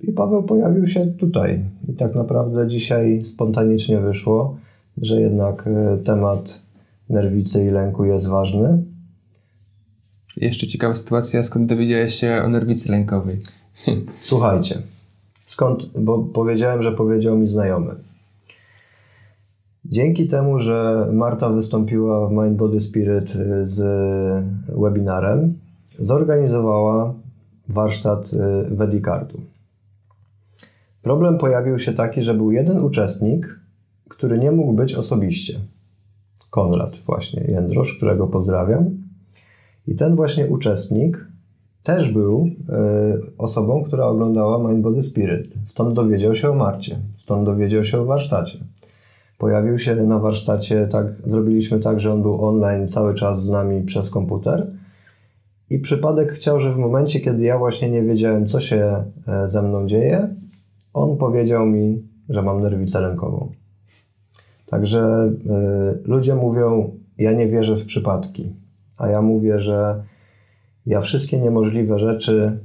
I 0.00 0.12
Paweł 0.12 0.42
pojawił 0.42 0.86
się 0.86 1.06
tutaj. 1.06 1.64
I 1.88 1.92
tak 1.92 2.14
naprawdę 2.14 2.66
dzisiaj 2.66 3.22
spontanicznie 3.24 4.00
wyszło 4.00 4.56
że 5.02 5.20
jednak 5.20 5.66
e, 5.66 5.98
temat 6.04 6.60
nerwicy 7.08 7.64
i 7.64 7.68
lęku 7.68 8.04
jest 8.04 8.26
ważny. 8.26 8.82
Jeszcze 10.36 10.66
ciekawa 10.66 10.96
sytuacja, 10.96 11.42
skąd 11.42 11.66
dowiedziałeś 11.66 12.14
się 12.14 12.42
o 12.44 12.48
nerwicy 12.48 12.92
lękowej? 12.92 13.40
Słuchajcie, 14.20 14.78
skąd, 15.44 15.86
bo 15.98 16.18
powiedziałem, 16.18 16.82
że 16.82 16.92
powiedział 16.92 17.38
mi 17.38 17.48
znajomy. 17.48 17.94
Dzięki 19.84 20.26
temu, 20.26 20.58
że 20.58 21.08
Marta 21.12 21.50
wystąpiła 21.50 22.28
w 22.28 22.32
Mind 22.32 22.56
Body 22.56 22.80
Spirit 22.80 23.36
e, 23.36 23.66
z 23.66 23.80
webinarem, 24.68 25.54
zorganizowała 25.98 27.14
warsztat 27.68 28.30
e, 28.34 28.74
Wedikartu. 28.74 29.40
Problem 31.02 31.38
pojawił 31.38 31.78
się 31.78 31.92
taki, 31.92 32.22
że 32.22 32.34
był 32.34 32.52
jeden 32.52 32.78
uczestnik, 32.78 33.60
który 34.16 34.38
nie 34.38 34.52
mógł 34.52 34.72
być 34.72 34.94
osobiście. 34.94 35.60
Konrad 36.50 36.98
właśnie 37.06 37.44
Jędrosz, 37.48 37.96
którego 37.96 38.26
pozdrawiam. 38.26 38.90
I 39.86 39.94
ten 39.94 40.16
właśnie 40.16 40.46
uczestnik 40.46 41.28
też 41.82 42.10
był 42.10 42.46
y, 42.46 43.36
osobą, 43.38 43.84
która 43.84 44.04
oglądała 44.04 44.68
Mind 44.68 44.82
Body 44.82 45.02
Spirit. 45.02 45.54
Stąd 45.64 45.94
dowiedział 45.94 46.34
się 46.34 46.50
o 46.50 46.54
Marcie, 46.54 46.98
stąd 47.16 47.44
dowiedział 47.44 47.84
się 47.84 48.00
o 48.00 48.04
warsztacie. 48.04 48.58
Pojawił 49.38 49.78
się 49.78 49.96
na 49.96 50.18
warsztacie, 50.18 50.86
tak, 50.86 51.06
zrobiliśmy 51.26 51.80
tak, 51.80 52.00
że 52.00 52.12
on 52.12 52.22
był 52.22 52.44
online 52.44 52.88
cały 52.88 53.14
czas 53.14 53.42
z 53.42 53.50
nami 53.50 53.82
przez 53.82 54.10
komputer. 54.10 54.70
I 55.70 55.78
przypadek 55.78 56.32
chciał, 56.32 56.60
że 56.60 56.72
w 56.72 56.76
momencie, 56.76 57.20
kiedy 57.20 57.44
ja 57.44 57.58
właśnie 57.58 57.90
nie 57.90 58.02
wiedziałem, 58.02 58.46
co 58.46 58.60
się 58.60 59.04
e, 59.28 59.48
ze 59.48 59.62
mną 59.62 59.86
dzieje, 59.86 60.34
on 60.94 61.16
powiedział 61.16 61.66
mi, 61.66 62.02
że 62.28 62.42
mam 62.42 62.62
nerwicę 62.62 63.00
lękową. 63.00 63.52
Także 64.66 65.32
y, 66.04 66.08
ludzie 66.08 66.34
mówią, 66.34 66.90
ja 67.18 67.32
nie 67.32 67.48
wierzę 67.48 67.76
w 67.76 67.84
przypadki, 67.84 68.52
a 68.98 69.08
ja 69.08 69.22
mówię, 69.22 69.60
że 69.60 70.02
ja 70.86 71.00
wszystkie 71.00 71.38
niemożliwe 71.38 71.98
rzeczy 71.98 72.58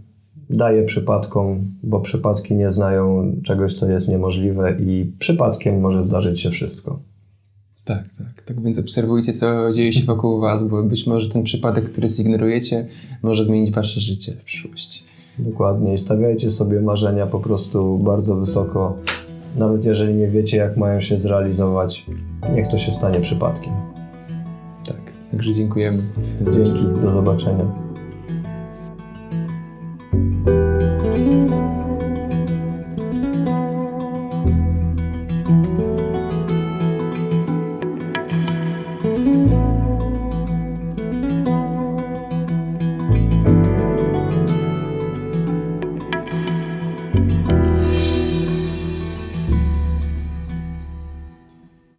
daję 0.49 0.83
przypadkom, 0.83 1.71
bo 1.83 1.99
przypadki 1.99 2.55
nie 2.55 2.71
znają 2.71 3.31
czegoś, 3.43 3.73
co 3.73 3.89
jest 3.89 4.07
niemożliwe 4.07 4.75
i 4.79 5.13
przypadkiem 5.19 5.79
może 5.79 6.03
zdarzyć 6.03 6.41
się 6.41 6.49
wszystko. 6.49 6.99
Tak, 7.85 8.03
tak. 8.17 8.43
Tak 8.45 8.61
więc 8.61 8.79
obserwujcie, 8.79 9.33
co 9.33 9.73
dzieje 9.73 9.93
się 9.93 10.05
wokół 10.05 10.39
Was, 10.39 10.67
bo 10.67 10.83
być 10.83 11.07
może 11.07 11.29
ten 11.29 11.43
przypadek, 11.43 11.91
który 11.91 12.09
zignorujecie, 12.09 12.87
może 13.23 13.43
zmienić 13.43 13.75
Wasze 13.75 13.99
życie 14.01 14.31
w 14.31 14.43
przyszłości. 14.43 15.03
Dokładnie. 15.39 15.93
I 15.93 15.97
stawiajcie 15.97 16.51
sobie 16.51 16.81
marzenia 16.81 17.27
po 17.27 17.39
prostu 17.39 17.99
bardzo 17.99 18.35
wysoko 18.35 18.97
nawet 19.55 19.85
jeżeli 19.85 20.13
nie 20.13 20.27
wiecie, 20.27 20.57
jak 20.57 20.77
mają 20.77 21.01
się 21.01 21.17
zrealizować, 21.19 22.05
niech 22.55 22.67
to 22.67 22.77
się 22.77 22.91
stanie 22.91 23.19
przypadkiem. 23.19 23.73
Tak, 24.85 25.01
także 25.31 25.53
dziękujemy. 25.53 26.03
Dzięki, 26.51 27.01
do 27.01 27.09
zobaczenia. 27.09 27.65